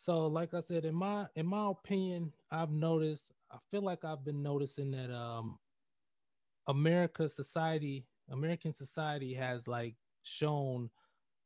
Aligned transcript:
so 0.00 0.28
like 0.28 0.54
I 0.54 0.60
said, 0.60 0.86
in 0.86 0.94
my 0.94 1.26
in 1.36 1.44
my 1.44 1.70
opinion, 1.70 2.32
I've 2.50 2.70
noticed. 2.70 3.32
I 3.52 3.58
feel 3.70 3.82
like 3.82 4.02
I've 4.02 4.24
been 4.24 4.42
noticing 4.42 4.92
that 4.92 5.14
um, 5.14 5.58
America 6.66 7.28
society, 7.28 8.06
American 8.30 8.72
society 8.72 9.34
has 9.34 9.68
like 9.68 9.96
shown 10.22 10.88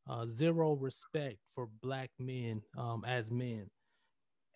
uh, 0.09 0.25
zero 0.25 0.75
respect 0.75 1.39
for 1.53 1.69
black 1.83 2.13
men 2.21 2.63
um, 2.79 3.05
as 3.05 3.33
men, 3.33 3.69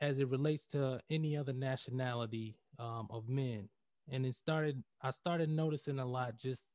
as 0.01 0.21
it 0.21 0.29
relates 0.29 0.65
to 0.67 1.01
any 1.11 1.37
other 1.37 1.53
nationality 1.53 2.55
um, 2.79 3.09
of 3.11 3.29
men. 3.29 3.69
And 4.09 4.25
it 4.25 4.37
started. 4.37 4.81
I 5.03 5.11
started 5.11 5.49
noticing 5.49 5.99
a 5.99 6.07
lot 6.07 6.39
just 6.39 6.69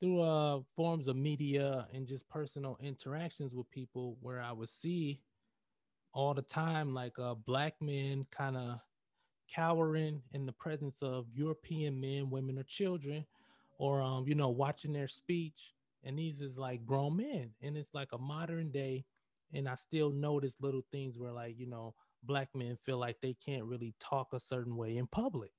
through 0.00 0.20
uh, 0.20 0.60
forms 0.74 1.06
of 1.06 1.14
media 1.14 1.86
and 1.94 2.08
just 2.08 2.28
personal 2.28 2.76
interactions 2.80 3.54
with 3.54 3.70
people, 3.70 4.16
where 4.20 4.40
I 4.40 4.50
would 4.50 4.68
see 4.68 5.20
all 6.12 6.34
the 6.34 6.42
time, 6.42 6.94
like 6.94 7.18
uh, 7.18 7.34
black 7.34 7.74
men 7.80 8.26
kind 8.30 8.56
of 8.56 8.80
cowering 9.52 10.22
in 10.32 10.46
the 10.46 10.52
presence 10.52 11.02
of 11.02 11.26
European 11.32 12.00
men, 12.00 12.30
women, 12.30 12.58
or 12.58 12.62
children, 12.62 13.24
or 13.78 14.02
um, 14.02 14.26
you 14.26 14.34
know, 14.34 14.48
watching 14.48 14.92
their 14.92 15.08
speech. 15.08 15.74
And 16.04 16.18
these 16.18 16.40
is 16.40 16.58
like 16.58 16.86
grown 16.86 17.16
men, 17.16 17.50
and 17.62 17.76
it's 17.76 17.94
like 17.94 18.12
a 18.12 18.18
modern 18.18 18.70
day. 18.70 19.04
And 19.52 19.68
I 19.68 19.74
still 19.74 20.10
notice 20.10 20.56
little 20.60 20.84
things 20.92 21.18
where, 21.18 21.32
like, 21.32 21.58
you 21.58 21.66
know, 21.66 21.94
black 22.22 22.48
men 22.54 22.76
feel 22.76 22.98
like 22.98 23.20
they 23.20 23.34
can't 23.44 23.64
really 23.64 23.94
talk 23.98 24.28
a 24.32 24.40
certain 24.40 24.76
way 24.76 24.96
in 24.96 25.06
public. 25.08 25.50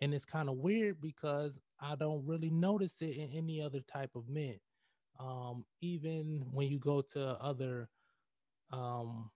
And 0.00 0.14
it's 0.14 0.24
kind 0.24 0.48
of 0.48 0.56
weird 0.56 1.00
because 1.00 1.58
I 1.80 1.96
don't 1.96 2.24
really 2.26 2.50
notice 2.50 3.02
it 3.02 3.16
in 3.16 3.30
any 3.30 3.60
other 3.60 3.80
type 3.80 4.10
of 4.14 4.28
men. 4.28 4.58
Um, 5.18 5.64
even 5.80 6.46
when 6.50 6.68
you 6.68 6.78
go 6.78 7.00
to 7.12 7.40
other 7.40 7.88
um, 8.72 9.30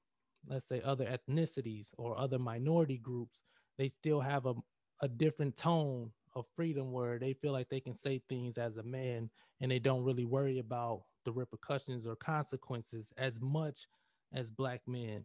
let's 0.47 0.69
say 0.69 0.81
other 0.83 1.06
ethnicities 1.06 1.92
or 1.98 2.19
other 2.19 2.39
minority 2.39 2.98
groups, 2.98 3.42
they 3.77 3.89
still 3.89 4.20
have 4.20 4.47
a, 4.47 4.55
a 5.03 5.08
different 5.08 5.56
tone 5.56 6.11
of 6.34 6.47
freedom 6.55 6.92
where 6.92 7.19
they 7.19 7.33
feel 7.33 7.53
like 7.53 7.69
they 7.69 7.80
can 7.80 7.95
say 7.95 8.22
things 8.28 8.58
as 8.58 8.77
a 8.77 8.83
man 8.83 9.30
and 9.61 9.70
they 9.70 9.78
don't 9.78 10.05
really 10.05 10.25
worry 10.25 10.58
about 10.58 11.03
the 11.25 11.33
repercussions 11.33 12.06
or 12.06 12.17
consequences 12.17 13.12
as 13.17 13.41
much 13.41 13.86
as 14.33 14.50
black 14.50 14.80
men. 14.86 15.25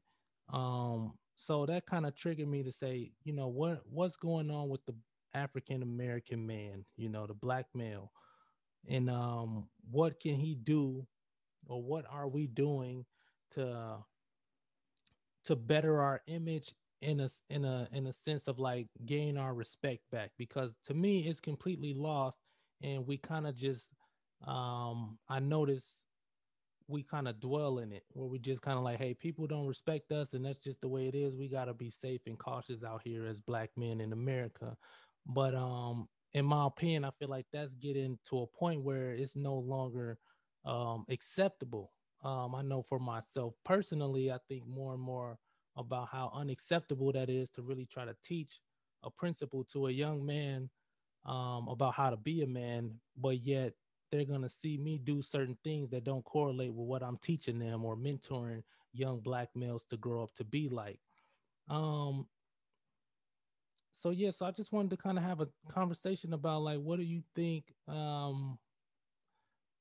Um, 0.52 1.14
so 1.36 1.66
that 1.66 1.86
kind 1.86 2.06
of 2.06 2.16
triggered 2.16 2.48
me 2.48 2.64
to 2.64 2.72
say, 2.72 3.12
you 3.24 3.34
know, 3.34 3.48
what 3.48 3.82
what's 3.90 4.18
going 4.18 4.52
on 4.52 4.70
with 4.70 4.86
the 4.86 4.96
African 5.34 5.82
American 5.82 6.46
man, 6.46 6.86
you 6.96 7.10
know, 7.10 7.26
the 7.26 7.34
black 7.34 7.66
male, 7.74 8.12
and 8.88 9.10
um, 9.10 9.68
what 9.90 10.20
can 10.20 10.36
he 10.36 10.56
do, 10.56 11.08
or 11.68 11.82
what 11.82 12.06
are 12.10 12.28
we 12.28 12.48
doing 12.48 13.06
to 13.52 13.98
to 15.46 15.56
better 15.56 16.02
our 16.02 16.22
image 16.28 16.74
in 17.02 17.20
a 17.20 17.28
in 17.50 17.66
a 17.66 17.88
in 17.92 18.08
a 18.08 18.14
sense 18.14 18.48
of 18.48 18.60
like 18.60 18.88
gain 19.06 19.38
our 19.38 19.54
respect 19.54 20.02
back 20.12 20.32
because 20.38 20.78
to 20.84 20.94
me 20.94 21.20
it's 21.20 21.42
completely 21.42 21.94
lost 21.94 22.40
and 22.82 23.06
we 23.06 23.18
kind 23.18 23.46
of 23.46 23.56
just 23.56 23.94
um 24.48 25.18
i 25.28 25.40
notice 25.40 26.06
we 26.88 27.04
kind 27.04 27.28
of 27.28 27.40
dwell 27.40 27.80
in 27.80 27.92
it 27.92 28.04
where 28.12 28.28
we 28.28 28.40
just 28.40 28.62
kind 28.62 28.78
of 28.78 28.84
like 28.84 28.98
hey 28.98 29.14
people 29.14 29.48
don't 29.48 29.68
respect 29.68 30.12
us 30.12 30.34
and 30.34 30.46
that's 30.46 30.60
just 30.60 30.82
the 30.82 30.88
way 30.88 31.08
it 31.08 31.16
is. 31.16 31.36
We 31.36 31.48
got 31.48 31.66
to 31.66 31.74
be 31.74 31.90
safe 31.90 32.22
and 32.28 32.38
cautious 32.38 32.84
out 32.84 33.02
here 33.04 33.26
as 33.26 33.42
black 33.42 33.70
men 33.78 34.02
in 34.02 34.14
america. 34.14 34.76
But 35.26 35.56
um 35.56 36.08
in 36.34 36.46
my 36.46 36.66
opinion 36.66 37.06
i 37.06 37.12
feel 37.20 37.30
like 37.30 37.46
that's 37.54 37.76
getting 37.76 38.18
to 38.30 38.42
a 38.42 38.48
point 38.48 38.82
where 38.84 39.12
it's 39.12 39.36
no 39.36 39.56
longer 39.56 40.18
um 40.66 41.06
acceptable 41.10 41.92
um, 42.24 42.56
I 42.56 42.62
know 42.62 42.82
for 42.82 43.00
myself 43.00 43.54
personally, 43.66 44.32
I 44.32 44.38
think 44.48 44.68
more 44.68 44.94
and 44.94 45.02
more 45.02 45.38
about 45.76 46.10
how 46.12 46.32
unacceptable 46.34 47.12
that 47.12 47.30
is 47.30 47.50
to 47.52 47.62
really 47.62 47.86
try 47.86 48.06
to 48.06 48.16
teach 48.24 48.60
a 49.04 49.10
principle 49.10 49.64
to 49.66 49.88
a 49.88 49.92
young 49.92 50.26
man 50.26 50.70
um, 51.26 51.68
about 51.68 51.96
how 51.96 52.10
to 52.10 52.18
be 52.18 52.42
a 52.42 52.48
man, 52.48 52.92
but 53.18 53.40
yet 53.44 53.74
they're 54.12 54.26
going 54.26 54.42
to 54.44 54.50
see 54.50 54.78
me 54.78 55.00
do 55.04 55.22
certain 55.22 55.58
things 55.64 55.90
that 55.90 56.04
don't 56.04 56.24
correlate 56.24 56.74
with 56.74 56.88
what 56.88 57.04
I'm 57.04 57.18
teaching 57.18 57.60
them 57.60 57.84
or 57.84 57.96
mentoring 57.98 58.62
young 58.94 59.20
black 59.20 59.50
males 59.56 59.86
to 59.86 59.98
grow 59.98 60.24
up 60.24 60.34
to 60.36 60.44
be 60.44 60.70
like. 60.70 61.00
Um, 61.70 62.28
so 63.92 64.12
yeah, 64.12 64.30
so 64.30 64.46
I 64.46 64.52
just 64.52 64.72
wanted 64.72 64.92
to 64.92 64.98
kind 64.98 65.18
of 65.18 65.24
have 65.24 65.42
a 65.42 65.48
conversation 65.68 66.34
about 66.34 66.62
like, 66.62 66.80
what 66.80 66.98
do 66.98 67.04
you 67.04 67.24
think 67.36 67.74
um, 67.88 68.58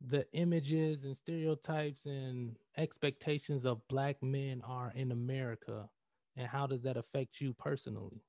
the 0.08 0.26
images 0.32 1.04
and 1.04 1.16
stereotypes 1.16 2.06
and 2.06 2.56
expectations 2.76 3.64
of 3.64 3.86
black 3.88 4.22
men 4.22 4.62
are 4.66 4.92
in 4.94 5.12
America 5.12 5.88
and 6.36 6.46
how 6.46 6.66
does 6.66 6.82
that 6.82 6.96
affect 6.96 7.40
you 7.40 7.52
personally? 7.54 8.22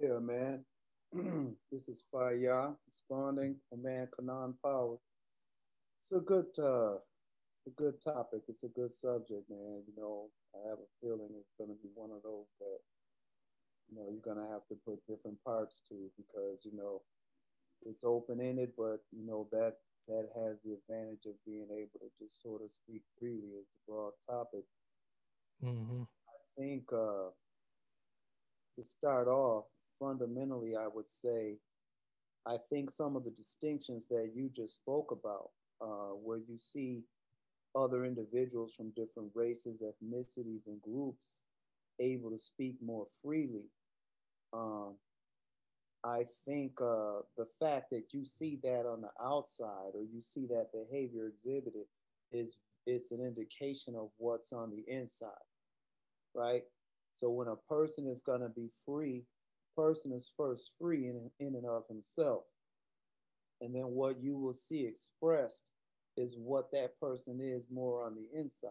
Yeah, 0.00 0.18
man. 0.18 0.64
this 1.70 1.88
is 1.88 2.04
Faya 2.12 2.74
responding 2.88 3.56
for 3.68 3.78
man 3.78 4.08
Kanan 4.18 4.54
Powers. 4.62 4.98
It's 6.02 6.12
a 6.12 6.20
good 6.20 6.46
uh 6.58 6.96
a 7.66 7.70
good 7.76 8.02
topic. 8.02 8.42
It's 8.48 8.64
a 8.64 8.68
good 8.68 8.90
subject, 8.90 9.48
man. 9.48 9.82
You 9.86 9.94
know, 9.96 10.28
I 10.54 10.68
have 10.68 10.78
a 10.78 10.90
feeling 11.00 11.30
it's 11.38 11.54
gonna 11.58 11.78
be 11.82 11.88
one 11.94 12.10
of 12.10 12.22
those 12.22 12.48
that 12.58 12.78
you 13.88 13.96
know 13.96 14.08
you're 14.10 14.34
gonna 14.34 14.50
have 14.50 14.66
to 14.68 14.74
put 14.84 15.06
different 15.06 15.42
parts 15.44 15.80
to 15.88 15.94
because 16.16 16.64
you 16.64 16.76
know 16.76 17.02
it's 17.86 18.04
open 18.04 18.40
ended, 18.40 18.72
but 18.76 18.98
you 19.12 19.24
know 19.24 19.46
that 19.52 19.76
that 20.08 20.28
has 20.36 20.60
the 20.62 20.74
advantage 20.74 21.26
of 21.26 21.34
being 21.46 21.66
able 21.70 21.98
to 22.00 22.10
just 22.18 22.42
sort 22.42 22.62
of 22.62 22.70
speak 22.70 23.02
freely. 23.18 23.56
It's 23.58 23.72
a 23.74 23.90
broad 23.90 24.12
topic. 24.28 24.64
Mm-hmm. 25.64 26.02
I 26.02 26.60
think 26.60 26.84
uh, 26.92 27.30
to 28.76 28.84
start 28.84 29.28
off, 29.28 29.64
fundamentally, 29.98 30.76
I 30.76 30.88
would 30.92 31.08
say, 31.08 31.56
I 32.46 32.56
think 32.68 32.90
some 32.90 33.16
of 33.16 33.24
the 33.24 33.30
distinctions 33.30 34.06
that 34.08 34.32
you 34.34 34.50
just 34.54 34.74
spoke 34.76 35.10
about, 35.10 35.50
uh, 35.80 36.14
where 36.14 36.38
you 36.38 36.58
see 36.58 37.02
other 37.74 38.04
individuals 38.04 38.74
from 38.74 38.90
different 38.90 39.30
races, 39.34 39.82
ethnicities, 39.82 40.66
and 40.66 40.80
groups 40.82 41.44
able 42.00 42.30
to 42.30 42.38
speak 42.38 42.76
more 42.84 43.06
freely. 43.22 43.64
Um, 44.52 44.94
I 46.04 46.26
think 46.46 46.72
uh, 46.82 47.20
the 47.38 47.46
fact 47.58 47.90
that 47.90 48.12
you 48.12 48.24
see 48.26 48.58
that 48.62 48.84
on 48.86 49.00
the 49.00 49.10
outside 49.24 49.92
or 49.94 50.02
you 50.02 50.20
see 50.20 50.46
that 50.46 50.68
behavior 50.72 51.26
exhibited 51.28 51.86
is 52.30 52.58
it's 52.86 53.10
an 53.10 53.20
indication 53.20 53.94
of 53.96 54.10
what's 54.18 54.52
on 54.52 54.70
the 54.70 54.84
inside, 54.86 55.30
right? 56.34 56.62
So 57.12 57.30
when 57.30 57.48
a 57.48 57.56
person 57.56 58.06
is 58.06 58.20
going 58.20 58.42
to 58.42 58.50
be 58.50 58.68
free, 58.84 59.22
person 59.76 60.12
is 60.12 60.30
first 60.36 60.72
free 60.78 61.06
in, 61.06 61.30
in 61.40 61.54
and 61.54 61.66
of 61.66 61.84
himself. 61.88 62.42
And 63.62 63.74
then 63.74 63.84
what 63.84 64.22
you 64.22 64.36
will 64.36 64.54
see 64.54 64.84
expressed 64.84 65.62
is 66.18 66.36
what 66.38 66.70
that 66.72 67.00
person 67.00 67.40
is 67.42 67.64
more 67.72 68.04
on 68.04 68.14
the 68.14 68.38
inside. 68.38 68.70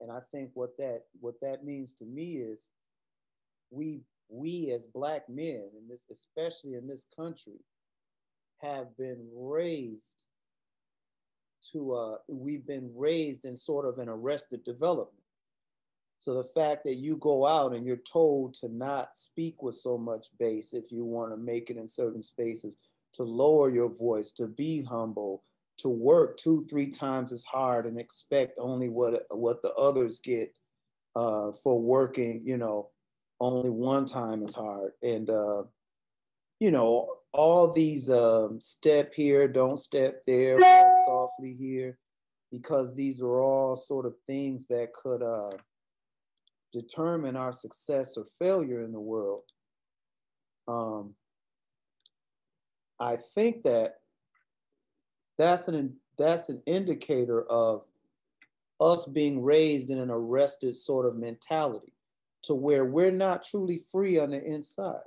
And 0.00 0.10
I 0.10 0.20
think 0.32 0.50
what 0.54 0.76
that 0.78 1.02
what 1.20 1.34
that 1.42 1.64
means 1.64 1.92
to 1.94 2.04
me 2.04 2.36
is 2.36 2.70
we 3.70 4.02
we 4.28 4.70
as 4.72 4.86
black 4.86 5.28
men 5.28 5.68
in 5.78 5.88
this 5.88 6.06
especially 6.10 6.74
in 6.74 6.86
this 6.86 7.06
country 7.14 7.60
have 8.62 8.96
been 8.96 9.28
raised 9.34 10.22
to 11.72 11.94
uh, 11.94 12.16
we've 12.28 12.66
been 12.66 12.90
raised 12.94 13.44
in 13.44 13.56
sort 13.56 13.86
of 13.86 13.98
an 13.98 14.08
arrested 14.08 14.64
development. 14.64 15.18
So 16.18 16.34
the 16.34 16.44
fact 16.44 16.84
that 16.84 16.96
you 16.96 17.16
go 17.16 17.46
out 17.46 17.74
and 17.74 17.84
you're 17.84 17.96
told 17.96 18.54
to 18.54 18.68
not 18.68 19.16
speak 19.16 19.62
with 19.62 19.74
so 19.74 19.98
much 19.98 20.28
bass 20.38 20.72
if 20.72 20.92
you 20.92 21.04
want 21.04 21.32
to 21.32 21.36
make 21.36 21.68
it 21.68 21.76
in 21.76 21.88
certain 21.88 22.22
spaces 22.22 22.76
to 23.14 23.24
lower 23.24 23.70
your 23.70 23.88
voice 23.88 24.32
to 24.32 24.46
be 24.46 24.82
humble 24.82 25.42
to 25.78 25.88
work 25.88 26.36
two 26.36 26.64
three 26.70 26.90
times 26.90 27.32
as 27.32 27.44
hard 27.44 27.86
and 27.86 27.98
expect 27.98 28.58
only 28.58 28.88
what 28.88 29.26
what 29.30 29.62
the 29.62 29.72
others 29.74 30.20
get 30.20 30.54
uh, 31.16 31.50
for 31.50 31.80
working 31.80 32.42
you 32.44 32.56
know 32.56 32.88
only 33.42 33.70
one 33.70 34.06
time 34.06 34.44
is 34.44 34.54
hard. 34.54 34.92
And, 35.02 35.28
uh, 35.28 35.64
you 36.60 36.70
know, 36.70 37.08
all 37.32 37.72
these 37.72 38.08
um, 38.08 38.60
step 38.60 39.12
here, 39.12 39.48
don't 39.48 39.78
step 39.78 40.22
there, 40.26 40.58
walk 40.58 40.96
softly 41.04 41.56
here, 41.58 41.98
because 42.52 42.94
these 42.94 43.20
are 43.20 43.40
all 43.40 43.74
sort 43.74 44.06
of 44.06 44.14
things 44.28 44.68
that 44.68 44.92
could 44.92 45.22
uh, 45.22 45.56
determine 46.72 47.34
our 47.34 47.52
success 47.52 48.16
or 48.16 48.24
failure 48.38 48.84
in 48.84 48.92
the 48.92 49.00
world. 49.00 49.42
Um, 50.68 51.14
I 53.00 53.16
think 53.34 53.64
that 53.64 53.96
that's 55.36 55.66
an 55.66 55.96
that's 56.16 56.48
an 56.48 56.62
indicator 56.66 57.42
of 57.50 57.82
us 58.80 59.06
being 59.06 59.42
raised 59.42 59.90
in 59.90 59.98
an 59.98 60.10
arrested 60.10 60.76
sort 60.76 61.06
of 61.06 61.16
mentality 61.16 61.91
to 62.42 62.54
where 62.54 62.84
we're 62.84 63.10
not 63.10 63.44
truly 63.44 63.80
free 63.90 64.18
on 64.18 64.30
the 64.30 64.44
inside, 64.44 65.00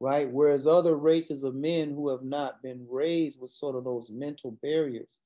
right? 0.00 0.30
Whereas 0.30 0.66
other 0.66 0.96
races 0.96 1.44
of 1.44 1.54
men 1.54 1.90
who 1.90 2.10
have 2.10 2.22
not 2.22 2.62
been 2.62 2.86
raised 2.90 3.40
with 3.40 3.50
sort 3.50 3.76
of 3.76 3.84
those 3.84 4.10
mental 4.10 4.52
barriers 4.62 5.20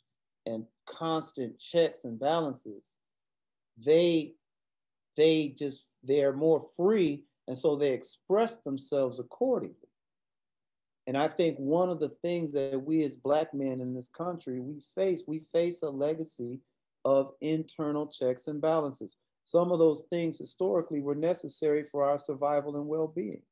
and 0.47 0.65
constant 0.87 1.59
checks 1.59 2.05
and 2.05 2.19
balances, 2.19 2.97
they 3.85 4.35
they 5.17 5.49
just 5.49 5.91
they're 6.05 6.33
more 6.33 6.61
free 6.77 7.23
and 7.49 7.57
so 7.57 7.77
they 7.77 7.93
express 7.93 8.61
themselves 8.61 9.19
accordingly 9.19 9.75
and 11.07 11.17
i 11.17 11.27
think 11.27 11.57
one 11.59 11.91
of 11.91 12.01
the 12.01 12.13
things 12.23 12.53
that 12.53 12.81
we 12.85 13.03
as 13.05 13.17
black 13.17 13.53
men 13.53 13.81
in 13.81 13.95
this 13.95 14.09
country 14.09 14.61
we 14.61 14.81
face 14.95 15.23
we 15.27 15.41
face 15.53 15.83
a 15.83 15.91
legacy 15.91 16.61
of 17.05 17.33
internal 17.41 18.07
checks 18.07 18.47
and 18.47 18.61
balances 18.61 19.17
some 19.45 19.73
of 19.73 19.79
those 19.79 20.05
things 20.11 20.39
historically 20.39 21.01
were 21.01 21.15
necessary 21.15 21.83
for 21.83 22.05
our 22.05 22.19
survival 22.19 22.77
and 22.77 22.87
well-being 22.87 23.43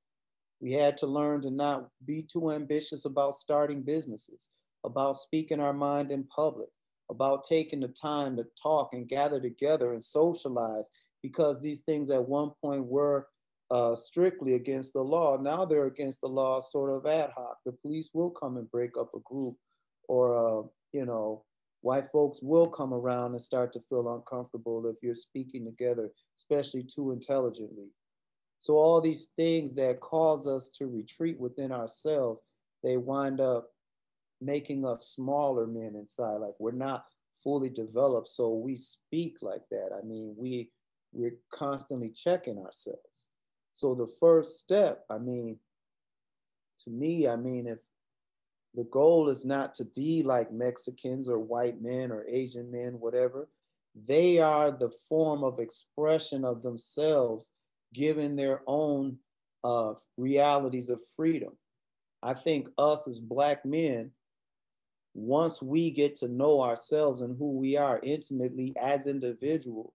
we 0.61 0.73
had 0.73 0.97
to 0.97 1.07
learn 1.07 1.41
to 1.41 1.51
not 1.51 1.89
be 2.05 2.23
too 2.23 2.51
ambitious 2.51 3.05
about 3.05 3.35
starting 3.35 3.83
businesses 3.83 4.49
about 4.85 5.17
speaking 5.17 5.61
our 5.61 5.73
mind 5.73 6.11
in 6.11 6.25
public 6.25 6.69
about 7.11 7.45
taking 7.45 7.81
the 7.81 7.89
time 7.89 8.37
to 8.37 8.45
talk 8.61 8.91
and 8.93 9.09
gather 9.09 9.41
together 9.41 9.93
and 9.93 10.03
socialize 10.03 10.89
because 11.23 11.61
these 11.61 11.83
things 11.83 12.11
at 12.11 12.29
one 12.29 12.51
point 12.63 12.85
were 12.85 13.27
uh, 13.71 13.95
strictly 13.95 14.55
against 14.55 14.93
the 14.93 15.01
law. 15.01 15.37
Now 15.37 15.65
they're 15.65 15.87
against 15.87 16.21
the 16.21 16.29
law 16.29 16.61
sort 16.61 16.91
of 16.91 17.07
ad 17.07 17.31
hoc. 17.37 17.59
The 17.65 17.73
police 17.73 18.11
will 18.15 18.31
come 18.31 18.57
and 18.57 18.71
break 18.71 18.97
up 18.99 19.11
a 19.15 19.21
group 19.21 19.57
or, 20.09 20.61
uh, 20.61 20.63
you 20.93 21.05
know, 21.05 21.45
white 21.81 22.07
folks 22.07 22.41
will 22.43 22.67
come 22.67 22.93
around 22.93 23.33
and 23.33 23.41
start 23.41 23.73
to 23.73 23.81
feel 23.81 24.15
uncomfortable 24.15 24.87
if 24.87 24.97
you're 25.03 25.15
speaking 25.15 25.65
together, 25.65 26.11
especially 26.37 26.83
too 26.83 27.13
intelligently. 27.13 27.89
So 28.61 28.75
all 28.77 29.01
these 29.01 29.27
things 29.37 29.75
that 29.77 30.01
cause 30.01 30.47
us 30.47 30.69
to 30.79 30.87
retreat 30.87 31.39
within 31.39 31.71
ourselves, 31.71 32.43
they 32.83 32.97
wind 32.97 33.41
up 33.41 33.71
making 34.41 34.85
us 34.85 35.11
smaller 35.11 35.67
men 35.67 35.95
inside. 35.95 36.37
Like 36.37 36.55
we're 36.59 36.73
not 36.73 37.05
fully 37.43 37.69
developed, 37.69 38.29
so 38.29 38.55
we 38.55 38.77
speak 38.77 39.37
like 39.43 39.63
that. 39.71 39.91
I 39.97 40.05
mean, 40.05 40.35
we 40.37 40.71
we're 41.13 41.37
constantly 41.53 42.11
checking 42.11 42.59
ourselves. 42.59 43.29
So 43.75 43.95
the 43.95 44.11
first 44.21 44.59
step, 44.59 45.05
I 45.09 45.19
mean, 45.19 45.59
to 46.81 46.91
me, 46.91 47.29
I 47.29 47.37
mean, 47.37 47.67
if 47.67 47.79
the 48.75 48.85
goal 48.85 49.29
is 49.29 49.45
not 49.45 49.75
to 49.75 49.85
be 49.85 50.23
like 50.23 50.53
Mexicans 50.53 51.29
or 51.29 51.39
white 51.39 51.81
men 51.81 52.13
or 52.13 52.27
Asian 52.29 52.71
men, 52.71 53.01
whatever, 53.01 53.49
they 54.07 54.39
are 54.39 54.71
the 54.71 54.91
form 55.09 55.43
of 55.43 55.59
expression 55.59 56.45
of 56.45 56.63
themselves 56.63 57.51
given 57.95 58.37
their 58.37 58.63
own 58.67 59.17
uh, 59.65 59.95
realities 60.17 60.91
of 60.91 61.01
freedom. 61.17 61.57
I 62.23 62.35
think 62.35 62.69
us 62.79 63.09
as 63.09 63.19
Black 63.19 63.65
men, 63.65 64.11
once 65.15 65.63
we 65.63 65.91
get 65.91 66.15
to 66.17 66.29
know 66.29 66.61
ourselves 66.63 67.23
and 67.23 67.37
who 67.37 67.53
we 67.53 67.77
are 67.77 68.01
intimately 68.03 68.75
as 68.81 69.07
individuals, 69.07 69.95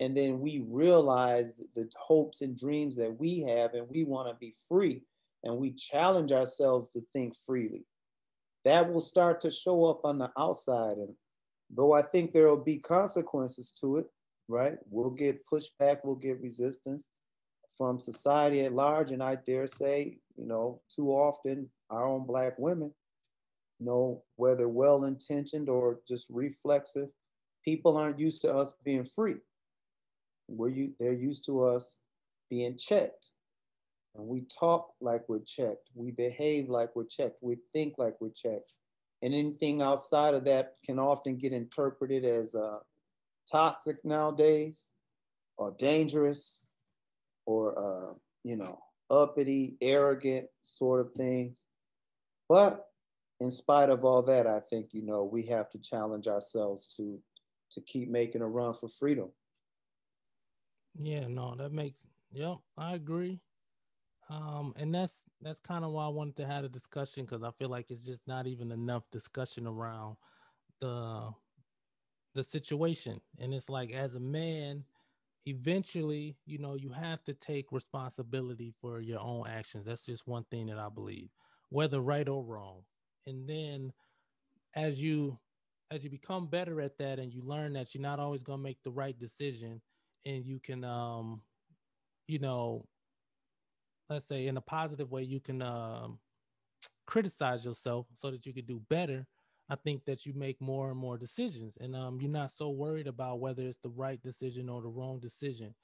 and 0.00 0.16
then 0.16 0.40
we 0.40 0.64
realize 0.68 1.60
the 1.74 1.88
hopes 1.96 2.42
and 2.42 2.58
dreams 2.58 2.96
that 2.96 3.18
we 3.18 3.40
have, 3.40 3.74
and 3.74 3.88
we 3.88 4.04
want 4.04 4.28
to 4.28 4.34
be 4.34 4.52
free, 4.68 5.02
and 5.44 5.56
we 5.56 5.72
challenge 5.72 6.32
ourselves 6.32 6.90
to 6.92 7.02
think 7.12 7.34
freely. 7.46 7.84
That 8.64 8.90
will 8.90 9.00
start 9.00 9.40
to 9.42 9.50
show 9.50 9.84
up 9.84 10.00
on 10.04 10.18
the 10.18 10.30
outside. 10.38 10.96
And 10.96 11.14
though 11.70 11.92
I 11.92 12.02
think 12.02 12.32
there 12.32 12.48
will 12.48 12.64
be 12.64 12.78
consequences 12.78 13.70
to 13.80 13.98
it, 13.98 14.06
right? 14.48 14.78
We'll 14.90 15.10
get 15.10 15.46
pushback, 15.46 15.98
we'll 16.02 16.16
get 16.16 16.40
resistance 16.40 17.08
from 17.76 17.98
society 17.98 18.62
at 18.62 18.72
large. 18.72 19.10
And 19.10 19.22
I 19.22 19.36
dare 19.36 19.66
say, 19.66 20.18
you 20.36 20.46
know, 20.46 20.80
too 20.94 21.10
often 21.10 21.68
our 21.90 22.06
own 22.06 22.26
Black 22.26 22.58
women, 22.58 22.92
you 23.78 23.86
know, 23.86 24.22
whether 24.36 24.68
well 24.68 25.04
intentioned 25.04 25.68
or 25.68 26.00
just 26.08 26.26
reflexive, 26.30 27.08
people 27.64 27.96
aren't 27.96 28.18
used 28.18 28.42
to 28.42 28.54
us 28.54 28.74
being 28.84 29.04
free. 29.04 29.36
We're 30.48 30.88
they're 30.98 31.12
used 31.12 31.44
to 31.46 31.64
us 31.64 31.98
being 32.50 32.76
checked. 32.76 33.32
And 34.14 34.26
we 34.26 34.42
talk 34.42 34.92
like 35.00 35.28
we're 35.28 35.40
checked. 35.40 35.90
We 35.94 36.10
behave 36.12 36.68
like 36.68 36.94
we're 36.94 37.04
checked. 37.04 37.38
We 37.42 37.56
think 37.72 37.94
like 37.98 38.14
we're 38.20 38.30
checked. 38.30 38.72
And 39.22 39.34
anything 39.34 39.82
outside 39.82 40.34
of 40.34 40.44
that 40.44 40.74
can 40.84 40.98
often 40.98 41.36
get 41.36 41.52
interpreted 41.52 42.24
as 42.24 42.54
uh, 42.54 42.78
toxic 43.50 44.04
nowadays 44.04 44.92
or 45.56 45.74
dangerous 45.78 46.68
or, 47.46 47.78
uh, 47.78 48.14
you 48.44 48.56
know, 48.56 48.78
uppity, 49.10 49.76
arrogant 49.80 50.46
sort 50.60 51.00
of 51.00 51.12
things. 51.12 51.62
But 52.48 52.86
in 53.40 53.50
spite 53.50 53.90
of 53.90 54.04
all 54.04 54.22
that, 54.22 54.46
I 54.46 54.60
think, 54.60 54.88
you 54.92 55.02
know, 55.02 55.24
we 55.24 55.46
have 55.46 55.70
to 55.70 55.78
challenge 55.78 56.26
ourselves 56.28 56.86
to, 56.96 57.18
to 57.72 57.80
keep 57.80 58.08
making 58.08 58.42
a 58.42 58.46
run 58.46 58.74
for 58.74 58.88
freedom. 58.88 59.30
Yeah, 61.00 61.26
no, 61.28 61.54
that 61.56 61.72
makes 61.72 62.06
yep, 62.32 62.58
I 62.78 62.94
agree. 62.94 63.40
Um, 64.30 64.72
and 64.76 64.94
that's 64.94 65.24
that's 65.40 65.60
kind 65.60 65.84
of 65.84 65.92
why 65.92 66.06
I 66.06 66.08
wanted 66.08 66.36
to 66.36 66.46
have 66.46 66.64
a 66.64 66.68
discussion 66.68 67.24
because 67.24 67.42
I 67.42 67.50
feel 67.52 67.68
like 67.68 67.90
it's 67.90 68.04
just 68.04 68.26
not 68.26 68.46
even 68.46 68.72
enough 68.72 69.10
discussion 69.10 69.66
around 69.66 70.16
the 70.80 71.32
the 72.34 72.42
situation. 72.44 73.20
And 73.38 73.54
it's 73.54 73.68
like 73.70 73.92
as 73.92 74.14
a 74.14 74.20
man, 74.20 74.84
eventually, 75.46 76.38
you 76.46 76.58
know, 76.58 76.74
you 76.74 76.90
have 76.90 77.22
to 77.24 77.34
take 77.34 77.72
responsibility 77.72 78.74
for 78.80 79.00
your 79.00 79.20
own 79.20 79.46
actions. 79.48 79.86
That's 79.86 80.06
just 80.06 80.26
one 80.26 80.44
thing 80.50 80.66
that 80.66 80.78
I 80.78 80.88
believe, 80.88 81.30
whether 81.70 82.00
right 82.00 82.28
or 82.28 82.44
wrong. 82.44 82.84
And 83.26 83.48
then 83.48 83.92
as 84.74 85.02
you 85.02 85.38
as 85.90 86.04
you 86.04 86.10
become 86.10 86.48
better 86.48 86.80
at 86.80 86.98
that 86.98 87.18
and 87.18 87.32
you 87.32 87.42
learn 87.42 87.74
that 87.74 87.94
you're 87.94 88.02
not 88.02 88.20
always 88.20 88.42
going 88.42 88.58
to 88.58 88.62
make 88.64 88.82
the 88.82 88.90
right 88.90 89.18
decision 89.18 89.80
and 90.26 90.44
you 90.46 90.58
can 90.60 90.84
um 90.84 91.42
you 92.28 92.38
know 92.38 92.86
let's 94.10 94.26
say 94.26 94.46
in 94.46 94.56
a 94.56 94.60
positive 94.60 95.10
way 95.10 95.22
you 95.22 95.40
can 95.40 95.62
um 95.62 96.18
criticize 97.06 97.64
yourself 97.64 98.06
so 98.14 98.30
that 98.30 98.46
you 98.46 98.52
could 98.52 98.66
do 98.66 98.80
better 98.88 99.26
i 99.70 99.74
think 99.74 100.04
that 100.04 100.26
you 100.26 100.32
make 100.34 100.60
more 100.60 100.90
and 100.90 100.98
more 100.98 101.18
decisions. 101.18 101.76
And 101.80 101.94
um 101.96 102.20
you're 102.20 102.30
not 102.30 102.50
so 102.50 102.70
worried 102.70 103.06
about 103.06 103.40
whether 103.40 103.62
it's 103.62 103.78
the 103.78 103.90
right 103.90 104.20
decision 104.22 104.68
or 104.68 104.82
the 104.82 104.88
wrong 104.88 105.18
decision. 105.20 105.74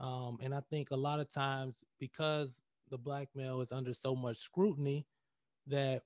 Um 0.00 0.38
and 0.42 0.54
i 0.54 0.60
think 0.70 0.90
a 0.90 0.96
lot 0.96 1.20
of 1.20 1.30
times 1.30 1.84
because 1.98 2.62
the 2.90 2.98
black 2.98 3.28
male 3.34 3.60
is 3.60 3.72
under 3.72 3.94
so 3.94 4.14
much 4.14 4.36
scrutiny 4.38 5.06
that 5.66 6.02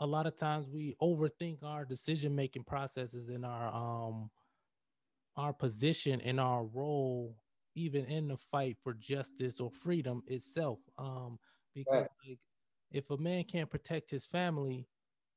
a 0.00 0.06
lot 0.06 0.26
of 0.26 0.36
times 0.36 0.68
we 0.68 0.94
overthink 1.00 1.62
our 1.62 1.84
decision 1.84 2.34
making 2.34 2.64
processes 2.64 3.28
in 3.28 3.44
our 3.44 3.68
um 3.74 4.30
our 5.36 5.52
position 5.52 6.20
and 6.20 6.40
our 6.40 6.64
role 6.64 7.36
even 7.74 8.04
in 8.06 8.28
the 8.28 8.36
fight 8.36 8.76
for 8.82 8.94
justice 8.94 9.60
or 9.60 9.70
freedom 9.70 10.22
itself 10.26 10.78
um 10.98 11.38
because 11.74 12.00
right. 12.00 12.08
like 12.26 12.38
if 12.90 13.10
a 13.10 13.16
man 13.16 13.44
can't 13.44 13.70
protect 13.70 14.10
his 14.10 14.26
family 14.26 14.86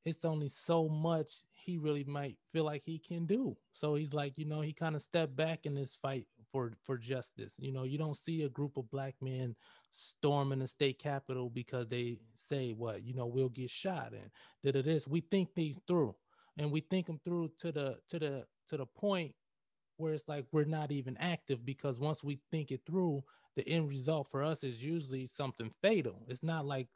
it's 0.06 0.26
only 0.26 0.50
so 0.50 0.88
much 0.90 1.44
he 1.54 1.78
really 1.78 2.04
might 2.04 2.38
feel 2.52 2.66
like 2.66 2.84
he 2.84 3.00
can 3.00 3.26
do. 3.26 3.56
So 3.72 3.96
he's 3.96 4.14
like 4.14 4.38
you 4.38 4.46
know 4.46 4.62
he 4.62 4.74
kind 4.74 4.96
of 4.96 5.02
stepped 5.02 5.36
back 5.36 5.66
in 5.66 5.76
this 5.76 5.96
fight 5.96 6.28
for 6.52 6.74
for 6.84 6.98
justice. 6.98 7.56
You 7.60 7.72
know 7.72 7.84
you 7.84 7.98
don't 7.98 8.18
see 8.18 8.44
a 8.44 8.50
group 8.50 8.78
of 8.78 8.90
black 8.90 9.16
men 9.22 9.56
storming 9.92 10.60
the 10.60 10.68
state 10.68 11.00
capitol 11.00 11.50
because 11.50 11.88
they 11.88 12.18
say 12.34 12.74
what 12.74 13.04
you 13.04 13.14
know 13.14 13.28
we'll 13.28 13.50
get 13.50 13.70
shot 13.70 14.12
and 14.12 14.30
that 14.64 14.76
it 14.76 14.88
is 14.88 15.08
we 15.08 15.22
think 15.22 15.54
these 15.56 15.80
through 15.88 16.16
and 16.58 16.72
we 16.72 16.82
think 16.82 17.06
them 17.06 17.20
through 17.24 17.50
to 17.60 17.72
the 17.72 17.98
to 18.10 18.20
the 18.20 18.46
to 18.68 18.78
the 18.78 18.86
point 18.86 19.34
where 19.98 20.14
it's 20.14 20.28
like 20.28 20.46
we're 20.52 20.66
not 20.66 20.92
even 20.92 21.18
active 21.18 21.66
because 21.66 22.00
once 22.00 22.24
we 22.24 22.40
think 22.52 22.72
it 22.72 22.82
through, 22.86 23.24
the 23.56 23.68
end 23.68 23.90
result 23.90 24.28
for 24.28 24.44
us 24.44 24.64
is 24.64 24.84
usually 24.84 25.26
something 25.26 25.72
fatal. 25.82 26.26
It's 26.28 26.44
not 26.44 26.66
like 26.66 26.88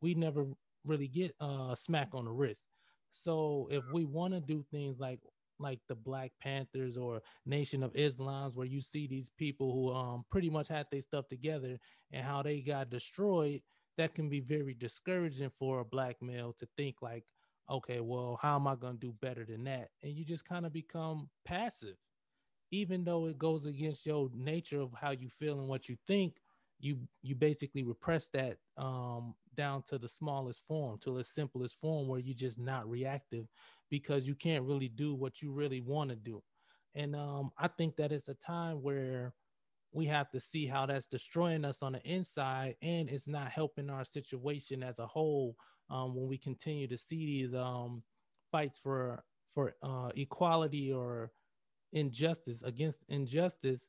we 0.00 0.14
never 0.14 0.46
really 0.84 1.08
get 1.08 1.34
uh, 1.40 1.68
a 1.70 1.76
smack 1.76 2.08
on 2.14 2.24
the 2.24 2.32
wrist. 2.32 2.66
So 3.10 3.68
if 3.70 3.84
we 3.92 4.04
want 4.04 4.34
to 4.34 4.40
do 4.40 4.64
things 4.70 4.98
like 4.98 5.20
like 5.58 5.80
the 5.88 5.94
Black 5.94 6.32
Panthers 6.40 6.96
or 6.96 7.20
Nation 7.44 7.82
of 7.82 7.94
Islam's, 7.94 8.54
where 8.54 8.66
you 8.66 8.80
see 8.80 9.06
these 9.06 9.28
people 9.28 9.72
who 9.72 9.92
um, 9.92 10.24
pretty 10.30 10.48
much 10.48 10.68
had 10.68 10.86
their 10.90 11.02
stuff 11.02 11.28
together 11.28 11.78
and 12.10 12.24
how 12.24 12.42
they 12.42 12.60
got 12.62 12.88
destroyed, 12.88 13.60
that 13.98 14.14
can 14.14 14.30
be 14.30 14.40
very 14.40 14.72
discouraging 14.72 15.50
for 15.50 15.80
a 15.80 15.84
black 15.84 16.16
male 16.22 16.54
to 16.54 16.66
think 16.78 17.02
like, 17.02 17.24
okay, 17.68 18.00
well, 18.00 18.38
how 18.40 18.56
am 18.56 18.66
I 18.66 18.74
going 18.74 18.94
to 18.94 19.06
do 19.06 19.14
better 19.20 19.44
than 19.44 19.64
that? 19.64 19.90
And 20.02 20.12
you 20.12 20.24
just 20.24 20.46
kind 20.46 20.64
of 20.64 20.72
become 20.72 21.28
passive 21.44 21.96
even 22.70 23.04
though 23.04 23.26
it 23.26 23.38
goes 23.38 23.66
against 23.66 24.06
your 24.06 24.30
nature 24.34 24.80
of 24.80 24.92
how 25.00 25.10
you 25.10 25.28
feel 25.28 25.58
and 25.58 25.68
what 25.68 25.88
you 25.88 25.96
think, 26.06 26.36
you 26.78 26.98
you 27.22 27.34
basically 27.34 27.82
repress 27.84 28.28
that 28.28 28.56
um, 28.78 29.34
down 29.54 29.82
to 29.82 29.98
the 29.98 30.08
smallest 30.08 30.66
form, 30.66 30.98
to 31.00 31.16
the 31.16 31.24
simplest 31.24 31.78
form, 31.78 32.08
where 32.08 32.20
you're 32.20 32.34
just 32.34 32.58
not 32.58 32.88
reactive 32.88 33.46
because 33.90 34.26
you 34.26 34.34
can't 34.34 34.64
really 34.64 34.88
do 34.88 35.14
what 35.14 35.42
you 35.42 35.52
really 35.52 35.80
want 35.80 36.10
to 36.10 36.16
do. 36.16 36.42
And 36.94 37.14
um, 37.14 37.50
I 37.58 37.68
think 37.68 37.96
that 37.96 38.12
it's 38.12 38.28
a 38.28 38.34
time 38.34 38.82
where 38.82 39.34
we 39.92 40.06
have 40.06 40.30
to 40.30 40.40
see 40.40 40.66
how 40.66 40.86
that's 40.86 41.06
destroying 41.06 41.64
us 41.64 41.82
on 41.82 41.92
the 41.92 42.02
inside, 42.02 42.76
and 42.82 43.08
it's 43.08 43.28
not 43.28 43.50
helping 43.50 43.90
our 43.90 44.04
situation 44.04 44.82
as 44.82 44.98
a 44.98 45.06
whole. 45.06 45.56
Um, 45.90 46.14
when 46.14 46.28
we 46.28 46.38
continue 46.38 46.86
to 46.86 46.96
see 46.96 47.26
these 47.26 47.52
um, 47.52 48.04
fights 48.52 48.78
for 48.78 49.24
for 49.52 49.74
uh, 49.82 50.10
equality 50.14 50.92
or 50.92 51.32
injustice 51.92 52.62
against 52.62 53.04
injustice 53.08 53.88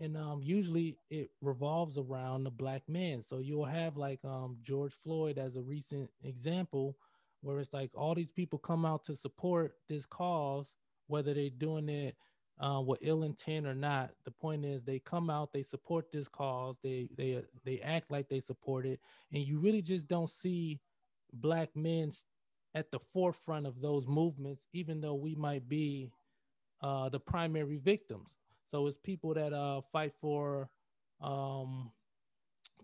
and 0.00 0.16
um, 0.16 0.40
usually 0.42 0.96
it 1.10 1.30
revolves 1.40 1.98
around 1.98 2.44
the 2.44 2.50
black 2.50 2.82
man. 2.88 3.20
So 3.22 3.38
you'll 3.38 3.64
have 3.64 3.96
like 3.96 4.20
um, 4.24 4.56
George 4.62 4.94
Floyd 4.94 5.38
as 5.38 5.56
a 5.56 5.62
recent 5.62 6.10
example, 6.22 6.96
where 7.40 7.58
it's 7.58 7.72
like 7.72 7.90
all 7.94 8.14
these 8.14 8.32
people 8.32 8.58
come 8.58 8.84
out 8.84 9.04
to 9.04 9.16
support 9.16 9.74
this 9.88 10.06
cause, 10.06 10.76
whether 11.08 11.34
they're 11.34 11.50
doing 11.50 11.88
it 11.88 12.16
uh, 12.60 12.80
with 12.80 13.00
ill 13.02 13.24
intent 13.24 13.66
or 13.66 13.74
not. 13.74 14.10
The 14.24 14.30
point 14.30 14.64
is 14.64 14.82
they 14.82 15.00
come 15.00 15.30
out, 15.30 15.52
they 15.52 15.62
support 15.62 16.12
this 16.12 16.28
cause, 16.28 16.78
they 16.82 17.08
they 17.16 17.42
they 17.64 17.80
act 17.80 18.10
like 18.10 18.28
they 18.28 18.40
support 18.40 18.86
it, 18.86 19.00
and 19.32 19.42
you 19.42 19.58
really 19.58 19.82
just 19.82 20.06
don't 20.06 20.30
see 20.30 20.80
black 21.32 21.74
men 21.74 22.10
at 22.74 22.90
the 22.92 22.98
forefront 23.00 23.66
of 23.66 23.80
those 23.80 24.06
movements, 24.06 24.66
even 24.72 25.00
though 25.00 25.14
we 25.14 25.34
might 25.34 25.68
be 25.68 26.10
uh, 26.80 27.08
the 27.08 27.20
primary 27.20 27.76
victims. 27.76 28.36
So 28.64 28.86
it's 28.86 28.98
people 28.98 29.34
that 29.34 29.52
uh, 29.52 29.80
fight 29.80 30.12
for 30.14 30.68
um, 31.20 31.90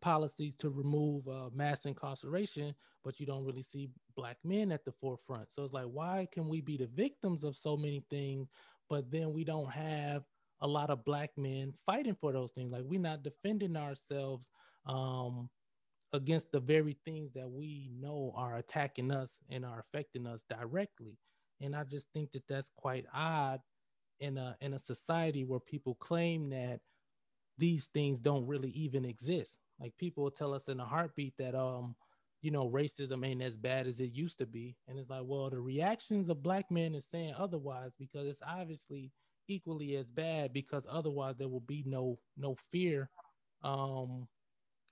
policies 0.00 0.54
to 0.56 0.70
remove 0.70 1.28
uh, 1.28 1.50
mass 1.54 1.86
incarceration, 1.86 2.74
but 3.02 3.20
you 3.20 3.26
don't 3.26 3.44
really 3.44 3.62
see 3.62 3.90
black 4.16 4.38
men 4.44 4.72
at 4.72 4.84
the 4.84 4.92
forefront. 4.92 5.50
So 5.50 5.62
it's 5.62 5.72
like, 5.72 5.86
why 5.86 6.26
can 6.32 6.48
we 6.48 6.60
be 6.60 6.76
the 6.76 6.86
victims 6.86 7.44
of 7.44 7.56
so 7.56 7.76
many 7.76 8.04
things, 8.10 8.48
but 8.88 9.10
then 9.10 9.32
we 9.32 9.44
don't 9.44 9.70
have 9.70 10.24
a 10.60 10.66
lot 10.66 10.90
of 10.90 11.04
black 11.04 11.30
men 11.36 11.72
fighting 11.86 12.14
for 12.14 12.32
those 12.32 12.52
things? 12.52 12.72
Like 12.72 12.84
we're 12.84 13.00
not 13.00 13.22
defending 13.22 13.76
ourselves 13.76 14.50
um, 14.86 15.48
against 16.12 16.52
the 16.52 16.60
very 16.60 16.96
things 17.04 17.32
that 17.32 17.50
we 17.50 17.90
know 17.98 18.32
are 18.36 18.56
attacking 18.56 19.10
us 19.10 19.40
and 19.50 19.64
are 19.64 19.80
affecting 19.80 20.26
us 20.26 20.44
directly. 20.48 21.18
And 21.60 21.74
I 21.74 21.84
just 21.84 22.08
think 22.12 22.32
that 22.32 22.44
that's 22.48 22.70
quite 22.76 23.06
odd 23.12 23.60
in 24.20 24.38
a 24.38 24.56
in 24.60 24.74
a 24.74 24.78
society 24.78 25.44
where 25.44 25.60
people 25.60 25.94
claim 25.96 26.50
that 26.50 26.80
these 27.58 27.86
things 27.86 28.20
don't 28.20 28.46
really 28.46 28.70
even 28.70 29.04
exist. 29.04 29.58
Like 29.80 29.96
people 29.96 30.24
will 30.24 30.30
tell 30.30 30.54
us 30.54 30.68
in 30.68 30.80
a 30.80 30.84
heartbeat 30.84 31.34
that 31.38 31.54
um 31.54 31.94
you 32.42 32.50
know 32.50 32.68
racism 32.68 33.26
ain't 33.26 33.42
as 33.42 33.56
bad 33.56 33.86
as 33.86 34.00
it 34.00 34.12
used 34.12 34.38
to 34.38 34.46
be, 34.46 34.76
and 34.88 34.98
it's 34.98 35.10
like 35.10 35.22
well 35.24 35.50
the 35.50 35.60
reactions 35.60 36.28
of 36.28 36.42
black 36.42 36.70
men 36.70 36.94
is 36.94 37.06
saying 37.06 37.34
otherwise 37.38 37.96
because 37.96 38.26
it's 38.26 38.42
obviously 38.46 39.12
equally 39.48 39.96
as 39.96 40.10
bad 40.10 40.52
because 40.52 40.86
otherwise 40.90 41.36
there 41.36 41.48
will 41.48 41.60
be 41.60 41.82
no 41.86 42.18
no 42.36 42.54
fear 42.54 43.10
um 43.62 44.26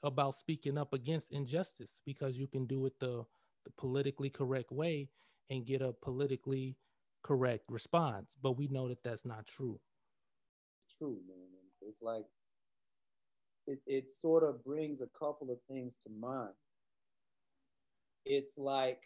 about 0.03 0.35
speaking 0.35 0.77
up 0.77 0.93
against 0.93 1.33
injustice 1.33 2.01
because 2.05 2.37
you 2.37 2.47
can 2.47 2.67
do 2.67 2.85
it 2.87 2.99
the 2.99 3.25
the 3.65 3.71
politically 3.79 4.29
correct 4.29 4.73
way 4.73 5.09
and 5.51 5.67
get 5.67 5.83
a 5.83 5.93
politically 6.03 6.77
correct 7.23 7.65
response, 7.69 8.37
but 8.43 8.57
we 8.59 8.69
know 8.69 8.89
that 8.89 9.03
that's 9.03 9.25
not 9.25 9.47
true. 9.47 9.79
True, 10.99 11.19
man. 11.29 11.47
It's 11.81 12.03
like 12.03 12.25
it, 13.67 13.81
it 13.87 14.11
sort 14.11 14.43
of 14.43 14.65
brings 14.65 15.01
a 15.01 15.19
couple 15.19 15.51
of 15.51 15.59
things 15.69 15.95
to 16.05 16.13
mind. 16.13 16.55
It's 18.25 18.57
like 18.57 19.01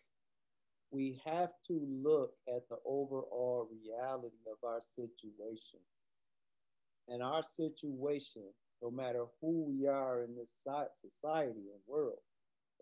we 0.91 1.21
have 1.25 1.51
to 1.67 1.81
look 2.03 2.33
at 2.49 2.69
the 2.69 2.77
overall 2.85 3.69
reality 3.71 4.37
of 4.51 4.67
our 4.67 4.81
situation. 4.83 5.81
And 7.09 7.23
our 7.23 7.43
situation, 7.43 8.43
no 8.83 8.91
matter 8.91 9.25
who 9.41 9.65
we 9.65 9.87
are 9.87 10.23
in 10.23 10.35
this 10.37 10.51
society 10.95 11.71
and 11.73 11.81
world, 11.87 12.19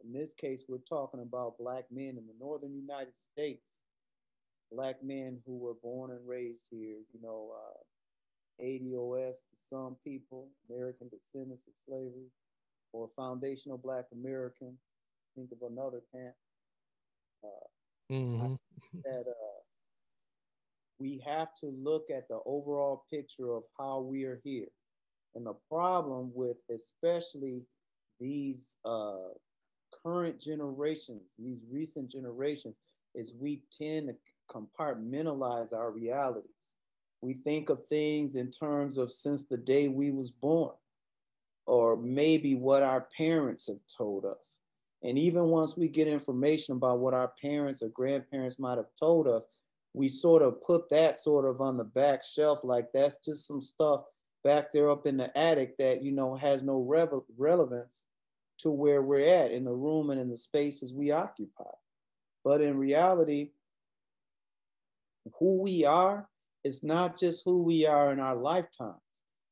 in 0.02 0.12
this 0.12 0.34
case, 0.34 0.64
we're 0.68 0.78
talking 0.78 1.20
about 1.20 1.58
Black 1.58 1.84
men 1.90 2.16
in 2.18 2.26
the 2.26 2.34
Northern 2.38 2.74
United 2.74 3.14
States 3.16 3.80
black 4.74 4.96
men 5.02 5.38
who 5.46 5.56
were 5.56 5.74
born 5.82 6.10
and 6.10 6.26
raised 6.26 6.66
here, 6.70 6.98
you 7.12 7.20
know, 7.22 7.52
uh, 7.54 8.64
ADOS 8.64 9.34
to 9.50 9.56
some 9.56 9.96
people, 10.04 10.48
American 10.70 11.08
descendants 11.08 11.66
of 11.66 11.74
slavery, 11.84 12.30
or 12.92 13.08
foundational 13.16 13.78
black 13.78 14.04
American. 14.12 14.76
Think 15.34 15.50
of 15.52 15.70
another 15.70 16.00
camp. 16.12 16.34
Uh, 17.42 18.12
mm-hmm. 18.12 18.54
that 19.04 19.24
uh, 19.28 19.60
we 20.98 21.22
have 21.26 21.48
to 21.60 21.66
look 21.66 22.04
at 22.14 22.26
the 22.28 22.38
overall 22.46 23.04
picture 23.10 23.52
of 23.52 23.64
how 23.78 24.00
we 24.00 24.24
are 24.24 24.40
here. 24.44 24.68
And 25.34 25.46
the 25.46 25.54
problem 25.68 26.30
with 26.34 26.56
especially 26.72 27.62
these 28.20 28.76
uh, 28.84 29.34
current 30.02 30.40
generations, 30.40 31.22
these 31.38 31.64
recent 31.70 32.10
generations, 32.10 32.76
is 33.14 33.34
we 33.38 33.62
tend 33.76 34.08
to 34.08 34.14
compartmentalize 34.50 35.72
our 35.72 35.90
realities. 35.90 36.74
We 37.20 37.34
think 37.34 37.70
of 37.70 37.86
things 37.86 38.34
in 38.34 38.50
terms 38.50 38.98
of 38.98 39.10
since 39.10 39.44
the 39.44 39.56
day 39.56 39.88
we 39.88 40.10
was 40.10 40.30
born, 40.30 40.72
or 41.66 41.96
maybe 41.96 42.54
what 42.54 42.82
our 42.82 43.08
parents 43.16 43.66
have 43.66 43.80
told 43.96 44.24
us. 44.24 44.60
And 45.02 45.18
even 45.18 45.44
once 45.44 45.76
we 45.76 45.88
get 45.88 46.08
information 46.08 46.76
about 46.76 46.98
what 46.98 47.14
our 47.14 47.32
parents 47.40 47.82
or 47.82 47.88
grandparents 47.88 48.58
might 48.58 48.78
have 48.78 48.94
told 48.98 49.26
us, 49.26 49.46
we 49.92 50.08
sort 50.08 50.42
of 50.42 50.60
put 50.62 50.88
that 50.90 51.16
sort 51.16 51.44
of 51.44 51.60
on 51.60 51.76
the 51.76 51.84
back 51.84 52.24
shelf, 52.24 52.60
like 52.64 52.88
that's 52.92 53.18
just 53.24 53.46
some 53.46 53.62
stuff 53.62 54.02
back 54.42 54.72
there 54.72 54.90
up 54.90 55.06
in 55.06 55.16
the 55.16 55.36
attic 55.36 55.76
that 55.78 56.02
you 56.02 56.12
know 56.12 56.36
has 56.36 56.62
no 56.62 56.78
relevance 57.38 58.04
to 58.58 58.70
where 58.70 59.02
we're 59.02 59.26
at 59.26 59.50
in 59.50 59.64
the 59.64 59.72
room 59.72 60.10
and 60.10 60.20
in 60.20 60.28
the 60.28 60.36
spaces 60.36 60.92
we 60.92 61.10
occupy. 61.10 61.70
But 62.44 62.60
in 62.60 62.76
reality, 62.76 63.50
who 65.38 65.62
we 65.62 65.84
are 65.84 66.28
is 66.64 66.82
not 66.82 67.18
just 67.18 67.42
who 67.44 67.62
we 67.62 67.86
are 67.86 68.12
in 68.12 68.20
our 68.20 68.36
lifetimes, 68.36 69.00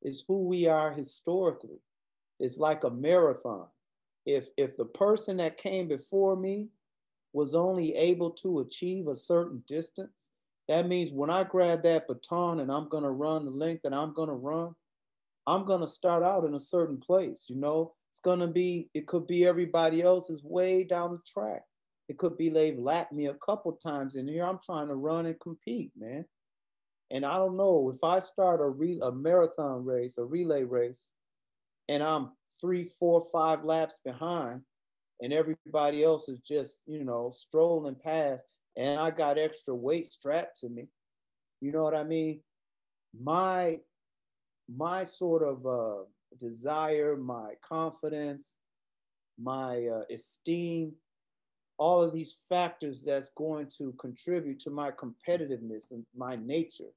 it's 0.03 0.25
who 0.27 0.47
we 0.47 0.67
are 0.67 0.93
historically. 0.93 1.81
It's 2.39 2.59
like 2.59 2.85
a 2.85 2.91
marathon. 2.91 3.67
If, 4.27 4.49
if 4.57 4.77
the 4.77 4.85
person 4.85 5.37
that 5.39 5.57
came 5.57 5.89
before 5.89 6.37
me 6.37 6.69
was 7.33 7.55
only 7.55 7.95
able 7.95 8.31
to 8.31 8.61
achieve 8.61 9.09
a 9.09 9.15
certain 9.15 9.63
distance, 9.67 10.31
that 10.69 10.89
means 10.89 11.13
when 11.13 11.31
I 11.31 11.45
grab 11.45 11.83
that 11.83 12.07
baton 12.07 12.61
and 12.61 12.71
I'm 12.71 12.89
going 12.89 13.03
to 13.03 13.11
run 13.11 13.45
the 13.45 13.51
length 13.51 13.83
that 13.83 13.95
I'm 13.95 14.15
going 14.15 14.29
to 14.29 14.35
run, 14.35 14.75
I'm 15.47 15.65
going 15.65 15.81
to 15.81 15.87
start 15.87 16.23
out 16.23 16.45
in 16.45 16.55
a 16.55 16.59
certain 16.59 16.99
place. 16.99 17.47
You 17.49 17.57
know, 17.57 17.95
it's 18.13 18.21
going 18.21 18.41
to 18.41 18.47
be, 18.47 18.89
it 18.95 19.07
could 19.07 19.27
be 19.27 19.45
everybody 19.45 20.03
else's 20.03 20.43
way 20.45 20.85
down 20.85 21.13
the 21.13 21.21
track. 21.27 21.63
It 22.09 22.19
could 22.19 22.37
be 22.37 22.49
they've 22.49 22.79
lapped 22.79 23.13
me 23.13 23.27
a 23.27 23.35
couple 23.35 23.73
times 23.73 24.17
in 24.17 24.29
here. 24.29 24.45
I'm 24.45 24.59
trying 24.65 24.89
to 24.89 24.95
run 24.95 25.27
and 25.27 25.39
compete, 25.41 25.93
man. 25.97 26.25
And 27.11 27.25
I 27.25 27.37
don't 27.37 27.57
know 27.57 27.93
if 27.95 28.03
I 28.03 28.19
start 28.19 28.61
a, 28.61 28.69
re- 28.69 29.01
a 29.03 29.13
marathon 29.13 29.85
race, 29.85 30.19
a 30.19 30.25
relay 30.25 30.65
race, 30.65 31.11
and 31.89 32.03
I'm 32.03 32.33
three, 32.61 32.85
four, 32.85 33.23
five 33.33 33.65
laps 33.65 34.01
behind, 34.05 34.63
and 35.21 35.33
everybody 35.33 36.03
else 36.03 36.29
is 36.29 36.41
just, 36.41 36.83
you 36.87 37.05
know, 37.05 37.31
strolling 37.35 37.97
past, 37.97 38.45
and 38.77 38.99
I 38.99 39.11
got 39.11 39.39
extra 39.39 39.75
weight 39.75 40.07
strapped 40.07 40.61
to 40.61 40.69
me. 40.69 40.89
You 41.61 41.71
know 41.73 41.83
what 41.83 41.95
I 41.95 42.05
mean? 42.05 42.41
My 43.21 43.79
my 44.75 45.05
sort 45.05 45.43
of 45.43 45.67
uh, 45.67 46.05
desire, 46.39 47.17
my 47.17 47.55
confidence, 47.63 48.57
my 49.39 49.87
uh, 49.87 50.03
esteem 50.11 50.93
all 51.83 52.01
of 52.01 52.13
these 52.13 52.37
factors 52.49 53.03
that's 53.03 53.31
going 53.31 53.67
to 53.67 53.93
contribute 53.99 54.61
to 54.61 54.71
my 54.71 54.89
competitiveness 54.93 55.91
and 55.91 56.07
my 56.17 56.37
nature 56.37 56.93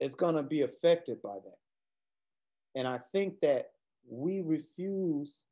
is 0.00 0.16
going 0.16 0.34
to 0.34 0.42
be 0.42 0.62
affected 0.62 1.22
by 1.22 1.36
that. 1.44 1.58
And 2.74 2.88
I 2.88 2.98
think 3.12 3.38
that 3.42 3.66
we 4.10 4.40
refuse, 4.40 5.44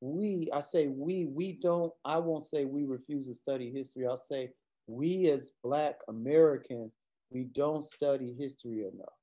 we, 0.00 0.48
I 0.52 0.58
say 0.58 0.88
we, 0.88 1.26
we 1.26 1.52
don't, 1.52 1.92
I 2.04 2.18
won't 2.18 2.42
say 2.42 2.64
we 2.64 2.82
refuse 2.82 3.28
to 3.28 3.34
study 3.34 3.70
history. 3.70 4.04
I'll 4.04 4.16
say 4.16 4.50
we 4.88 5.30
as 5.30 5.52
Black 5.62 6.00
Americans, 6.08 6.96
we 7.30 7.44
don't 7.44 7.84
study 7.84 8.34
history 8.36 8.80
enough. 8.80 9.14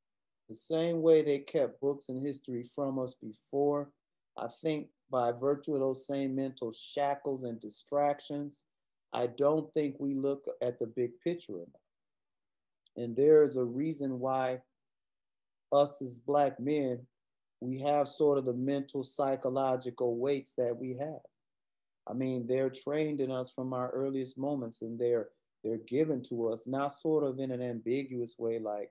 The 0.48 0.56
same 0.56 1.02
way 1.02 1.22
they 1.22 1.40
kept 1.40 1.82
books 1.82 2.08
and 2.08 2.26
history 2.26 2.64
from 2.64 2.98
us 2.98 3.14
before, 3.14 3.90
I 4.38 4.48
think 4.62 4.88
by 5.12 5.32
virtue 5.32 5.74
of 5.74 5.82
those 5.82 6.08
same 6.08 6.36
mental 6.36 6.72
shackles 6.72 7.44
and 7.44 7.60
distractions, 7.60 8.64
I 9.14 9.28
don't 9.28 9.72
think 9.74 9.96
we 10.00 10.16
look 10.16 10.46
at 10.62 10.80
the 10.80 10.88
big 10.88 11.12
picture 11.24 11.56
enough. 11.56 11.68
And 12.98 13.16
there 13.16 13.44
is 13.44 13.58
a 13.58 13.64
reason 13.64 14.20
why 14.20 14.62
us 15.72 16.02
as 16.02 16.20
Black 16.20 16.60
men, 16.60 17.00
we 17.60 17.80
have 17.82 18.08
sort 18.08 18.38
of 18.38 18.46
the 18.46 18.54
mental 18.54 19.04
psychological 19.04 20.18
weights 20.18 20.54
that 20.58 20.76
we 20.76 20.98
have. 20.98 21.22
I 22.10 22.14
mean, 22.14 22.48
they're 22.48 22.70
trained 22.72 23.22
in 23.22 23.32
us 23.32 23.54
from 23.54 23.74
our 23.74 23.92
earliest 23.92 24.38
moments 24.38 24.82
and 24.82 25.00
they're 25.00 25.30
they're 25.64 25.78
given 25.78 26.24
to 26.24 26.48
us, 26.48 26.66
not 26.66 26.92
sort 26.92 27.24
of 27.24 27.40
in 27.40 27.52
an 27.52 27.62
ambiguous 27.62 28.36
way, 28.40 28.58
like, 28.58 28.90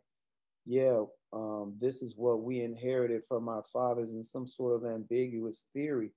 yeah, 0.66 1.02
um, 1.32 1.75
this 1.80 2.02
is 2.02 2.16
what 2.16 2.42
we 2.42 2.60
inherited 2.60 3.25
from 3.25 3.49
our 3.49 3.62
fathers 3.72 4.10
in 4.10 4.22
some 4.22 4.46
sort 4.46 4.75
of 4.75 4.90
ambiguous 4.90 5.66
theory. 5.72 6.10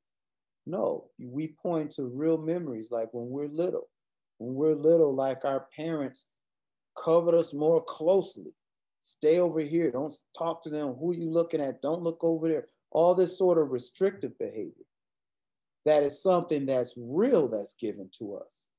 No, 0.66 1.10
we 1.20 1.56
point 1.62 1.92
to 1.92 2.04
real 2.04 2.38
memories 2.38 2.90
like 2.90 3.10
when 3.14 3.30
we're 3.30 3.48
little. 3.48 3.90
When 4.38 4.56
we're 4.56 4.76
little, 4.76 5.14
like 5.14 5.46
our 5.46 5.68
parents 5.76 6.26
covered 7.02 7.36
us 7.36 7.54
more 7.54 7.84
closely. 7.84 8.54
stay 9.02 9.40
over 9.40 9.60
here. 9.60 9.92
Don't 9.92 10.14
talk 10.38 10.64
to 10.64 10.70
them. 10.70 10.94
Who 10.94 11.14
you 11.14 11.30
looking 11.30 11.62
at? 11.62 11.82
Don't 11.82 12.02
look 12.02 12.24
over 12.24 12.48
there. 12.48 12.68
All 12.92 13.14
this 13.14 13.38
sort 13.38 13.58
of 13.58 13.72
restrictive 13.72 14.38
behavior. 14.40 14.86
That 15.86 16.04
is 16.04 16.24
something 16.24 16.66
that's 16.66 16.94
real 16.98 17.50
that's 17.50 17.74
given 17.74 18.10
to 18.20 18.38
us. 18.38 18.70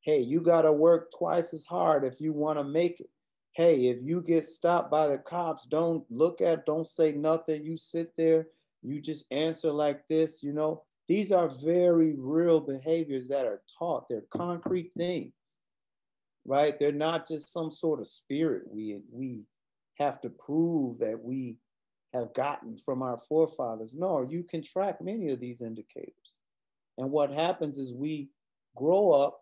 Hey, 0.00 0.20
you 0.20 0.40
got 0.40 0.62
to 0.62 0.72
work 0.72 1.10
twice 1.16 1.52
as 1.52 1.66
hard 1.66 2.04
if 2.04 2.20
you 2.20 2.32
want 2.32 2.58
to 2.58 2.64
make 2.64 3.00
it. 3.00 3.10
Hey, 3.52 3.88
if 3.88 4.02
you 4.02 4.22
get 4.22 4.46
stopped 4.46 4.90
by 4.90 5.08
the 5.08 5.18
cops, 5.18 5.66
don't 5.66 6.04
look 6.10 6.40
at, 6.40 6.66
don't 6.66 6.86
say 6.86 7.12
nothing. 7.12 7.64
You 7.64 7.76
sit 7.76 8.16
there, 8.16 8.46
you 8.82 9.00
just 9.00 9.26
answer 9.32 9.72
like 9.72 10.06
this, 10.08 10.42
you 10.42 10.52
know. 10.52 10.84
These 11.08 11.32
are 11.32 11.48
very 11.48 12.14
real 12.16 12.60
behaviors 12.60 13.26
that 13.28 13.44
are 13.44 13.62
taught. 13.78 14.08
They're 14.08 14.22
concrete 14.30 14.92
things, 14.96 15.32
right? 16.44 16.78
They're 16.78 16.92
not 16.92 17.26
just 17.26 17.52
some 17.52 17.70
sort 17.70 17.98
of 17.98 18.06
spirit 18.06 18.62
we, 18.70 19.00
we 19.10 19.40
have 19.98 20.20
to 20.20 20.30
prove 20.30 21.00
that 21.00 21.20
we 21.20 21.56
have 22.14 22.32
gotten 22.34 22.78
from 22.78 23.02
our 23.02 23.16
forefathers. 23.16 23.94
No, 23.94 24.22
you 24.22 24.44
can 24.44 24.62
track 24.62 25.00
many 25.02 25.30
of 25.30 25.40
these 25.40 25.60
indicators. 25.60 26.40
And 26.98 27.10
what 27.10 27.32
happens 27.32 27.78
is 27.78 27.92
we 27.92 28.30
grow 28.76 29.10
up 29.10 29.40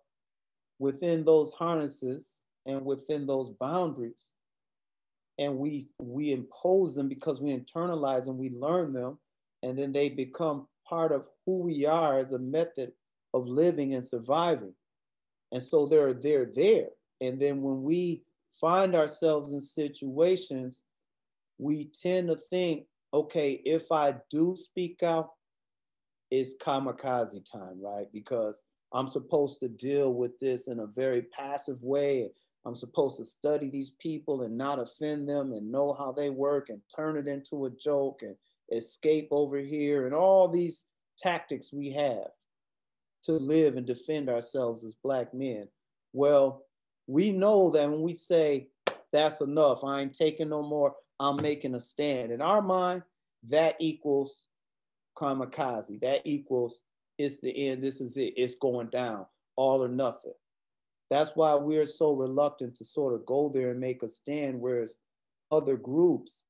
within 0.79 1.25
those 1.25 1.53
harnesses 1.53 2.43
and 2.69 2.85
within 2.85 3.27
those 3.27 3.51
boundaries 3.51 4.31
and 5.39 5.57
we 5.57 5.89
we 5.99 6.33
impose 6.33 6.95
them 6.95 7.09
because 7.09 7.41
we 7.41 7.57
internalize 7.57 8.29
and 8.29 8.39
we 8.39 8.51
learn 8.51 8.93
them 8.93 9.19
and 9.63 9.77
then 9.77 9.91
they 9.91 10.09
become 10.09 10.69
part 10.89 11.13
of 11.13 11.27
who 11.45 11.59
we 11.59 11.87
are 11.87 12.19
as 12.19 12.33
a 12.33 12.39
method 12.39 12.93
of 13.35 13.47
living 13.47 13.95
and 13.95 14.07
surviving. 14.07 14.75
And 15.53 15.63
so 15.63 15.87
they're 15.87 16.15
they're 16.15 16.51
there. 16.55 16.89
And 17.21 17.41
then 17.41 17.63
when 17.63 17.83
we 17.83 18.23
find 18.61 18.95
ourselves 18.95 19.53
in 19.53 19.61
situations, 19.61 20.83
we 21.59 21.91
tend 22.03 22.29
to 22.29 22.37
think, 22.37 22.85
okay, 23.13 23.61
if 23.65 23.91
I 23.91 24.15
do 24.31 24.55
speak 24.57 25.03
out, 25.03 25.31
it's 26.31 26.55
kamikaze 26.57 27.41
time, 27.51 27.81
right? 27.83 28.07
Because 28.13 28.61
I'm 28.93 29.09
supposed 29.09 29.61
to 29.61 29.69
deal 29.69 30.13
with 30.13 30.39
this 30.39 30.69
in 30.69 30.81
a 30.81 30.87
very 30.87 31.23
passive 31.23 31.83
way. 31.83 32.31
I'm 32.67 32.75
supposed 32.75 33.17
to 33.19 33.25
study 33.25 33.71
these 33.71 33.93
people 33.93 34.43
and 34.43 34.59
not 34.59 34.79
offend 34.79 35.29
them 35.29 35.53
and 35.53 35.73
know 35.73 35.95
how 35.95 36.13
they 36.13 36.31
work 36.31 36.69
and 36.69 36.81
turn 36.95 37.17
it 37.17 37.27
into 37.27 37.67
a 37.67 37.71
joke 37.71 38.21
and 38.23 38.37
escape 38.73 39.29
over 39.31 39.59
here, 39.59 40.07
and 40.07 40.15
all 40.15 40.49
these 40.49 40.85
tactics 41.19 41.73
we 41.73 41.91
have 41.93 42.29
to 43.25 43.33
live 43.33 43.77
and 43.77 43.87
defend 43.87 44.29
ourselves 44.29 44.85
as 44.85 44.95
Black 45.03 45.33
men. 45.33 45.69
Well, 46.13 46.65
we 47.07 47.33
know 47.33 47.71
that 47.71 47.91
when 47.91 48.03
we 48.03 48.15
say, 48.15 48.69
that's 49.13 49.41
enough, 49.41 49.85
I 49.85 50.01
ain't 50.01 50.17
taking 50.17 50.51
no 50.51 50.63
more, 50.63 50.95
I'm 51.19 51.37
making 51.37 51.75
a 51.75 51.81
stand. 51.81 52.31
In 52.31 52.43
our 52.43 52.63
mind, 52.63 53.03
that 53.49 53.77
equals 53.81 54.45
kamikaze. 55.17 56.01
That 56.01 56.23
equals 56.25 56.83
it's 57.17 57.41
the 57.41 57.69
end, 57.69 57.83
this 57.83 58.01
is 58.01 58.17
it, 58.17 58.35
it's 58.37 58.55
going 58.55 58.89
down, 58.89 59.27
all 59.57 59.83
or 59.83 59.89
nothing. 59.89 60.35
That's 61.11 61.33
why 61.35 61.55
we're 61.55 61.87
so 61.87 62.15
reluctant 62.15 62.75
to 62.77 62.85
sort 62.85 63.15
of 63.15 63.25
go 63.25 63.51
there 63.53 63.71
and 63.71 63.81
make 63.81 64.03
a 64.03 64.09
stand, 64.09 64.61
whereas 64.61 64.99
other 65.51 65.77
groups, 65.77 66.43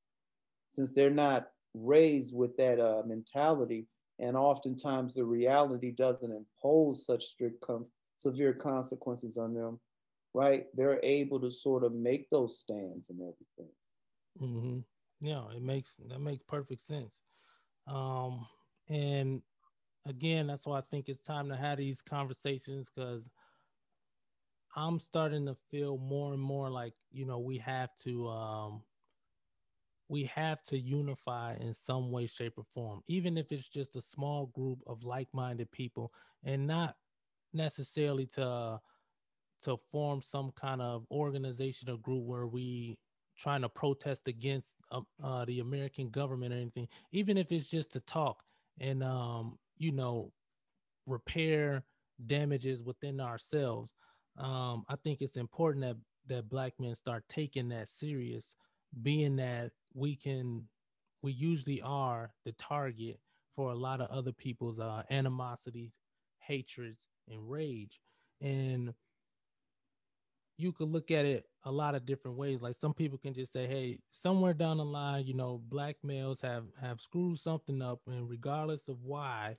since 0.71 0.93
they're 0.93 1.11
not 1.11 1.49
raised 1.75 2.35
with 2.35 2.57
that 2.57 2.81
uh, 2.81 3.03
mentality, 3.07 3.87
and 4.19 4.37
oftentimes 4.37 5.15
the 5.15 5.25
reality 5.25 5.93
doesn't 5.93 6.33
impose 6.33 7.07
such 7.07 7.25
strict, 7.25 7.65
severe 8.17 8.53
consequences 8.53 9.37
on 9.37 9.55
them, 9.55 9.79
right? 10.35 10.67
They're 10.75 11.01
able 11.05 11.41
to 11.41 11.51
sort 11.51 11.85
of 11.85 11.95
make 11.95 12.29
those 12.31 12.59
stands 12.59 13.11
and 13.11 13.21
everything. 13.21 13.73
Mm-hmm. 14.41 14.79
Yeah, 15.21 15.45
it 15.55 15.63
makes 15.63 16.01
that 16.09 16.21
makes 16.21 16.43
perfect 16.49 16.81
sense. 16.81 17.21
Um, 17.87 18.47
and 18.89 19.43
again, 20.07 20.47
that's 20.47 20.67
why 20.67 20.79
I 20.79 20.83
think 20.83 21.09
it's 21.09 21.21
time 21.21 21.49
to 21.49 21.57
have 21.57 21.79
these 21.79 22.03
conversations 22.03 22.91
because 22.95 23.29
I'm 24.79 25.01
starting 25.01 25.47
to 25.47 25.57
feel 25.71 25.99
more 25.99 26.33
and 26.33 26.43
more 26.43 26.71
like 26.71 26.95
you 27.11 27.27
know 27.27 27.41
we 27.41 27.59
have 27.59 27.91
to 28.05 28.29
um, 28.29 28.83
we 30.09 30.25
have 30.25 30.63
to 30.65 30.79
unify 30.79 31.55
in 31.61 31.75
some 31.75 32.11
way, 32.11 32.27
shape, 32.27 32.55
or 32.57 32.65
form, 32.75 33.03
even 33.09 33.37
if 33.37 33.53
it's 33.53 33.69
just 33.69 33.97
a 33.97 34.01
small 34.01 34.47
group 34.47 34.79
of 34.87 35.05
like-minded 35.05 35.71
people, 35.71 36.13
and 36.45 36.67
not 36.67 36.97
necessarily 37.53 38.27
to 38.27 38.81
to 39.63 39.77
form 39.77 40.23
some 40.23 40.53
kind 40.53 40.81
of 40.81 41.07
organization 41.11 41.91
or 41.91 41.99
group 41.99 42.25
where 42.25 42.47
we 42.47 42.97
trying 43.37 43.63
to 43.63 43.69
protest 43.69 44.29
against 44.29 44.77
uh, 44.93 45.01
uh, 45.23 45.45
the 45.45 45.61
American 45.61 46.11
government 46.11 46.55
or 46.55 46.59
anything, 46.59 46.89
even 47.13 47.37
if 47.37 47.51
it's 47.53 47.69
just 47.69 47.93
to 47.93 48.01
talk 48.01 48.43
and 48.81 49.03
um, 49.03 49.59
you 49.79 49.93
know 49.93 50.33
repair 51.07 51.85
damages 52.27 52.83
within 52.83 53.21
ourselves. 53.21 53.93
Um, 54.39 54.85
I 54.89 54.97
think 54.97 55.21
it's 55.21 55.37
important 55.37 55.85
that 55.85 55.97
that 56.29 56.49
black 56.49 56.75
men 56.79 56.95
start 56.95 57.25
taking 57.29 57.71
that 57.71 57.89
serious, 57.89 58.55
being 59.03 59.37
that 59.37 59.73
we 59.95 60.17
can 60.17 60.69
we 61.23 61.33
usually 61.33 61.81
are 61.83 62.33
the 62.45 62.53
target 62.53 63.19
for 63.57 63.71
a 63.71 63.75
lot 63.75 64.01
of 64.01 64.09
other 64.11 64.33
people's 64.33 64.79
uh, 64.79 65.03
animosities, 65.11 65.99
hatreds, 66.39 67.07
and 67.29 67.51
rage. 67.51 68.01
And 68.41 68.95
you 70.57 70.73
could 70.73 70.89
look 70.89 71.11
at 71.11 71.25
it 71.25 71.47
a 71.65 71.73
lot 71.73 71.95
of 71.95 72.05
different 72.07 72.37
ways. 72.37 72.63
Like 72.63 72.75
some 72.75 72.95
people 72.95 73.19
can 73.19 73.35
just 73.35 73.53
say, 73.53 73.67
"Hey, 73.67 74.01
somewhere 74.11 74.55
down 74.55 74.79
the 74.79 74.85
line, 74.85 75.27
you 75.27 75.35
know, 75.35 75.61
black 75.69 75.97
males 76.03 76.41
have 76.41 76.65
have 76.81 77.01
screwed 77.01 77.39
something 77.39 77.81
up, 77.83 78.01
and 78.07 78.29
regardless 78.29 78.89
of 78.89 79.03
why, 79.03 79.57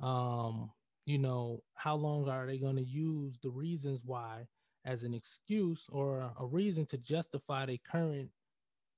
um, 0.00 0.70
you 1.04 1.18
know, 1.18 1.62
how 1.74 1.94
long 1.94 2.28
are 2.28 2.46
they 2.46 2.58
going 2.58 2.76
to 2.76 2.84
use 2.84 3.38
the 3.42 3.50
reasons 3.50 4.02
why 4.04 4.46
as 4.84 5.04
an 5.04 5.14
excuse 5.14 5.86
or 5.90 6.32
a 6.38 6.46
reason 6.46 6.84
to 6.86 6.98
justify 6.98 7.66
their 7.66 7.78
current 7.78 8.30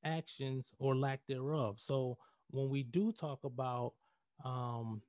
actions 0.05 0.75
or 0.79 0.97
lack 0.97 1.21
thereof. 1.29 1.77
So 1.79 2.19
when 2.51 2.69
we 2.69 2.83
do 2.83 3.13
talk 3.13 3.45
about 3.45 3.93
um, 4.45 5.03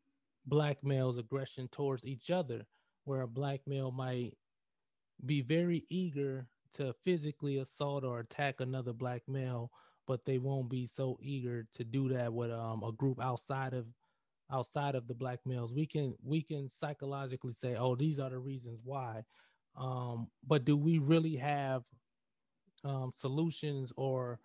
black 0.46 0.84
males' 0.84 1.18
aggression 1.18 1.68
towards 1.70 2.06
each 2.06 2.32
other, 2.32 2.66
where 3.06 3.22
a 3.22 3.28
black 3.28 3.62
male 3.68 3.92
might 3.92 4.34
be 5.26 5.42
very 5.42 5.86
eager 5.90 6.48
to 6.74 6.94
physically 7.04 7.58
assault 7.58 8.04
or 8.04 8.20
attack 8.20 8.60
another 8.60 8.94
black 8.94 9.22
male, 9.28 9.72
but 10.08 10.26
they 10.26 10.38
won't 10.38 10.70
be 10.70 10.86
so 10.86 11.18
eager 11.22 11.66
to 11.74 11.84
do 11.84 12.10
that 12.10 12.34
with 12.34 12.52
um, 12.52 12.84
a 12.84 12.92
group 12.92 13.22
outside 13.22 13.74
of 13.74 13.86
outside 14.52 14.96
of 14.96 15.08
the 15.08 15.16
black 15.16 15.40
males. 15.46 15.74
We 15.74 15.86
can 15.86 16.16
we 16.24 16.42
can 16.42 16.70
psychologically 16.70 17.54
say, 17.54 17.76
oh, 17.76 17.96
these 17.96 18.20
are 18.20 18.30
the 18.30 18.40
reasons 18.40 18.80
why. 18.84 19.24
Um, 19.78 20.28
but 20.48 20.66
do 20.66 20.78
we 20.78 21.00
really 21.00 21.36
have 21.36 21.84
um, 22.84 23.12
solutions 23.14 23.92
or 23.98 24.40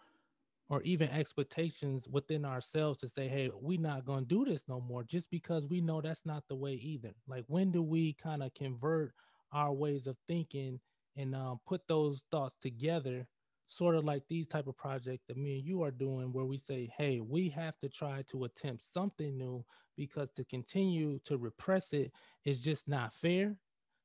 or 0.71 0.81
even 0.83 1.09
expectations 1.11 2.09
within 2.09 2.45
ourselves 2.45 3.01
to 3.01 3.09
say, 3.09 3.27
hey, 3.27 3.51
we're 3.61 3.81
not 3.81 4.05
going 4.05 4.25
to 4.25 4.29
do 4.29 4.45
this 4.45 4.69
no 4.69 4.81
more 4.81 5.03
just 5.03 5.29
because 5.29 5.67
we 5.67 5.81
know 5.81 6.01
that's 6.01 6.25
not 6.25 6.45
the 6.49 6.55
way 6.55 6.75
either. 6.75 7.13
Like, 7.27 7.45
when 7.49 7.73
do 7.73 7.83
we 7.83 8.13
kind 8.13 8.41
of 8.41 8.55
convert 8.55 9.13
our 9.53 9.73
ways 9.73 10.07
of 10.07 10.17
thinking 10.29 10.79
and 11.17 11.35
uh, 11.35 11.57
put 11.67 11.89
those 11.89 12.23
thoughts 12.31 12.57
together, 12.57 13.27
sort 13.71 13.95
of 13.95 14.05
like 14.05 14.23
these 14.29 14.49
type 14.49 14.67
of 14.67 14.77
projects 14.77 15.25
that 15.29 15.37
me 15.37 15.59
and 15.59 15.65
you 15.65 15.83
are 15.83 15.91
doing, 15.91 16.33
where 16.33 16.45
we 16.45 16.57
say, 16.57 16.91
hey, 16.97 17.21
we 17.21 17.49
have 17.49 17.79
to 17.79 17.89
try 17.89 18.23
to 18.29 18.45
attempt 18.45 18.83
something 18.83 19.37
new 19.37 19.65
because 19.97 20.31
to 20.31 20.45
continue 20.45 21.19
to 21.25 21.37
repress 21.39 21.93
it 21.93 22.13
is 22.45 22.61
just 22.61 22.89
not 22.89 23.13
fair 23.13 23.57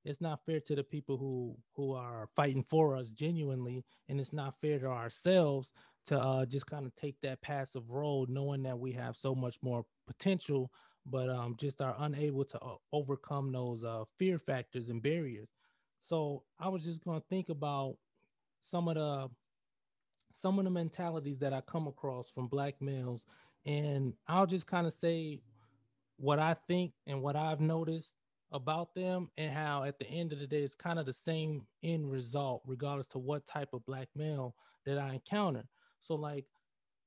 it's 0.04 0.22
not 0.22 0.46
fair 0.46 0.60
to 0.60 0.76
the 0.76 0.84
people 0.84 1.18
who 1.18 1.58
who 1.76 1.94
are 1.94 2.30
fighting 2.36 2.62
for 2.62 2.96
us 2.96 3.10
genuinely 3.10 3.84
and 4.08 4.20
it's 4.20 4.34
not 4.34 4.60
fair 4.60 4.78
to 4.78 4.86
ourselves 4.86 5.74
to 6.06 6.20
uh, 6.20 6.46
just 6.46 6.68
kind 6.68 6.86
of 6.86 6.96
take 6.96 7.20
that 7.22 7.42
passive 7.42 7.90
role, 7.90 8.26
knowing 8.30 8.64
that 8.64 8.78
we 8.78 8.92
have 8.92 9.16
so 9.16 9.34
much 9.34 9.58
more 9.62 9.84
potential, 10.06 10.72
but 11.06 11.30
um, 11.30 11.56
just 11.58 11.82
are 11.82 11.96
unable 12.00 12.46
to 12.46 12.60
uh, 12.60 12.76
overcome 12.94 13.52
those 13.52 13.84
uh, 13.84 14.04
fear 14.18 14.38
factors 14.38 14.90
and 14.90 15.02
barriers. 15.02 15.54
So 16.00 16.44
I 16.60 16.70
was 16.70 16.86
just 16.86 17.04
going 17.04 17.20
to 17.20 17.28
think 17.28 17.50
about 17.50 17.98
some 18.60 18.88
of 18.88 18.96
the 18.96 19.30
some 20.36 20.60
of 20.60 20.66
the 20.66 20.72
mentalities 20.72 21.40
that 21.40 21.54
I 21.54 21.62
come 21.62 21.88
across 21.88 22.30
from 22.30 22.48
black 22.48 22.82
males, 22.82 23.26
and 23.66 24.14
I'll 24.28 24.46
just 24.46 24.68
kind 24.68 24.86
of 24.86 24.92
say 24.92 25.42
what 26.18 26.40
I 26.40 26.56
think 26.68 26.92
and 27.08 27.22
what 27.22 27.38
I've 27.38 27.62
noticed 27.62 28.18
about 28.52 28.94
them 28.94 29.30
and 29.38 29.52
how 29.52 29.84
at 29.84 29.98
the 29.98 30.08
end 30.10 30.34
of 30.34 30.40
the 30.40 30.48
day 30.48 30.62
it's 30.62 30.76
kind 30.76 31.00
of 31.00 31.06
the 31.06 31.14
same 31.14 31.66
end 31.84 32.12
result 32.12 32.62
regardless 32.66 33.08
to 33.10 33.18
what 33.18 33.46
type 33.46 33.70
of 33.74 33.86
black 33.86 34.10
male 34.14 34.56
that 34.86 34.98
I 34.98 35.14
encounter. 35.14 35.64
So 36.02 36.16
like 36.16 36.46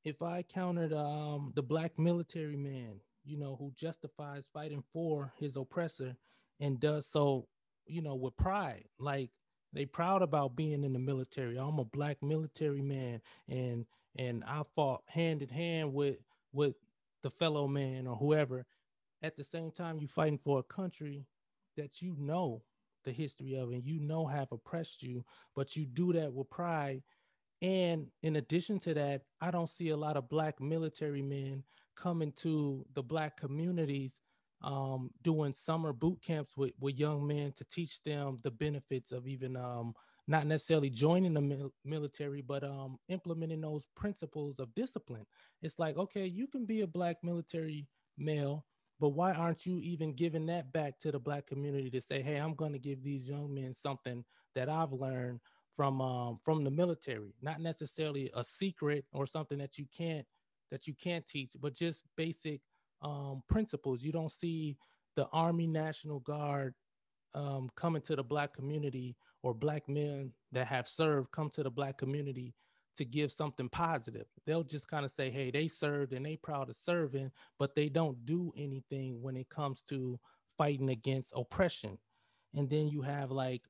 if 0.04 0.22
I 0.22 0.38
encountered 0.38 0.94
um, 0.94 1.52
the 1.54 1.62
black 1.62 1.98
military 1.98 2.56
man, 2.56 3.00
you 3.24 3.38
know, 3.38 3.56
who 3.58 3.72
justifies 3.76 4.50
fighting 4.52 4.82
for 4.90 5.32
his 5.38 5.56
oppressor 5.56 6.16
and 6.60 6.80
does 6.80 7.06
so, 7.06 7.46
you 7.86 8.00
know, 8.00 8.14
with 8.14 8.36
pride, 8.38 8.84
like 8.98 9.30
They 9.72 9.84
proud 9.86 10.22
about 10.22 10.56
being 10.56 10.84
in 10.84 10.92
the 10.92 10.98
military. 10.98 11.58
I'm 11.58 11.78
a 11.78 11.84
black 11.84 12.22
military 12.22 12.82
man, 12.82 13.20
and 13.48 13.86
and 14.16 14.42
I 14.44 14.62
fought 14.74 15.02
hand 15.08 15.42
in 15.42 15.48
hand 15.48 15.92
with 15.92 16.16
with 16.52 16.76
the 17.22 17.30
fellow 17.30 17.66
man 17.68 18.06
or 18.06 18.16
whoever. 18.16 18.66
At 19.22 19.36
the 19.36 19.44
same 19.44 19.70
time, 19.70 19.98
you 19.98 20.08
fighting 20.08 20.38
for 20.38 20.58
a 20.58 20.62
country 20.62 21.26
that 21.76 22.00
you 22.00 22.14
know 22.18 22.62
the 23.04 23.12
history 23.12 23.54
of 23.54 23.70
and 23.70 23.84
you 23.84 24.00
know 24.00 24.26
have 24.26 24.52
oppressed 24.52 25.02
you, 25.02 25.24
but 25.54 25.76
you 25.76 25.86
do 25.86 26.12
that 26.12 26.32
with 26.32 26.50
pride. 26.50 27.02
And 27.60 28.06
in 28.22 28.36
addition 28.36 28.78
to 28.80 28.94
that, 28.94 29.22
I 29.40 29.50
don't 29.50 29.68
see 29.68 29.88
a 29.88 29.96
lot 29.96 30.16
of 30.16 30.28
black 30.28 30.60
military 30.60 31.22
men 31.22 31.64
coming 31.96 32.32
to 32.32 32.86
the 32.94 33.02
black 33.02 33.36
communities 33.36 34.20
um, 34.62 35.10
doing 35.22 35.52
summer 35.52 35.92
boot 35.92 36.20
camps 36.22 36.56
with, 36.56 36.72
with 36.80 36.98
young 36.98 37.26
men 37.26 37.52
to 37.56 37.64
teach 37.64 38.02
them 38.02 38.38
the 38.42 38.50
benefits 38.50 39.12
of 39.12 39.26
even 39.26 39.56
um, 39.56 39.94
not 40.26 40.46
necessarily 40.46 40.90
joining 40.90 41.34
the 41.34 41.40
mil- 41.40 41.72
military, 41.84 42.42
but 42.42 42.64
um, 42.64 42.98
implementing 43.08 43.60
those 43.60 43.86
principles 43.96 44.58
of 44.58 44.74
discipline. 44.74 45.26
It's 45.62 45.78
like, 45.78 45.96
okay, 45.96 46.26
you 46.26 46.46
can 46.46 46.66
be 46.66 46.82
a 46.82 46.86
black 46.86 47.16
military 47.22 47.86
male, 48.16 48.64
but 49.00 49.10
why 49.10 49.32
aren't 49.32 49.64
you 49.64 49.78
even 49.80 50.12
giving 50.12 50.46
that 50.46 50.72
back 50.72 50.98
to 51.00 51.12
the 51.12 51.20
black 51.20 51.46
community 51.46 51.90
to 51.90 52.00
say, 52.00 52.20
hey, 52.20 52.36
I'm 52.36 52.54
going 52.54 52.72
to 52.72 52.78
give 52.78 53.02
these 53.02 53.28
young 53.28 53.54
men 53.54 53.72
something 53.72 54.24
that 54.54 54.68
I've 54.68 54.92
learned 54.92 55.40
from 55.76 56.00
um, 56.00 56.40
from 56.44 56.64
the 56.64 56.70
military, 56.72 57.32
not 57.40 57.60
necessarily 57.60 58.30
a 58.34 58.42
secret 58.42 59.04
or 59.12 59.26
something 59.26 59.58
that 59.58 59.78
you 59.78 59.86
can't 59.96 60.26
that 60.72 60.88
you 60.88 60.94
can't 60.94 61.26
teach, 61.26 61.52
but 61.60 61.74
just 61.74 62.02
basic 62.16 62.60
um, 63.02 63.42
principles. 63.48 64.02
You 64.02 64.12
don't 64.12 64.32
see 64.32 64.76
the 65.16 65.26
Army 65.32 65.66
National 65.66 66.20
Guard 66.20 66.74
um, 67.34 67.68
coming 67.76 68.02
to 68.02 68.16
the 68.16 68.24
black 68.24 68.52
community 68.52 69.16
or 69.42 69.54
black 69.54 69.88
men 69.88 70.32
that 70.52 70.66
have 70.66 70.88
served 70.88 71.30
come 71.30 71.50
to 71.50 71.62
the 71.62 71.70
black 71.70 71.98
community 71.98 72.54
to 72.96 73.04
give 73.04 73.30
something 73.30 73.68
positive. 73.68 74.26
They'll 74.44 74.64
just 74.64 74.88
kind 74.88 75.04
of 75.04 75.10
say, 75.10 75.30
hey, 75.30 75.50
they 75.50 75.68
served 75.68 76.12
and 76.12 76.26
they 76.26 76.36
proud 76.36 76.68
of 76.68 76.74
serving, 76.74 77.30
but 77.58 77.74
they 77.74 77.88
don't 77.88 78.26
do 78.26 78.52
anything 78.56 79.22
when 79.22 79.36
it 79.36 79.48
comes 79.48 79.82
to 79.84 80.18
fighting 80.56 80.90
against 80.90 81.32
oppression. 81.36 81.98
And 82.54 82.68
then 82.68 82.88
you 82.88 83.02
have 83.02 83.30
like, 83.30 83.62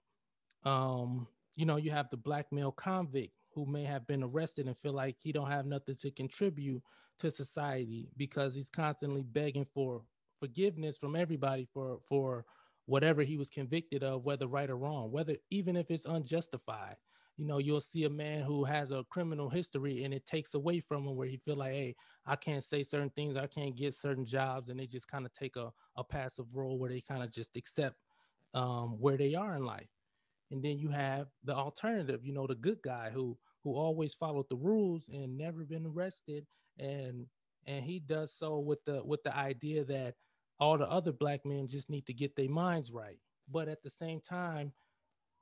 um, 0.64 1.26
you 1.56 1.66
know, 1.66 1.76
you 1.76 1.90
have 1.90 2.08
the 2.08 2.16
black 2.16 2.50
male 2.52 2.72
convict 2.72 3.34
who 3.58 3.66
may 3.66 3.84
have 3.84 4.06
been 4.06 4.22
arrested 4.22 4.66
and 4.66 4.78
feel 4.78 4.92
like 4.92 5.16
he 5.18 5.32
don't 5.32 5.50
have 5.50 5.66
nothing 5.66 5.96
to 5.96 6.10
contribute 6.12 6.82
to 7.18 7.30
society 7.30 8.08
because 8.16 8.54
he's 8.54 8.70
constantly 8.70 9.22
begging 9.22 9.66
for 9.74 10.02
forgiveness 10.38 10.96
from 10.96 11.16
everybody 11.16 11.66
for 11.72 11.98
for 12.08 12.44
whatever 12.86 13.22
he 13.22 13.36
was 13.36 13.50
convicted 13.50 14.04
of 14.04 14.24
whether 14.24 14.46
right 14.46 14.70
or 14.70 14.76
wrong 14.76 15.10
whether 15.10 15.36
even 15.50 15.76
if 15.76 15.90
it's 15.90 16.04
unjustified. 16.06 16.96
You 17.36 17.46
know 17.46 17.58
you'll 17.58 17.80
see 17.80 18.04
a 18.04 18.10
man 18.10 18.42
who 18.42 18.64
has 18.64 18.90
a 18.90 19.04
criminal 19.10 19.48
history 19.48 20.04
and 20.04 20.12
it 20.14 20.26
takes 20.26 20.54
away 20.54 20.80
from 20.80 21.04
him 21.04 21.16
where 21.16 21.28
he 21.28 21.36
feel 21.36 21.56
like 21.56 21.72
hey 21.72 21.96
i 22.26 22.34
can't 22.34 22.64
say 22.64 22.82
certain 22.82 23.10
things 23.10 23.36
i 23.36 23.46
can't 23.46 23.76
get 23.76 23.94
certain 23.94 24.26
jobs 24.26 24.68
and 24.68 24.78
they 24.80 24.86
just 24.86 25.06
kind 25.06 25.24
of 25.24 25.32
take 25.32 25.54
a, 25.54 25.70
a 25.96 26.02
passive 26.02 26.46
role 26.54 26.78
where 26.78 26.90
they 26.90 27.00
kind 27.00 27.22
of 27.22 27.30
just 27.30 27.56
accept 27.56 27.96
um, 28.54 28.98
where 29.00 29.16
they 29.16 29.34
are 29.34 29.54
in 29.54 29.64
life. 29.64 29.88
And 30.50 30.62
then 30.62 30.78
you 30.78 30.88
have 30.88 31.28
the 31.44 31.54
alternative 31.54 32.24
you 32.24 32.32
know 32.32 32.46
the 32.46 32.54
good 32.54 32.78
guy 32.82 33.10
who 33.10 33.38
who 33.64 33.74
always 33.74 34.14
followed 34.14 34.46
the 34.48 34.56
rules 34.56 35.08
and 35.08 35.36
never 35.36 35.64
been 35.64 35.86
arrested 35.86 36.46
and 36.78 37.26
and 37.66 37.84
he 37.84 37.98
does 37.98 38.32
so 38.32 38.58
with 38.58 38.84
the 38.84 39.02
with 39.04 39.22
the 39.22 39.36
idea 39.36 39.84
that 39.84 40.14
all 40.60 40.78
the 40.78 40.88
other 40.88 41.12
black 41.12 41.44
men 41.44 41.68
just 41.68 41.90
need 41.90 42.06
to 42.06 42.12
get 42.12 42.34
their 42.34 42.48
minds 42.48 42.90
right. 42.90 43.18
But 43.50 43.68
at 43.68 43.82
the 43.82 43.90
same 43.90 44.20
time 44.20 44.72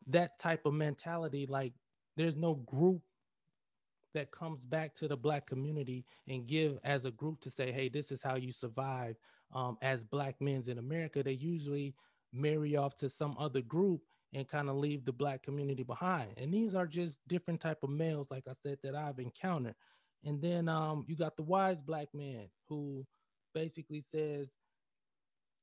that 0.08 0.38
type 0.38 0.66
of 0.66 0.74
mentality 0.74 1.46
like 1.46 1.72
there's 2.16 2.36
no 2.36 2.54
group 2.54 3.02
that 4.14 4.30
comes 4.30 4.64
back 4.64 4.94
to 4.94 5.08
the 5.08 5.16
black 5.16 5.46
community 5.46 6.04
and 6.28 6.46
give 6.46 6.78
as 6.84 7.04
a 7.04 7.10
group 7.10 7.40
to 7.40 7.50
say 7.50 7.72
hey 7.72 7.88
this 7.88 8.10
is 8.10 8.22
how 8.22 8.36
you 8.36 8.52
survive 8.52 9.16
um, 9.54 9.76
as 9.82 10.04
black 10.04 10.40
men 10.40 10.62
in 10.66 10.78
america. 10.78 11.22
They 11.22 11.32
usually 11.32 11.94
marry 12.32 12.76
off 12.76 12.94
to 12.96 13.08
some 13.08 13.36
other 13.38 13.62
group 13.62 14.02
and 14.36 14.46
kind 14.46 14.68
of 14.68 14.76
leave 14.76 15.02
the 15.06 15.12
black 15.14 15.42
community 15.42 15.82
behind. 15.82 16.28
And 16.36 16.52
these 16.52 16.74
are 16.74 16.86
just 16.86 17.26
different 17.26 17.58
type 17.58 17.78
of 17.82 17.88
males 17.88 18.30
like 18.30 18.44
i 18.46 18.52
said 18.52 18.78
that 18.82 18.94
i've 18.94 19.18
encountered. 19.18 19.74
And 20.24 20.42
then 20.42 20.68
um, 20.68 21.04
you 21.08 21.16
got 21.16 21.36
the 21.36 21.42
wise 21.42 21.80
black 21.80 22.08
man 22.12 22.48
who 22.68 23.06
basically 23.54 24.00
says, 24.00 24.56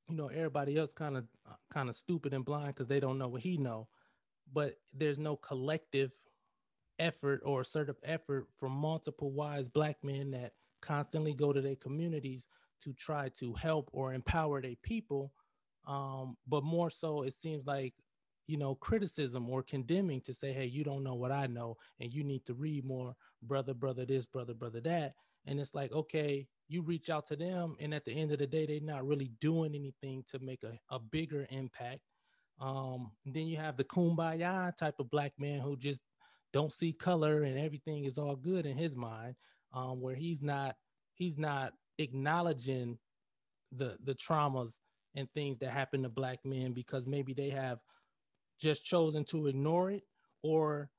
you 0.08 0.16
know, 0.16 0.26
everybody 0.26 0.76
else 0.76 0.92
kind 0.92 1.16
of 1.16 1.24
kind 1.72 1.88
of 1.88 1.94
stupid 1.94 2.34
and 2.34 2.44
blind 2.44 2.68
because 2.68 2.88
they 2.88 2.98
don't 2.98 3.18
know 3.18 3.28
what 3.28 3.42
he 3.42 3.58
know, 3.58 3.88
but 4.52 4.74
there's 4.92 5.18
no 5.18 5.36
collective 5.36 6.10
effort 6.98 7.42
or 7.44 7.60
assertive 7.60 7.96
effort 8.04 8.48
from 8.58 8.72
multiple 8.72 9.30
wise 9.30 9.68
black 9.68 9.96
men 10.02 10.32
that 10.32 10.52
constantly 10.82 11.34
go 11.34 11.52
to 11.52 11.60
their 11.60 11.76
communities 11.76 12.48
to 12.82 12.92
try 12.92 13.28
to 13.38 13.52
help 13.54 13.88
or 13.92 14.12
empower 14.14 14.60
their 14.60 14.76
people. 14.82 15.32
Um, 15.86 16.36
but 16.46 16.64
more 16.64 16.90
so, 16.90 17.22
it 17.22 17.34
seems 17.34 17.66
like 17.66 17.94
you 18.46 18.56
know, 18.58 18.74
criticism 18.74 19.48
or 19.48 19.62
condemning 19.62 20.20
to 20.22 20.34
say, 20.34 20.52
hey, 20.52 20.66
you 20.66 20.84
don't 20.84 21.02
know 21.02 21.14
what 21.14 21.32
I 21.32 21.46
know, 21.46 21.76
and 22.00 22.12
you 22.12 22.24
need 22.24 22.44
to 22.46 22.54
read 22.54 22.84
more, 22.84 23.14
brother, 23.42 23.74
brother, 23.74 24.04
this, 24.04 24.26
brother, 24.26 24.54
brother, 24.54 24.80
that. 24.82 25.14
And 25.46 25.60
it's 25.60 25.74
like, 25.74 25.92
okay, 25.92 26.46
you 26.68 26.82
reach 26.82 27.10
out 27.10 27.26
to 27.26 27.36
them, 27.36 27.76
and 27.80 27.94
at 27.94 28.04
the 28.04 28.12
end 28.12 28.32
of 28.32 28.38
the 28.38 28.46
day, 28.46 28.66
they're 28.66 28.80
not 28.80 29.06
really 29.06 29.30
doing 29.40 29.74
anything 29.74 30.24
to 30.30 30.38
make 30.38 30.62
a, 30.62 30.78
a 30.94 30.98
bigger 30.98 31.46
impact. 31.50 32.00
Um, 32.60 33.10
then 33.26 33.46
you 33.46 33.56
have 33.56 33.76
the 33.76 33.84
kumbaya 33.84 34.76
type 34.76 34.94
of 35.00 35.10
black 35.10 35.32
man 35.38 35.60
who 35.60 35.76
just 35.76 36.02
don't 36.52 36.72
see 36.72 36.92
color 36.92 37.42
and 37.42 37.58
everything 37.58 38.04
is 38.04 38.16
all 38.16 38.36
good 38.36 38.64
in 38.64 38.76
his 38.76 38.96
mind, 38.96 39.34
um, 39.72 40.00
where 40.00 40.14
he's 40.14 40.40
not 40.40 40.76
he's 41.14 41.36
not 41.36 41.72
acknowledging 41.98 42.96
the 43.72 43.96
the 44.04 44.14
traumas 44.14 44.78
and 45.16 45.28
things 45.34 45.58
that 45.58 45.70
happen 45.70 46.02
to 46.02 46.08
black 46.08 46.38
men 46.44 46.72
because 46.72 47.06
maybe 47.06 47.34
they 47.34 47.50
have 47.50 47.78
just 48.58 48.84
chosen 48.84 49.24
to 49.24 49.46
ignore 49.46 49.90
it 49.90 50.04
or 50.42 50.90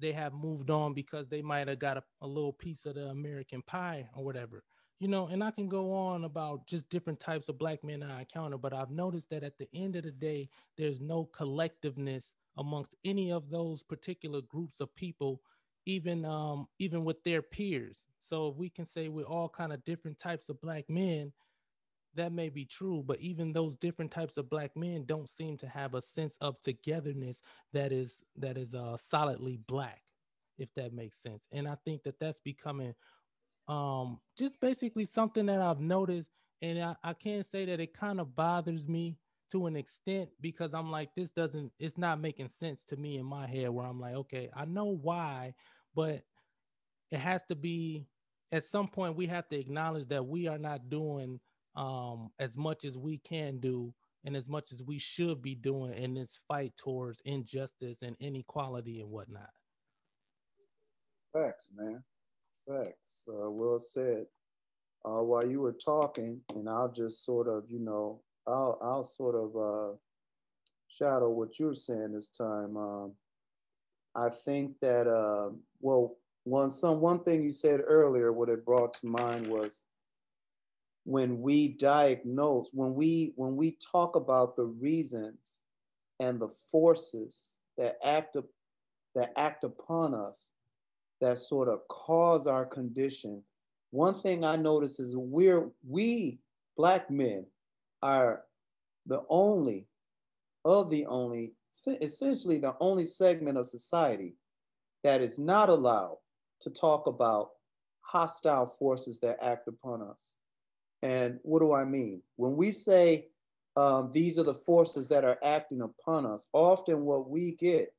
they 0.00 0.12
have 0.12 0.32
moved 0.32 0.70
on 0.70 0.94
because 0.94 1.28
they 1.28 1.42
might 1.42 1.68
have 1.68 1.78
got 1.78 1.98
a, 1.98 2.02
a, 2.22 2.26
little 2.26 2.52
piece 2.52 2.86
of 2.86 2.94
the 2.94 3.06
American 3.06 3.62
pie 3.62 4.08
or 4.14 4.24
whatever. 4.24 4.64
You 4.98 5.08
know, 5.08 5.28
and 5.28 5.42
I 5.42 5.50
can 5.50 5.68
go 5.68 5.92
on 5.94 6.24
about 6.24 6.66
just 6.66 6.90
different 6.90 7.20
types 7.20 7.48
of 7.48 7.58
black 7.58 7.82
men 7.82 8.02
I 8.02 8.20
encounter, 8.20 8.58
but 8.58 8.74
I've 8.74 8.90
noticed 8.90 9.30
that 9.30 9.42
at 9.42 9.56
the 9.56 9.68
end 9.72 9.96
of 9.96 10.02
the 10.02 10.12
day, 10.12 10.48
there's 10.76 11.00
no 11.00 11.28
collectiveness 11.32 12.34
amongst 12.58 12.96
any 13.04 13.32
of 13.32 13.48
those 13.48 13.82
particular 13.82 14.42
groups 14.42 14.80
of 14.80 14.94
people, 14.96 15.40
even 15.86 16.26
um, 16.26 16.66
even 16.78 17.02
with 17.04 17.22
their 17.24 17.40
peers. 17.40 18.06
So 18.18 18.48
if 18.48 18.56
we 18.56 18.68
can 18.68 18.84
say 18.84 19.08
we're 19.08 19.24
all 19.24 19.48
kind 19.48 19.72
of 19.72 19.84
different 19.84 20.18
types 20.18 20.50
of 20.50 20.60
black 20.60 20.84
men, 20.90 21.32
that 22.14 22.32
may 22.32 22.48
be 22.48 22.64
true, 22.64 23.02
but 23.06 23.18
even 23.20 23.52
those 23.52 23.76
different 23.76 24.10
types 24.10 24.36
of 24.36 24.50
black 24.50 24.76
men 24.76 25.04
don't 25.04 25.28
seem 25.28 25.56
to 25.58 25.68
have 25.68 25.94
a 25.94 26.02
sense 26.02 26.36
of 26.40 26.60
togetherness 26.60 27.42
that 27.72 27.92
is 27.92 28.22
that 28.36 28.56
is 28.56 28.74
uh, 28.74 28.96
solidly 28.96 29.58
black, 29.66 30.02
if 30.58 30.74
that 30.74 30.92
makes 30.92 31.16
sense. 31.16 31.46
And 31.52 31.68
I 31.68 31.76
think 31.84 32.02
that 32.04 32.18
that's 32.18 32.40
becoming 32.40 32.94
um, 33.68 34.18
just 34.36 34.60
basically 34.60 35.04
something 35.04 35.46
that 35.46 35.60
I've 35.60 35.80
noticed, 35.80 36.30
and 36.60 36.82
I, 36.82 36.96
I 37.04 37.12
can't 37.12 37.46
say 37.46 37.64
that 37.66 37.80
it 37.80 37.94
kind 37.94 38.20
of 38.20 38.34
bothers 38.34 38.88
me 38.88 39.16
to 39.52 39.66
an 39.66 39.76
extent 39.76 40.30
because 40.40 40.74
I'm 40.74 40.90
like, 40.90 41.10
this 41.14 41.30
doesn't, 41.30 41.72
it's 41.78 41.98
not 41.98 42.20
making 42.20 42.48
sense 42.48 42.84
to 42.86 42.96
me 42.96 43.18
in 43.18 43.26
my 43.26 43.46
head 43.46 43.70
where 43.70 43.86
I'm 43.86 44.00
like, 44.00 44.14
okay, 44.14 44.48
I 44.54 44.64
know 44.64 44.86
why, 44.86 45.54
but 45.94 46.22
it 47.10 47.18
has 47.18 47.42
to 47.44 47.56
be 47.56 48.06
at 48.52 48.64
some 48.64 48.88
point 48.88 49.16
we 49.16 49.26
have 49.26 49.48
to 49.48 49.58
acknowledge 49.58 50.06
that 50.08 50.26
we 50.26 50.48
are 50.48 50.58
not 50.58 50.88
doing 50.90 51.40
um, 51.80 52.30
as 52.38 52.58
much 52.58 52.84
as 52.84 52.98
we 52.98 53.16
can 53.16 53.58
do 53.58 53.94
and 54.24 54.36
as 54.36 54.50
much 54.50 54.70
as 54.70 54.82
we 54.82 54.98
should 54.98 55.40
be 55.40 55.54
doing 55.54 55.94
in 55.94 56.12
this 56.12 56.38
fight 56.46 56.76
towards 56.76 57.22
injustice 57.24 58.02
and 58.02 58.16
inequality 58.20 59.00
and 59.00 59.10
whatnot. 59.10 59.48
Facts, 61.32 61.70
man. 61.74 62.02
Facts. 62.68 63.26
Uh, 63.26 63.50
well 63.50 63.78
said. 63.78 64.26
Uh, 65.06 65.22
while 65.22 65.46
you 65.46 65.60
were 65.60 65.72
talking, 65.72 66.38
and 66.54 66.68
I'll 66.68 66.92
just 66.92 67.24
sort 67.24 67.48
of, 67.48 67.64
you 67.70 67.78
know, 67.78 68.20
I'll 68.46 68.78
I'll 68.82 69.04
sort 69.04 69.34
of 69.34 69.56
uh, 69.56 69.96
shadow 70.88 71.30
what 71.30 71.58
you're 71.58 71.74
saying 71.74 72.12
this 72.12 72.28
time. 72.28 72.76
Um, 72.76 73.12
I 74.14 74.28
think 74.28 74.78
that 74.82 75.06
uh, 75.06 75.54
well, 75.80 76.18
one 76.44 76.70
some 76.70 77.00
one 77.00 77.20
thing 77.20 77.42
you 77.42 77.52
said 77.52 77.80
earlier, 77.82 78.30
what 78.30 78.50
it 78.50 78.66
brought 78.66 78.92
to 78.94 79.06
mind 79.06 79.46
was 79.46 79.86
when 81.04 81.40
we 81.40 81.68
diagnose, 81.68 82.70
when 82.72 82.94
we 82.94 83.32
when 83.36 83.56
we 83.56 83.76
talk 83.92 84.16
about 84.16 84.56
the 84.56 84.64
reasons 84.64 85.62
and 86.18 86.40
the 86.40 86.50
forces 86.70 87.58
that 87.78 87.96
act 88.04 88.36
that 89.14 89.32
act 89.36 89.64
upon 89.64 90.14
us 90.14 90.52
that 91.20 91.38
sort 91.38 91.68
of 91.68 91.86
cause 91.88 92.46
our 92.46 92.64
condition. 92.64 93.42
One 93.90 94.14
thing 94.14 94.44
I 94.44 94.56
notice 94.56 95.00
is 95.00 95.16
we're 95.16 95.68
we 95.86 96.38
black 96.76 97.10
men 97.10 97.46
are 98.02 98.42
the 99.06 99.22
only 99.28 99.86
of 100.64 100.90
the 100.90 101.06
only, 101.06 101.52
essentially 102.00 102.58
the 102.58 102.74
only 102.80 103.04
segment 103.04 103.58
of 103.58 103.66
society 103.66 104.34
that 105.02 105.20
is 105.20 105.38
not 105.38 105.68
allowed 105.68 106.18
to 106.60 106.70
talk 106.70 107.06
about 107.06 107.50
hostile 108.02 108.66
forces 108.66 109.18
that 109.20 109.42
act 109.42 109.68
upon 109.68 110.02
us. 110.02 110.34
And 111.02 111.38
what 111.42 111.60
do 111.60 111.72
I 111.72 111.84
mean? 111.84 112.22
When 112.36 112.56
we 112.56 112.72
say 112.72 113.26
um, 113.76 114.10
these 114.12 114.38
are 114.38 114.44
the 114.44 114.54
forces 114.54 115.08
that 115.08 115.24
are 115.24 115.38
acting 115.42 115.82
upon 115.82 116.26
us, 116.26 116.46
often 116.52 117.02
what 117.04 117.30
we 117.30 117.52
get 117.52 117.94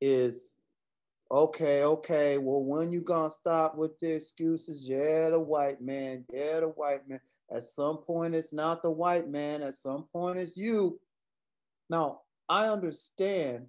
is 0.00 0.54
okay, 1.30 1.84
okay, 1.84 2.38
well, 2.38 2.62
when 2.62 2.92
you 2.92 3.00
gonna 3.00 3.30
stop 3.30 3.76
with 3.76 3.98
the 4.00 4.14
excuses? 4.14 4.88
Yeah, 4.88 5.30
the 5.30 5.40
white 5.40 5.80
man, 5.80 6.24
yeah, 6.32 6.60
the 6.60 6.68
white 6.68 7.08
man. 7.08 7.20
At 7.54 7.62
some 7.62 7.98
point, 7.98 8.34
it's 8.34 8.52
not 8.52 8.82
the 8.82 8.90
white 8.90 9.28
man, 9.28 9.62
at 9.62 9.74
some 9.74 10.04
point, 10.12 10.38
it's 10.38 10.56
you. 10.56 11.00
Now, 11.88 12.20
I 12.48 12.68
understand 12.68 13.66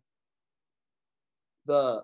the 1.65 2.03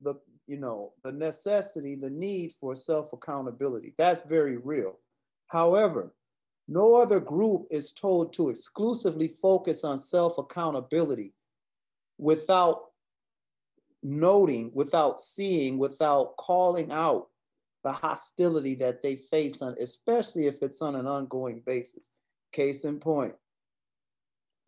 the 0.00 0.14
you 0.46 0.58
know 0.58 0.92
the 1.02 1.12
necessity, 1.12 1.94
the 1.94 2.10
need 2.10 2.52
for 2.52 2.74
self-accountability. 2.74 3.94
That's 3.96 4.22
very 4.22 4.56
real. 4.56 4.98
However, 5.48 6.14
no 6.66 6.94
other 6.94 7.20
group 7.20 7.66
is 7.70 7.92
told 7.92 8.32
to 8.34 8.48
exclusively 8.48 9.28
focus 9.28 9.84
on 9.84 9.98
self-accountability 9.98 11.32
without 12.18 12.84
noting, 14.02 14.70
without 14.74 15.20
seeing, 15.20 15.78
without 15.78 16.36
calling 16.36 16.90
out 16.90 17.28
the 17.82 17.92
hostility 17.92 18.74
that 18.76 19.02
they 19.02 19.16
face 19.16 19.60
on, 19.60 19.76
especially 19.80 20.46
if 20.46 20.62
it's 20.62 20.80
on 20.80 20.96
an 20.96 21.06
ongoing 21.06 21.62
basis. 21.66 22.10
Case 22.52 22.84
in 22.84 22.98
point, 22.98 23.34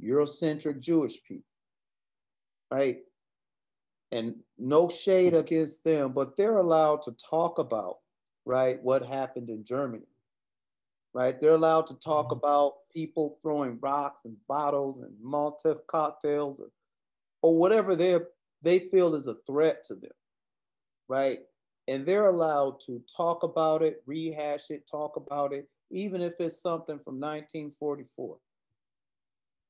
Eurocentric 0.03 0.81
Jewish 0.81 1.23
people, 1.23 1.45
right? 2.71 2.99
And 4.13 4.37
no 4.59 4.89
shade 4.89 5.35
against 5.35 5.83
them, 5.85 6.13
but 6.13 6.37
they're 6.37 6.59
allowed 6.59 7.03
to 7.03 7.13
talk 7.13 7.59
about, 7.59 7.99
right, 8.45 8.83
what 8.83 9.03
happened 9.03 9.49
in 9.49 9.65
Germany, 9.65 10.07
right? 11.17 11.41
They're 11.41 11.55
allowed 11.55 11.87
to 11.87 11.95
talk 11.95 12.27
mm-hmm. 12.27 12.45
about 12.45 12.75
people 12.93 13.39
throwing 13.41 13.79
rocks 13.81 14.27
and 14.27 14.37
bottles 14.47 15.01
and 15.01 15.13
Molotov 15.25 15.79
cocktails 15.89 16.61
or, 16.61 16.69
or 17.41 17.57
whatever 17.57 17.97
they're 17.97 18.29
they 18.63 18.79
feel 18.79 19.15
is 19.15 19.27
a 19.27 19.37
threat 19.47 19.83
to 19.85 19.95
them, 19.95 20.11
right? 21.09 21.39
And 21.89 22.05
they're 22.05 22.27
allowed 22.27 22.81
to 22.87 23.01
talk 23.17 23.45
about 23.45 23.83
it, 23.83 24.03
rehash 24.07 24.71
it, 24.71 24.89
talk 24.91 25.17
about 25.17 25.53
it, 25.55 25.69
even 25.91 26.21
if 26.21 26.35
it's 26.39 26.61
something 26.61 26.99
from 26.99 27.21
1944, 27.21 28.37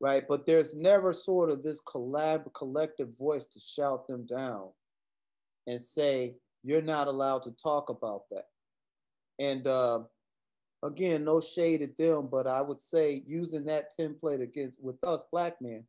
right? 0.01 0.25
But 0.27 0.47
there's 0.47 0.75
never 0.75 1.13
sort 1.13 1.51
of 1.51 1.63
this 1.63 1.81
collab 1.83 2.53
collective 2.55 3.17
voice 3.19 3.45
to 3.47 3.61
shout 3.61 4.09
them 4.09 4.25
down 4.25 4.69
and 5.67 5.81
say, 5.81 6.35
you're 6.63 6.81
not 6.81 7.07
allowed 7.07 7.43
to 7.43 7.51
talk 7.51 7.91
about 7.91 8.23
that. 8.31 8.47
And 9.39 9.67
uh, 9.67 10.01
again, 10.87 11.25
no 11.25 11.41
shade 11.41 11.83
at 11.83 11.97
them, 11.99 12.29
but 12.31 12.47
I 12.47 12.61
would 12.61 12.81
say 12.81 13.23
using 13.27 13.65
that 13.65 13.91
template 13.99 14.43
against 14.43 14.83
with 14.83 15.03
us 15.05 15.25
black 15.31 15.61
men, 15.61 15.85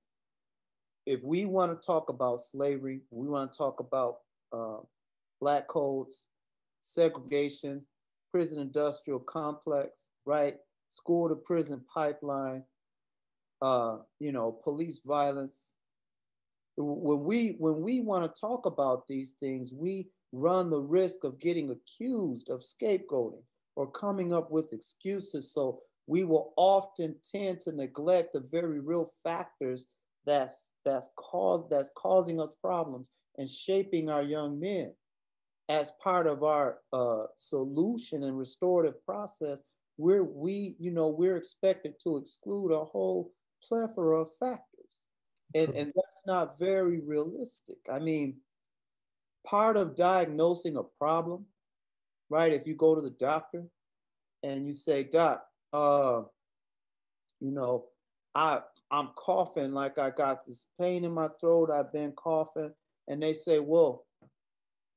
if 1.05 1.23
we 1.23 1.45
want 1.45 1.79
to 1.79 1.85
talk 1.85 2.09
about 2.09 2.41
slavery, 2.41 3.01
we 3.11 3.27
want 3.27 3.53
to 3.53 3.57
talk 3.57 3.79
about 3.79 4.17
uh, 4.51 4.77
black 5.39 5.67
codes, 5.67 6.27
segregation, 6.81 7.81
prison 8.31 8.59
industrial 8.59 9.19
complex, 9.19 10.09
right? 10.25 10.57
School 10.89 11.29
to 11.29 11.35
prison 11.35 11.81
pipeline, 11.93 12.63
uh, 13.61 13.97
you 14.19 14.31
know, 14.31 14.51
police 14.51 15.01
violence. 15.05 15.73
When 16.75 17.23
we 17.23 17.55
when 17.57 17.81
we 17.81 18.01
want 18.01 18.23
to 18.23 18.39
talk 18.39 18.65
about 18.65 19.07
these 19.07 19.31
things, 19.39 19.73
we 19.73 20.09
run 20.31 20.69
the 20.69 20.81
risk 20.81 21.23
of 21.23 21.39
getting 21.39 21.71
accused 21.71 22.49
of 22.49 22.59
scapegoating 22.59 23.43
or 23.77 23.89
coming 23.91 24.33
up 24.33 24.51
with 24.51 24.73
excuses. 24.73 25.53
So 25.53 25.81
we 26.07 26.23
will 26.23 26.53
often 26.57 27.15
tend 27.31 27.61
to 27.61 27.71
neglect 27.71 28.33
the 28.33 28.39
very 28.39 28.79
real 28.79 29.09
factors 29.23 29.85
that's 30.25 30.71
that's 30.83 31.09
caused 31.15 31.69
that's 31.69 31.91
causing 31.95 32.41
us 32.41 32.55
problems 32.61 33.11
and 33.37 33.49
shaping 33.49 34.09
our 34.09 34.23
young 34.23 34.59
men. 34.59 34.93
As 35.69 35.91
part 36.03 36.27
of 36.27 36.43
our 36.43 36.79
uh, 36.91 37.25
solution 37.35 38.23
and 38.23 38.37
restorative 38.37 39.05
process 39.05 39.61
we're 39.97 40.23
we 40.23 40.75
you 40.79 40.91
know 40.91 41.07
we're 41.07 41.37
expected 41.37 41.93
to 42.03 42.17
exclude 42.17 42.71
a 42.71 42.85
whole 42.85 43.31
plethora 43.67 44.21
of 44.21 44.29
factors. 44.39 44.63
And, 45.55 45.73
and 45.75 45.87
that's 45.95 46.23
not 46.27 46.59
very 46.59 46.99
realistic. 46.99 47.77
I 47.91 47.99
mean 47.99 48.37
part 49.45 49.77
of 49.77 49.95
diagnosing 49.95 50.77
a 50.77 50.83
problem 50.83 51.45
right 52.29 52.53
if 52.53 52.67
you 52.67 52.75
go 52.75 52.95
to 52.95 53.01
the 53.01 53.11
doctor 53.11 53.63
and 54.43 54.65
you 54.65 54.73
say 54.73 55.03
doc 55.03 55.45
uh 55.73 56.21
you 57.39 57.51
know 57.51 57.85
i 58.35 58.59
I'm 58.89 59.09
coughing 59.15 59.73
like 59.73 59.99
I 59.99 60.09
got 60.11 60.45
this 60.45 60.67
pain 60.79 61.03
in 61.03 61.11
my 61.11 61.27
throat. 61.39 61.69
I've 61.71 61.91
been 61.91 62.13
coughing. 62.13 62.71
And 63.07 63.21
they 63.21 63.33
say, 63.33 63.59
well, 63.59 64.05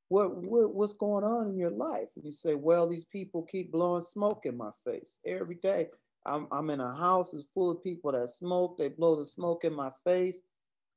what, 0.08 0.36
what, 0.36 0.74
what's 0.74 0.94
going 0.94 1.24
on 1.24 1.48
in 1.48 1.56
your 1.56 1.70
life? 1.70 2.08
And 2.16 2.24
you 2.24 2.32
say, 2.32 2.54
well, 2.54 2.88
these 2.88 3.04
people 3.04 3.42
keep 3.50 3.70
blowing 3.70 4.00
smoke 4.00 4.46
in 4.46 4.56
my 4.56 4.70
face 4.84 5.18
every 5.26 5.56
day. 5.56 5.88
I'm, 6.26 6.48
I'm 6.52 6.70
in 6.70 6.80
a 6.80 6.94
house 6.94 7.30
that's 7.30 7.46
full 7.54 7.70
of 7.70 7.82
people 7.82 8.12
that 8.12 8.28
smoke. 8.28 8.76
They 8.76 8.88
blow 8.88 9.16
the 9.16 9.24
smoke 9.24 9.64
in 9.64 9.74
my 9.74 9.90
face. 10.04 10.40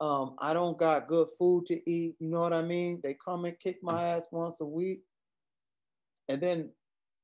Um, 0.01 0.35
I 0.39 0.53
don't 0.53 0.77
got 0.77 1.07
good 1.07 1.27
food 1.37 1.65
to 1.67 1.89
eat. 1.89 2.15
You 2.19 2.29
know 2.29 2.41
what 2.41 2.53
I 2.53 2.61
mean? 2.61 2.99
They 3.03 3.15
come 3.23 3.45
and 3.45 3.57
kick 3.59 3.77
my 3.81 4.03
ass 4.03 4.27
once 4.31 4.59
a 4.59 4.65
week. 4.65 5.03
And 6.33 6.41
then 6.41 6.69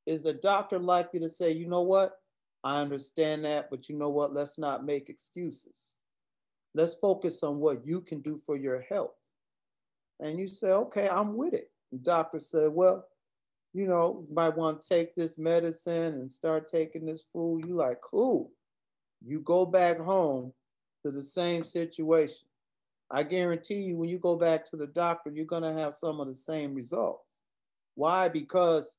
is 0.05 0.21
the 0.21 0.33
doctor 0.33 0.77
likely 0.77 1.19
to 1.19 1.27
say, 1.27 1.51
you 1.51 1.67
know 1.67 1.81
what? 1.81 2.19
I 2.63 2.79
understand 2.79 3.43
that, 3.45 3.71
but 3.71 3.89
you 3.89 3.95
know 3.97 4.09
what? 4.09 4.35
Let's 4.35 4.59
not 4.59 4.85
make 4.85 5.09
excuses. 5.09 5.95
Let's 6.75 6.93
focus 6.93 7.41
on 7.41 7.57
what 7.57 7.87
you 7.87 8.01
can 8.01 8.21
do 8.21 8.37
for 8.45 8.55
your 8.55 8.81
health. 8.87 9.15
And 10.19 10.39
you 10.39 10.47
say, 10.47 10.67
okay, 10.67 11.09
I'm 11.09 11.35
with 11.35 11.55
it. 11.55 11.71
The 11.91 11.97
doctor 11.97 12.37
said, 12.37 12.69
well, 12.71 13.07
you 13.73 13.87
know, 13.87 14.23
you 14.29 14.35
might 14.35 14.55
want 14.55 14.79
to 14.79 14.87
take 14.87 15.15
this 15.15 15.39
medicine 15.39 16.13
and 16.13 16.31
start 16.31 16.67
taking 16.67 17.07
this 17.07 17.25
food. 17.33 17.65
You 17.65 17.77
like, 17.77 17.99
cool. 18.01 18.51
You 19.25 19.39
go 19.39 19.65
back 19.65 19.97
home 19.97 20.53
to 21.03 21.09
the 21.09 21.23
same 21.23 21.63
situation. 21.63 22.47
I 23.09 23.23
guarantee 23.23 23.81
you, 23.81 23.97
when 23.97 24.09
you 24.09 24.19
go 24.19 24.35
back 24.35 24.65
to 24.65 24.77
the 24.77 24.85
doctor, 24.85 25.31
you're 25.31 25.45
going 25.45 25.63
to 25.63 25.73
have 25.73 25.95
some 25.95 26.19
of 26.19 26.27
the 26.27 26.35
same 26.35 26.75
results. 26.75 27.28
Why? 27.99 28.29
Because 28.29 28.95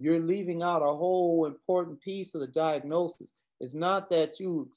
you're 0.00 0.18
leaving 0.18 0.64
out 0.64 0.82
a 0.82 0.92
whole 0.92 1.46
important 1.46 2.00
piece 2.00 2.34
of 2.34 2.40
the 2.40 2.48
diagnosis. 2.48 3.34
It's 3.60 3.76
not 3.76 4.10
that 4.10 4.40
you 4.40 4.68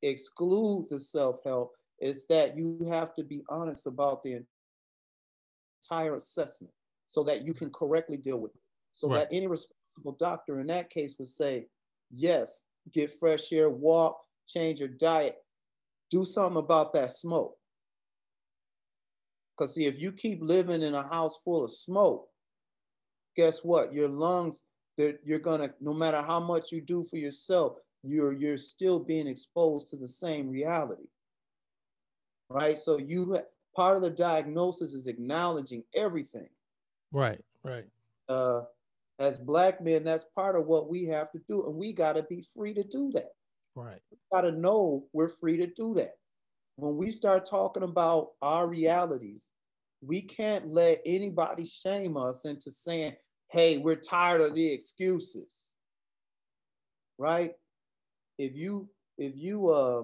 exclude 0.00 0.86
the 0.88 0.98
self 0.98 1.44
help, 1.44 1.74
it's 1.98 2.24
that 2.28 2.56
you 2.56 2.86
have 2.90 3.14
to 3.16 3.22
be 3.22 3.42
honest 3.50 3.86
about 3.86 4.22
the 4.22 4.40
entire 5.82 6.14
assessment 6.14 6.72
so 7.06 7.22
that 7.24 7.46
you 7.46 7.52
can 7.52 7.68
correctly 7.68 8.16
deal 8.16 8.38
with 8.38 8.54
it. 8.54 8.62
So 8.94 9.10
right. 9.10 9.28
that 9.28 9.36
any 9.36 9.46
responsible 9.46 10.16
doctor 10.18 10.60
in 10.60 10.66
that 10.68 10.88
case 10.88 11.16
would 11.18 11.28
say, 11.28 11.66
yes, 12.10 12.64
get 12.94 13.10
fresh 13.10 13.52
air, 13.52 13.68
walk, 13.68 14.16
change 14.48 14.80
your 14.80 14.88
diet, 14.88 15.36
do 16.10 16.24
something 16.24 16.56
about 16.56 16.94
that 16.94 17.10
smoke. 17.10 17.58
Because 19.54 19.74
see, 19.74 19.84
if 19.84 20.00
you 20.00 20.12
keep 20.12 20.40
living 20.40 20.80
in 20.80 20.94
a 20.94 21.06
house 21.06 21.38
full 21.44 21.62
of 21.62 21.70
smoke, 21.70 22.26
guess 23.36 23.62
what? 23.62 23.92
Your 23.92 24.08
lungs, 24.08 24.64
that 24.96 25.18
you're 25.24 25.38
gonna, 25.38 25.70
no 25.80 25.92
matter 25.92 26.22
how 26.22 26.40
much 26.40 26.72
you 26.72 26.80
do 26.80 27.06
for 27.08 27.16
yourself, 27.16 27.76
you're 28.02 28.32
you're 28.32 28.58
still 28.58 28.98
being 28.98 29.26
exposed 29.26 29.88
to 29.90 29.96
the 29.96 30.08
same 30.08 30.48
reality. 30.48 31.08
Right. 32.48 32.78
So 32.78 32.98
you 32.98 33.38
part 33.74 33.96
of 33.96 34.02
the 34.02 34.10
diagnosis 34.10 34.94
is 34.94 35.06
acknowledging 35.06 35.82
everything. 35.94 36.48
Right, 37.12 37.40
right. 37.62 37.86
Uh 38.28 38.62
as 39.18 39.38
black 39.38 39.80
men, 39.80 40.04
that's 40.04 40.26
part 40.34 40.56
of 40.56 40.66
what 40.66 40.90
we 40.90 41.06
have 41.06 41.30
to 41.32 41.40
do. 41.48 41.66
And 41.66 41.74
we 41.74 41.92
gotta 41.92 42.22
be 42.22 42.44
free 42.54 42.74
to 42.74 42.84
do 42.84 43.10
that. 43.12 43.30
Right. 43.74 44.00
We 44.10 44.18
gotta 44.32 44.52
know 44.52 45.06
we're 45.12 45.28
free 45.28 45.56
to 45.58 45.66
do 45.66 45.94
that. 45.94 46.16
When 46.76 46.96
we 46.96 47.10
start 47.10 47.46
talking 47.46 47.82
about 47.82 48.32
our 48.42 48.66
realities, 48.66 49.50
we 50.02 50.20
can't 50.20 50.68
let 50.68 51.00
anybody 51.06 51.64
shame 51.64 52.16
us 52.16 52.44
into 52.44 52.70
saying, 52.70 53.16
hey, 53.50 53.78
we're 53.78 53.96
tired 53.96 54.40
of 54.40 54.54
the 54.54 54.72
excuses. 54.72 55.74
Right? 57.18 57.52
If 58.38 58.54
you 58.54 58.88
if 59.18 59.32
you 59.36 59.70
uh 59.70 60.02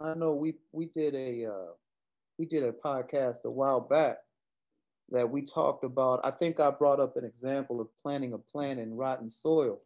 I 0.00 0.14
know 0.14 0.34
we 0.34 0.54
we 0.72 0.86
did 0.86 1.14
a 1.14 1.46
uh 1.46 1.72
we 2.38 2.46
did 2.46 2.62
a 2.62 2.72
podcast 2.72 3.44
a 3.44 3.50
while 3.50 3.80
back 3.80 4.18
that 5.10 5.28
we 5.28 5.42
talked 5.42 5.84
about. 5.84 6.20
I 6.24 6.30
think 6.30 6.60
I 6.60 6.70
brought 6.70 7.00
up 7.00 7.16
an 7.16 7.24
example 7.24 7.80
of 7.80 7.88
planting 8.02 8.32
a 8.32 8.38
plant 8.38 8.80
in 8.80 8.94
rotten 8.94 9.28
soil. 9.28 9.80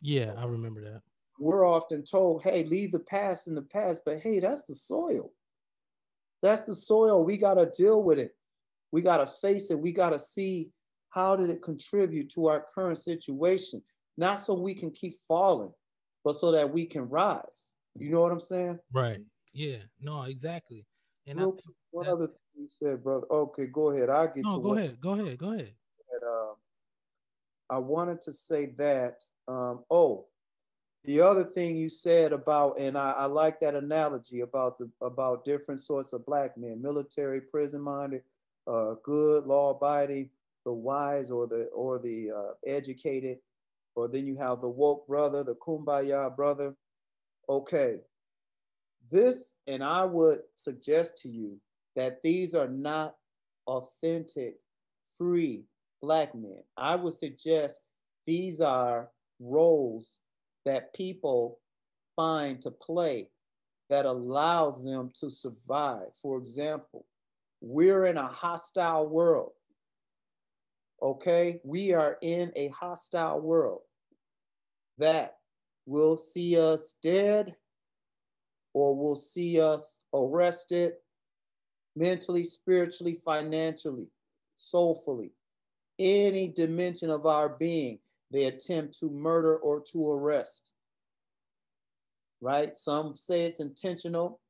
Yeah, 0.00 0.32
I 0.36 0.44
remember 0.44 0.82
that. 0.82 1.02
We're 1.38 1.66
often 1.66 2.04
told, 2.04 2.42
hey, 2.42 2.64
leave 2.64 2.92
the 2.92 2.98
past 2.98 3.46
in 3.46 3.54
the 3.54 3.62
past, 3.62 4.02
but 4.04 4.18
hey, 4.20 4.40
that's 4.40 4.64
the 4.64 4.74
soil. 4.74 5.32
That's 6.42 6.62
the 6.62 6.74
soil. 6.74 7.24
We 7.24 7.36
got 7.36 7.54
to 7.54 7.66
deal 7.66 8.02
with 8.02 8.18
it. 8.18 8.34
We 8.90 9.02
got 9.02 9.18
to 9.18 9.26
face 9.26 9.70
it. 9.70 9.78
We 9.78 9.92
got 9.92 10.10
to 10.10 10.18
see 10.18 10.70
how 11.10 11.36
did 11.36 11.50
it 11.50 11.62
contribute 11.62 12.30
to 12.34 12.46
our 12.46 12.64
current 12.74 12.98
situation? 12.98 13.82
Not 14.16 14.40
so 14.40 14.54
we 14.54 14.74
can 14.74 14.90
keep 14.90 15.14
falling, 15.26 15.72
but 16.24 16.34
so 16.34 16.52
that 16.52 16.70
we 16.70 16.86
can 16.86 17.08
rise. 17.08 17.74
You 17.96 18.10
know 18.10 18.20
what 18.20 18.32
I'm 18.32 18.40
saying? 18.40 18.78
Right. 18.92 19.20
Yeah. 19.52 19.78
No, 20.00 20.22
exactly. 20.22 20.84
And 21.26 21.38
Real, 21.38 21.56
one 21.90 22.06
that, 22.06 22.12
other 22.12 22.26
thing 22.26 22.36
you 22.54 22.68
said, 22.68 23.02
brother. 23.02 23.26
Okay, 23.30 23.66
go 23.66 23.90
ahead. 23.90 24.08
I'll 24.10 24.26
get 24.26 24.44
no, 24.44 24.56
to 24.56 24.62
go 24.62 24.74
ahead. 24.74 25.00
Go 25.00 25.12
ahead. 25.12 25.38
Go 25.38 25.52
ahead. 25.52 25.72
That, 26.10 26.26
uh, 26.26 26.54
I 27.70 27.78
wanted 27.78 28.20
to 28.22 28.32
say 28.32 28.72
that. 28.78 29.22
Um, 29.46 29.84
oh, 29.90 30.26
the 31.04 31.20
other 31.20 31.44
thing 31.44 31.76
you 31.76 31.88
said 31.88 32.32
about, 32.32 32.78
and 32.78 32.96
I, 32.96 33.12
I 33.12 33.24
like 33.26 33.60
that 33.60 33.74
analogy 33.74 34.40
about 34.40 34.78
the 34.78 34.90
about 35.00 35.44
different 35.44 35.80
sorts 35.80 36.12
of 36.12 36.26
black 36.26 36.56
men, 36.56 36.82
military, 36.82 37.40
prison 37.40 37.80
minded, 37.80 38.22
uh, 38.66 38.94
good, 39.02 39.44
law 39.44 39.70
abiding, 39.70 40.30
the 40.68 40.72
wise 40.74 41.30
or 41.30 41.46
the 41.46 41.70
or 41.74 41.98
the 41.98 42.30
uh, 42.30 42.52
educated, 42.66 43.38
or 43.94 44.06
then 44.06 44.26
you 44.26 44.36
have 44.36 44.60
the 44.60 44.68
woke 44.68 45.06
brother, 45.06 45.42
the 45.42 45.54
kumbaya 45.54 46.36
brother. 46.36 46.74
Okay, 47.48 48.00
this, 49.10 49.54
and 49.66 49.82
I 49.82 50.04
would 50.04 50.40
suggest 50.54 51.16
to 51.22 51.30
you 51.30 51.58
that 51.96 52.20
these 52.20 52.54
are 52.54 52.68
not 52.68 53.14
authentic, 53.66 54.56
free 55.16 55.64
black 56.02 56.34
men. 56.34 56.62
I 56.76 56.96
would 56.96 57.14
suggest 57.14 57.80
these 58.26 58.60
are 58.60 59.08
roles 59.40 60.20
that 60.66 60.92
people 60.92 61.60
find 62.14 62.60
to 62.60 62.70
play 62.70 63.30
that 63.88 64.04
allows 64.04 64.84
them 64.84 65.10
to 65.20 65.30
survive. 65.30 66.14
For 66.20 66.36
example, 66.36 67.06
we're 67.62 68.04
in 68.04 68.18
a 68.18 68.26
hostile 68.26 69.06
world. 69.06 69.52
Okay, 71.00 71.60
we 71.62 71.92
are 71.92 72.18
in 72.22 72.52
a 72.56 72.68
hostile 72.68 73.40
world 73.40 73.82
that 74.98 75.36
will 75.86 76.16
see 76.16 76.58
us 76.58 76.94
dead 77.02 77.54
or 78.74 78.96
will 78.96 79.14
see 79.14 79.60
us 79.60 80.00
arrested 80.12 80.94
mentally, 81.94 82.42
spiritually, 82.44 83.18
financially, 83.24 84.08
soulfully, 84.56 85.30
any 85.98 86.48
dimension 86.48 87.10
of 87.10 87.26
our 87.26 87.48
being, 87.48 87.98
they 88.30 88.44
attempt 88.44 88.98
to 88.98 89.10
murder 89.10 89.56
or 89.56 89.82
to 89.92 90.10
arrest. 90.10 90.72
Right? 92.40 92.76
Some 92.76 93.16
say 93.16 93.42
it's 93.42 93.60
intentional, 93.60 94.40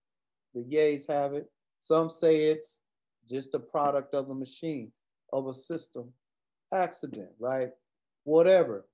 the 0.55 0.63
yays 0.63 1.09
have 1.09 1.35
it. 1.35 1.51
Some 1.81 2.11
say 2.11 2.47
it's 2.47 2.81
just 3.29 3.55
a 3.55 3.59
product 3.59 4.15
of 4.15 4.31
a 4.31 4.35
machine, 4.35 4.93
of 5.33 5.47
a 5.47 5.55
system, 5.55 6.13
accident, 6.73 7.31
right? 7.39 7.71
Whatever. 8.25 8.87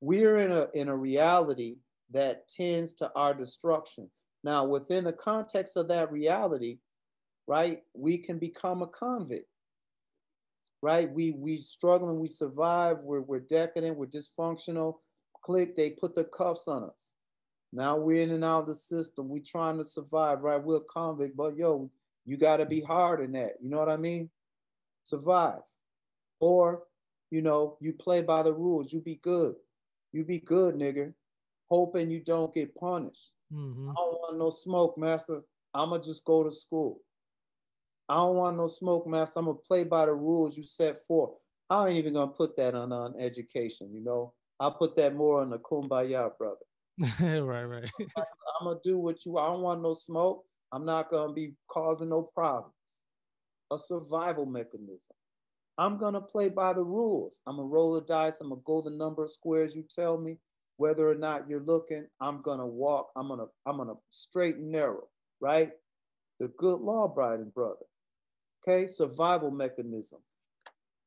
We're 0.00 0.38
in 0.38 0.52
a, 0.52 0.66
in 0.74 0.88
a 0.88 0.96
reality 0.96 1.76
that 2.12 2.48
tends 2.48 2.92
to 2.94 3.10
our 3.14 3.34
destruction. 3.34 4.10
Now, 4.42 4.64
within 4.64 5.04
the 5.04 5.12
context 5.12 5.76
of 5.76 5.88
that 5.88 6.10
reality, 6.10 6.78
right, 7.46 7.82
we 7.94 8.18
can 8.18 8.38
become 8.38 8.82
a 8.82 8.86
convict, 8.86 9.48
right? 10.82 11.10
We 11.12 11.32
we 11.32 11.58
struggle 11.58 12.08
and 12.08 12.18
we 12.18 12.28
survive. 12.28 12.98
We're 13.02 13.20
we're 13.20 13.40
decadent. 13.40 13.96
We're 13.96 14.06
dysfunctional. 14.06 14.96
Click. 15.42 15.76
They 15.76 15.90
put 15.90 16.14
the 16.14 16.24
cuffs 16.24 16.68
on 16.68 16.84
us. 16.84 17.14
Now 17.72 17.96
we're 17.96 18.22
in 18.22 18.30
and 18.30 18.44
out 18.44 18.60
of 18.60 18.66
the 18.66 18.74
system. 18.74 19.28
We're 19.28 19.42
trying 19.44 19.78
to 19.78 19.84
survive, 19.84 20.40
right? 20.40 20.62
We're 20.62 20.78
a 20.78 20.80
convict, 20.80 21.36
but 21.36 21.56
yo, 21.56 21.90
you 22.24 22.36
got 22.36 22.58
to 22.58 22.66
be 22.66 22.80
hard 22.80 23.20
in 23.20 23.32
that. 23.32 23.54
You 23.60 23.70
know 23.70 23.78
what 23.78 23.88
I 23.88 23.96
mean? 23.96 24.30
Survive, 25.04 25.60
or 26.40 26.82
you 27.30 27.42
know, 27.42 27.76
you 27.80 27.92
play 27.92 28.22
by 28.22 28.42
the 28.42 28.52
rules. 28.52 28.92
You 28.92 29.00
be 29.00 29.20
good. 29.22 29.54
You 30.12 30.24
be 30.24 30.40
good, 30.40 30.74
nigga. 30.74 31.12
Hoping 31.70 32.10
you 32.10 32.20
don't 32.20 32.52
get 32.52 32.74
punished. 32.74 33.32
Mm-hmm. 33.52 33.90
I 33.90 33.94
don't 33.94 34.18
want 34.20 34.38
no 34.38 34.50
smoke, 34.50 34.98
master. 34.98 35.42
I'ma 35.74 35.98
just 35.98 36.24
go 36.24 36.42
to 36.42 36.50
school. 36.50 37.00
I 38.08 38.16
don't 38.16 38.36
want 38.36 38.56
no 38.56 38.66
smoke, 38.66 39.06
master. 39.06 39.38
I'm 39.38 39.46
gonna 39.46 39.58
play 39.58 39.84
by 39.84 40.06
the 40.06 40.12
rules 40.12 40.56
you 40.56 40.64
set 40.66 40.96
forth. 41.06 41.30
I 41.68 41.88
ain't 41.88 41.98
even 41.98 42.14
gonna 42.14 42.32
put 42.32 42.56
that 42.56 42.74
on, 42.74 42.92
on 42.92 43.14
education, 43.20 43.94
you 43.94 44.02
know. 44.02 44.34
I'll 44.58 44.72
put 44.72 44.96
that 44.96 45.14
more 45.14 45.40
on 45.40 45.50
the 45.50 45.58
kumbaya, 45.58 46.30
brother. 46.36 46.56
right, 47.46 47.64
right. 47.64 47.90
I'm 48.00 48.64
gonna 48.66 48.80
do 48.82 48.98
what 48.98 49.24
you 49.24 49.38
I 49.38 49.46
don't 49.46 49.62
want 49.62 49.82
no 49.82 49.92
smoke. 49.92 50.44
I'm 50.72 50.84
not 50.84 51.08
gonna 51.08 51.32
be 51.32 51.54
causing 51.70 52.08
no 52.08 52.22
problems. 52.34 52.74
A 53.70 53.78
survival 53.78 54.44
mechanism. 54.44 55.14
I'm 55.80 55.96
gonna 55.96 56.20
play 56.20 56.50
by 56.50 56.74
the 56.74 56.82
rules. 56.82 57.40
I'm 57.46 57.56
gonna 57.56 57.66
roll 57.66 57.94
the 57.94 58.02
dice. 58.02 58.42
I'm 58.42 58.50
gonna 58.50 58.60
go 58.66 58.82
the 58.82 58.90
number 58.90 59.24
of 59.24 59.30
squares 59.30 59.74
you 59.74 59.82
tell 59.82 60.18
me. 60.18 60.36
Whether 60.76 61.08
or 61.08 61.14
not 61.14 61.48
you're 61.48 61.64
looking, 61.64 62.06
I'm 62.20 62.42
gonna 62.42 62.66
walk. 62.66 63.08
I'm 63.16 63.28
gonna 63.28 63.46
I'm 63.64 63.78
gonna 63.78 63.94
straight 64.10 64.56
and 64.56 64.70
narrow, 64.70 65.08
right? 65.40 65.70
The 66.38 66.48
good 66.48 66.82
law 66.82 67.04
abiding 67.04 67.52
brother. 67.54 67.86
Okay, 68.62 68.88
survival 68.88 69.50
mechanism. 69.50 70.18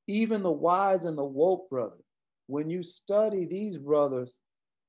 Even 0.08 0.42
the 0.42 0.52
wise 0.52 1.06
and 1.06 1.20
the 1.20 1.24
woke 1.24 1.70
brother, 1.70 2.02
when 2.48 2.68
you 2.68 2.82
study 2.82 3.46
these 3.46 3.78
brothers 3.78 4.40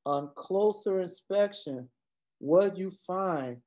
on 0.07 0.31
closer 0.35 1.03
inspection, 1.03 1.91
what 2.39 2.79
you 2.79 2.91
find 3.07 3.59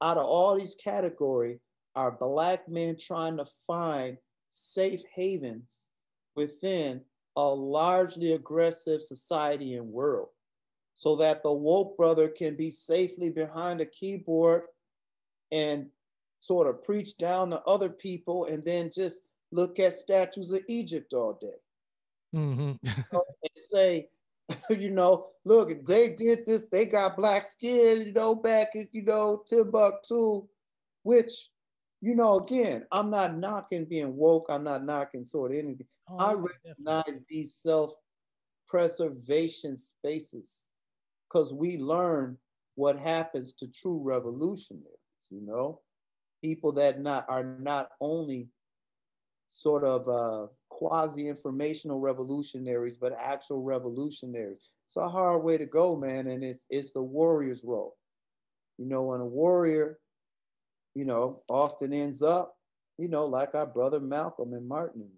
out 0.00 0.16
of 0.16 0.24
all 0.24 0.56
these 0.56 0.76
categories 0.82 1.58
are 1.94 2.10
black 2.10 2.70
men 2.70 2.96
trying 2.98 3.36
to 3.36 3.44
find 3.66 4.16
safe 4.52 5.02
havens 5.14 5.88
within 6.36 7.00
a 7.36 7.42
largely 7.42 8.32
aggressive 8.32 9.00
society 9.00 9.76
and 9.76 9.86
world 9.86 10.28
so 10.94 11.16
that 11.16 11.42
the 11.42 11.50
woke 11.50 11.96
brother 11.96 12.28
can 12.28 12.54
be 12.54 12.70
safely 12.70 13.30
behind 13.30 13.80
a 13.80 13.86
keyboard 13.86 14.64
and 15.50 15.86
sort 16.40 16.68
of 16.68 16.84
preach 16.84 17.16
down 17.16 17.50
to 17.50 17.60
other 17.62 17.88
people 17.88 18.44
and 18.44 18.62
then 18.62 18.90
just 18.94 19.22
look 19.52 19.78
at 19.78 19.94
statues 19.94 20.52
of 20.52 20.60
Egypt 20.68 21.14
all 21.14 21.38
day. 21.40 22.38
Mm-hmm. 22.38 22.72
and 23.12 23.50
say, 23.56 24.08
you 24.70 24.90
know, 24.90 25.28
look, 25.44 25.84
they 25.86 26.10
did 26.10 26.44
this, 26.46 26.64
they 26.70 26.84
got 26.84 27.16
black 27.16 27.44
skin, 27.44 28.02
you 28.06 28.12
know, 28.12 28.34
back 28.34 28.68
in, 28.74 28.88
you 28.92 29.02
know, 29.02 29.42
Timbuktu, 29.46 30.46
which, 31.04 31.48
you 32.02 32.14
know, 32.14 32.38
again, 32.38 32.84
I'm 32.92 33.08
not 33.10 33.38
knocking 33.38 33.86
being 33.86 34.14
woke, 34.16 34.46
I'm 34.50 34.64
not 34.64 34.84
knocking 34.84 35.24
sort 35.24 35.52
of 35.52 35.58
anything. 35.58 35.86
Oh, 36.08 36.18
I 36.18 36.34
recognize 36.34 37.04
definitely. 37.04 37.24
these 37.30 37.54
self-preservation 37.54 39.78
spaces 39.78 40.66
because 41.28 41.54
we 41.54 41.78
learn 41.78 42.36
what 42.74 42.98
happens 42.98 43.52
to 43.54 43.66
true 43.68 43.98
revolutionaries, 44.02 44.84
you 45.30 45.40
know? 45.40 45.80
people 46.42 46.72
that 46.72 47.00
not 47.00 47.24
are 47.28 47.44
not 47.44 47.90
only 48.00 48.48
sort 49.48 49.84
of 49.84 50.08
uh, 50.08 50.46
quasi-informational 50.70 52.00
revolutionaries, 52.00 52.96
but 52.96 53.16
actual 53.18 53.62
revolutionaries. 53.62 54.70
It's 54.86 54.96
a 54.96 55.08
hard 55.08 55.44
way 55.44 55.56
to 55.56 55.66
go, 55.66 55.96
man, 55.96 56.26
and 56.26 56.42
it's 56.42 56.66
it's 56.68 56.92
the 56.92 57.02
warrior's 57.02 57.62
role. 57.64 57.96
You 58.78 58.86
know, 58.86 59.02
when 59.02 59.20
a 59.20 59.26
warrior, 59.26 59.98
you 60.94 61.04
know, 61.04 61.42
often 61.48 61.92
ends 61.92 62.22
up, 62.22 62.56
you 62.98 63.08
know, 63.08 63.26
like 63.26 63.54
our 63.54 63.66
brother 63.66 64.00
Malcolm 64.00 64.52
and 64.52 64.68
Martin. 64.68 65.08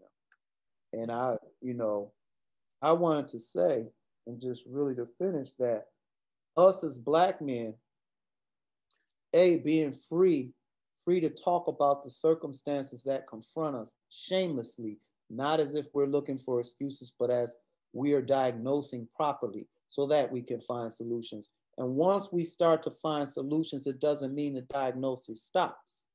And 0.92 1.10
I, 1.10 1.36
you 1.60 1.74
know, 1.74 2.12
I 2.80 2.92
wanted 2.92 3.28
to 3.28 3.38
say, 3.38 3.86
and 4.26 4.40
just 4.40 4.64
really 4.66 4.94
to 4.94 5.06
finish 5.18 5.54
that, 5.54 5.86
us 6.56 6.84
as 6.84 6.98
black 6.98 7.40
men, 7.42 7.74
a 9.32 9.56
being 9.56 9.92
free 9.92 10.52
free 11.04 11.20
to 11.20 11.28
talk 11.28 11.68
about 11.68 12.02
the 12.02 12.10
circumstances 12.10 13.02
that 13.04 13.26
confront 13.26 13.76
us 13.76 13.92
shamelessly, 14.10 14.98
not 15.28 15.60
as 15.60 15.74
if 15.74 15.86
we're 15.92 16.06
looking 16.06 16.38
for 16.38 16.60
excuses, 16.60 17.12
but 17.18 17.30
as 17.30 17.54
we 17.92 18.12
are 18.12 18.22
diagnosing 18.22 19.06
properly 19.14 19.66
so 19.90 20.06
that 20.06 20.30
we 20.32 20.40
can 20.40 20.60
find 20.60 20.92
solutions. 20.92 21.50
And 21.78 21.94
once 21.96 22.28
we 22.32 22.44
start 22.44 22.82
to 22.82 22.90
find 22.90 23.28
solutions, 23.28 23.86
it 23.86 24.00
doesn't 24.00 24.34
mean 24.34 24.54
the 24.54 24.62
diagnosis 24.62 25.42
stops. 25.42 26.06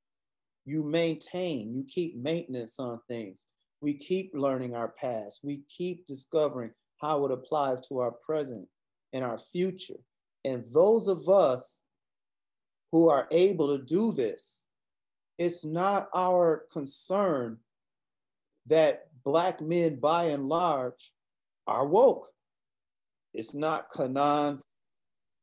You 0.66 0.84
maintain, 0.84 1.74
you 1.74 1.86
keep 1.88 2.16
maintenance 2.16 2.80
on 2.80 3.00
things. 3.08 3.46
We 3.82 3.94
keep 3.94 4.32
learning 4.34 4.76
our 4.76 4.90
past. 4.90 5.42
We 5.44 5.64
keep 5.76 6.06
discovering 6.06 6.72
how 7.02 7.26
it 7.26 7.32
applies 7.32 7.82
to 7.88 8.00
our 8.00 8.12
present 8.12 8.68
and 9.14 9.24
our 9.24 9.38
future. 9.38 10.00
And 10.46 10.64
those 10.74 11.08
of 11.08 11.28
us 11.28 11.82
who 12.92 13.10
are 13.10 13.28
able 13.32 13.78
to 13.78 13.84
do 13.84 14.12
this 14.12 14.66
it's 15.40 15.64
not 15.64 16.10
our 16.14 16.66
concern 16.72 17.58
that 18.66 19.06
Black 19.24 19.62
men, 19.62 19.96
by 19.96 20.26
and 20.26 20.50
large, 20.50 21.14
are 21.66 21.88
woke. 21.88 22.28
It's 23.34 23.54
not 23.54 23.90
Kanan's 23.90 24.66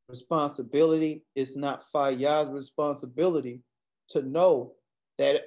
responsibility. 0.09 1.23
It's 1.35 1.57
not 1.57 1.83
Fayyad's 1.93 2.49
responsibility 2.49 3.61
to 4.09 4.21
know 4.21 4.73
that 5.17 5.41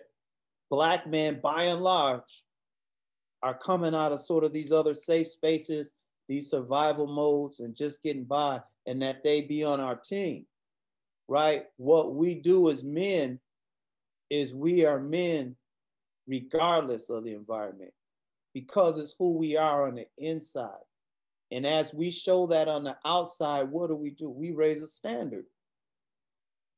black 0.71 1.07
men, 1.07 1.41
by 1.43 1.65
and 1.65 1.83
large, 1.83 2.45
are 3.43 3.55
coming 3.55 3.95
out 3.95 4.13
of 4.13 4.21
sort 4.21 4.45
of 4.45 4.53
these 4.53 4.73
other 4.73 4.95
safe 4.95 5.29
spaces, 5.29 5.93
these 6.29 6.51
survival 6.51 7.07
modes, 7.07 7.61
and 7.61 7.75
just 7.75 8.03
getting 8.03 8.25
by, 8.25 8.61
and 8.87 9.01
that 9.03 9.25
they 9.25 9.41
be 9.41 9.65
on 9.65 9.81
our 9.81 9.97
team, 9.97 10.47
right? 11.29 11.65
What 11.77 12.15
we 12.15 12.35
do 12.35 12.71
as 12.71 12.85
men 12.85 13.41
is 14.29 14.55
we 14.55 14.85
are 14.85 15.01
men 15.01 15.57
regardless 16.27 17.11
of 17.11 17.25
the 17.25 17.33
environment 17.33 17.93
because 18.55 18.99
it's 18.99 19.15
who 19.19 19.33
we 19.33 19.57
are 19.57 19.89
on 19.89 19.97
the 19.97 20.07
inside. 20.19 20.69
And 21.53 21.67
as 21.67 21.93
we 21.93 22.11
show 22.11 22.47
that 22.49 22.69
on 22.69 22.85
the 22.85 22.97
outside, 23.05 23.71
what 23.71 23.89
do 23.91 23.97
we 23.97 24.11
do? 24.11 24.31
We 24.31 24.53
raise 24.53 24.81
a 24.81 24.87
standard. 24.87 25.45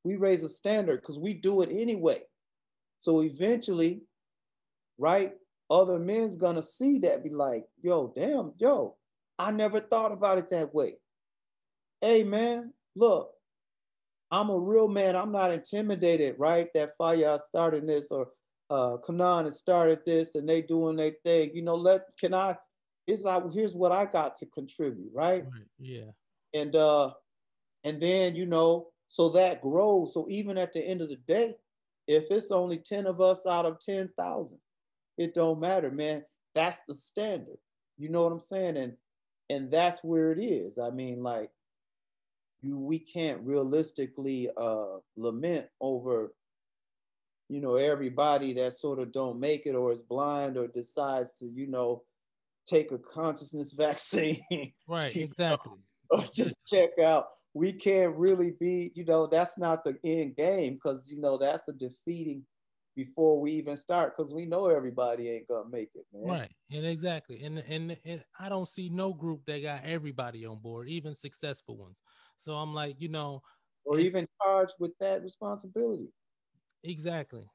We 0.04 0.16
raise 0.16 0.42
a 0.42 0.48
standard 0.48 1.00
because 1.00 1.18
we 1.18 1.34
do 1.34 1.62
it 1.62 1.70
anyway. 1.70 2.22
So 2.98 3.22
eventually, 3.22 4.02
right, 4.98 5.32
other 5.70 5.98
men's 5.98 6.36
gonna 6.36 6.62
see 6.62 6.98
that, 7.00 7.22
be 7.22 7.30
like, 7.30 7.64
yo, 7.82 8.12
damn, 8.14 8.52
yo, 8.58 8.96
I 9.38 9.50
never 9.50 9.80
thought 9.80 10.12
about 10.12 10.38
it 10.38 10.48
that 10.50 10.74
way. 10.74 10.96
Hey 12.00 12.24
man, 12.24 12.72
look, 12.96 13.30
I'm 14.30 14.50
a 14.50 14.58
real 14.58 14.88
man. 14.88 15.14
I'm 15.14 15.32
not 15.32 15.52
intimidated, 15.52 16.36
right? 16.38 16.68
That 16.74 16.96
fire 16.96 17.38
started 17.38 17.86
this 17.86 18.10
or 18.10 18.28
uh 18.70 18.96
Kanan 19.06 19.44
has 19.44 19.58
started 19.58 20.00
this 20.06 20.34
and 20.34 20.48
they 20.48 20.62
doing 20.62 20.96
their 20.96 21.12
thing. 21.24 21.50
You 21.54 21.62
know, 21.62 21.74
let 21.74 22.06
can 22.18 22.34
I 22.34 22.56
here's 23.06 23.26
I 23.26 23.40
here's 23.52 23.74
what 23.74 23.92
I 23.92 24.04
got 24.04 24.36
to 24.36 24.46
contribute, 24.46 25.10
right? 25.14 25.44
right? 25.44 25.66
Yeah. 25.78 26.10
And 26.54 26.74
uh 26.76 27.12
and 27.84 28.00
then 28.00 28.34
you 28.34 28.46
know, 28.46 28.88
so 29.08 29.28
that 29.30 29.60
grows. 29.60 30.14
So 30.14 30.26
even 30.28 30.58
at 30.58 30.72
the 30.72 30.80
end 30.80 31.00
of 31.00 31.08
the 31.08 31.18
day, 31.26 31.54
if 32.06 32.30
it's 32.30 32.50
only 32.50 32.78
10 32.78 33.06
of 33.06 33.20
us 33.20 33.46
out 33.46 33.66
of 33.66 33.78
10,000, 33.78 34.58
it 35.18 35.34
don't 35.34 35.60
matter, 35.60 35.90
man. 35.90 36.22
That's 36.54 36.82
the 36.86 36.94
standard. 36.94 37.58
You 37.98 38.08
know 38.08 38.22
what 38.22 38.32
I'm 38.32 38.40
saying? 38.40 38.76
And 38.76 38.94
and 39.50 39.70
that's 39.70 40.02
where 40.02 40.32
it 40.32 40.42
is. 40.42 40.78
I 40.78 40.90
mean, 40.90 41.22
like 41.22 41.50
you 42.62 42.78
we 42.78 42.98
can't 42.98 43.40
realistically 43.42 44.48
uh 44.56 44.98
lament 45.16 45.66
over 45.80 46.32
you 47.48 47.60
know 47.60 47.74
everybody 47.74 48.54
that 48.54 48.72
sort 48.72 48.98
of 48.98 49.12
don't 49.12 49.38
make 49.38 49.66
it 49.66 49.74
or 49.74 49.92
is 49.92 50.02
blind 50.02 50.56
or 50.56 50.66
decides 50.68 51.34
to 51.34 51.46
you 51.46 51.66
know 51.66 52.02
take 52.66 52.92
a 52.92 52.98
consciousness 52.98 53.72
vaccine 53.76 54.72
right 54.88 55.16
exactly. 55.16 55.72
know, 55.72 55.78
or 56.18 56.24
just 56.32 56.56
check 56.66 56.98
out. 57.02 57.26
We 57.54 57.72
can't 57.72 58.14
really 58.16 58.54
be 58.58 58.92
you 58.94 59.04
know 59.04 59.26
that's 59.26 59.58
not 59.58 59.84
the 59.84 59.96
end 60.04 60.36
game 60.36 60.74
because 60.74 61.06
you 61.06 61.20
know 61.20 61.36
that's 61.36 61.68
a 61.68 61.72
defeating 61.72 62.44
before 62.94 63.40
we 63.40 63.52
even 63.52 63.76
start 63.76 64.14
because 64.16 64.34
we 64.34 64.44
know 64.44 64.66
everybody 64.66 65.30
ain't 65.30 65.48
gonna 65.48 65.68
make 65.70 65.90
it 65.94 66.04
man. 66.12 66.30
right 66.30 66.50
and 66.70 66.84
exactly 66.84 67.42
and, 67.42 67.58
and 67.66 67.96
and 68.04 68.22
i 68.38 68.50
don't 68.50 68.68
see 68.68 68.90
no 68.90 69.14
group 69.14 69.40
that 69.46 69.62
got 69.62 69.80
everybody 69.82 70.44
on 70.44 70.58
board 70.58 70.90
even 70.90 71.14
successful 71.14 71.78
ones. 71.78 72.02
So 72.36 72.54
i'm 72.54 72.74
like 72.74 72.96
you 72.98 73.08
know 73.08 73.42
or 73.84 73.98
it, 73.98 74.06
even 74.06 74.26
charged 74.42 74.74
with 74.78 74.92
that 75.00 75.22
responsibility. 75.22 76.12
Exactly. 76.84 77.48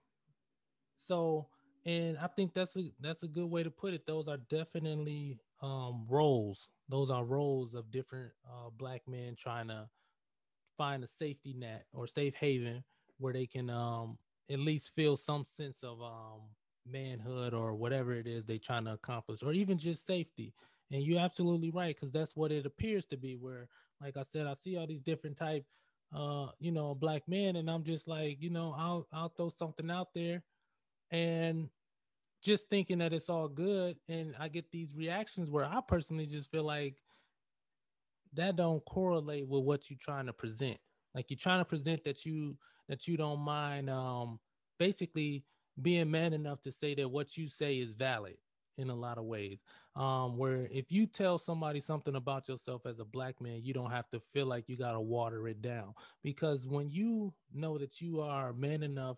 So 0.96 1.48
and 1.88 2.18
i 2.20 2.28
think 2.28 2.54
that's 2.54 2.78
a 2.78 2.92
that's 3.02 3.24
a 3.24 3.30
good 3.30 3.48
way 3.48 3.64
to 3.64 3.72
put 3.72 3.96
it 3.96 4.06
those 4.08 4.28
are 4.30 4.38
definitely 4.50 5.40
um 5.64 6.06
roles 6.10 6.70
those 6.90 7.12
are 7.12 7.26
roles 7.26 7.76
of 7.76 7.92
different 7.92 8.32
uh 8.48 8.70
black 8.78 9.02
men 9.08 9.36
trying 9.40 9.70
to 9.70 9.90
find 10.78 11.04
a 11.04 11.08
safety 11.08 11.54
net 11.54 11.86
or 11.94 12.08
safe 12.08 12.36
haven 12.36 12.84
where 13.20 13.34
they 13.34 13.48
can 13.48 13.70
um 13.70 14.18
at 14.52 14.60
least 14.60 14.96
feel 14.96 15.18
some 15.18 15.44
sense 15.44 15.84
of 15.84 16.02
um, 16.02 16.42
manhood 16.86 17.54
or 17.54 17.76
whatever 17.76 18.14
it 18.14 18.28
is 18.28 18.46
they're 18.46 18.58
trying 18.58 18.86
to 18.86 18.94
accomplish, 18.94 19.44
or 19.44 19.54
even 19.54 19.78
just 19.78 20.06
safety. 20.06 20.54
And 20.92 21.04
you're 21.04 21.20
absolutely 21.20 21.70
right, 21.72 21.96
because 21.96 22.12
that's 22.12 22.36
what 22.36 22.52
it 22.52 22.66
appears 22.66 23.06
to 23.08 23.18
be. 23.18 23.36
Where, 23.36 23.68
like 24.02 24.16
I 24.18 24.24
said, 24.24 24.48
I 24.48 24.54
see 24.54 24.78
all 24.78 24.88
these 24.88 25.02
different 25.02 25.38
type, 25.38 25.66
uh, 26.16 26.48
you 26.60 26.72
know, 26.72 26.96
black 26.96 27.24
men, 27.28 27.58
and 27.58 27.70
I'm 27.70 27.84
just 27.84 28.08
like, 28.08 28.42
you 28.42 28.50
know, 28.50 28.74
I'll 28.78 29.08
I'll 29.14 29.30
throw 29.30 29.50
something 29.50 29.92
out 29.92 30.14
there, 30.16 30.44
and 31.12 31.70
just 32.42 32.70
thinking 32.70 33.00
that 33.00 33.14
it's 33.14 33.30
all 33.30 33.48
good, 33.48 33.98
and 34.08 34.36
I 34.40 34.48
get 34.48 34.72
these 34.72 34.96
reactions 34.96 35.50
where 35.50 35.66
I 35.66 35.80
personally 35.88 36.26
just 36.26 36.52
feel 36.52 36.64
like 36.64 36.98
that 38.34 38.56
don't 38.56 38.84
correlate 38.86 39.48
with 39.48 39.64
what 39.64 39.90
you're 39.90 39.98
trying 40.00 40.28
to 40.28 40.34
present. 40.34 40.78
Like 41.16 41.30
you're 41.30 41.38
trying 41.38 41.60
to 41.60 41.66
present 41.66 42.04
that 42.04 42.26
you 42.26 42.58
that 42.88 43.08
you 43.08 43.18
don't 43.18 43.40
mind 43.40 43.90
um, 43.90 44.40
basically 44.78 45.44
being 45.82 46.10
man 46.10 46.34
enough 46.34 46.62
to 46.62 46.72
say 46.72 46.96
that 46.96 47.10
what 47.10 47.38
you 47.38 47.48
say 47.48 47.76
is 47.76 47.94
valid 47.94 48.38
in 48.78 48.90
a 48.90 48.96
lot 48.96 49.18
of 49.18 49.26
ways. 49.26 49.64
Um, 49.96 50.38
where 50.38 50.68
if 50.72 50.92
you 50.92 51.08
tell 51.08 51.38
somebody 51.38 51.80
something 51.80 52.16
about 52.16 52.48
yourself 52.48 52.86
as 52.86 53.00
a 53.00 53.06
black 53.06 53.42
man, 53.42 53.62
you 53.64 53.74
don't 53.74 53.92
have 53.92 54.08
to 54.10 54.20
feel 54.20 54.46
like 54.46 54.70
you 54.70 54.78
got 54.78 54.92
to 54.94 55.00
water 55.00 55.48
it 55.48 55.62
down. 55.62 55.94
Because 56.24 56.68
when 56.68 56.90
you 56.90 57.34
know 57.54 57.78
that 57.78 58.00
you 58.00 58.22
are 58.22 58.54
man 58.54 58.84
enough 58.84 59.18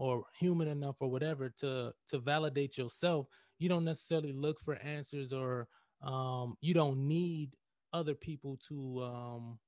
or 0.00 0.24
human 0.38 0.66
enough 0.66 0.96
or 1.00 1.10
whatever 1.10 1.50
to 1.50 1.92
to 2.08 2.18
validate 2.18 2.78
yourself, 2.78 3.26
you 3.58 3.68
don't 3.68 3.84
necessarily 3.84 4.32
look 4.32 4.58
for 4.58 4.76
answers 4.76 5.30
or 5.32 5.68
um, 6.02 6.56
you 6.62 6.72
don't 6.72 7.06
need 7.06 7.54
other 7.92 8.14
people 8.14 8.56
to 8.68 9.02
um, 9.02 9.58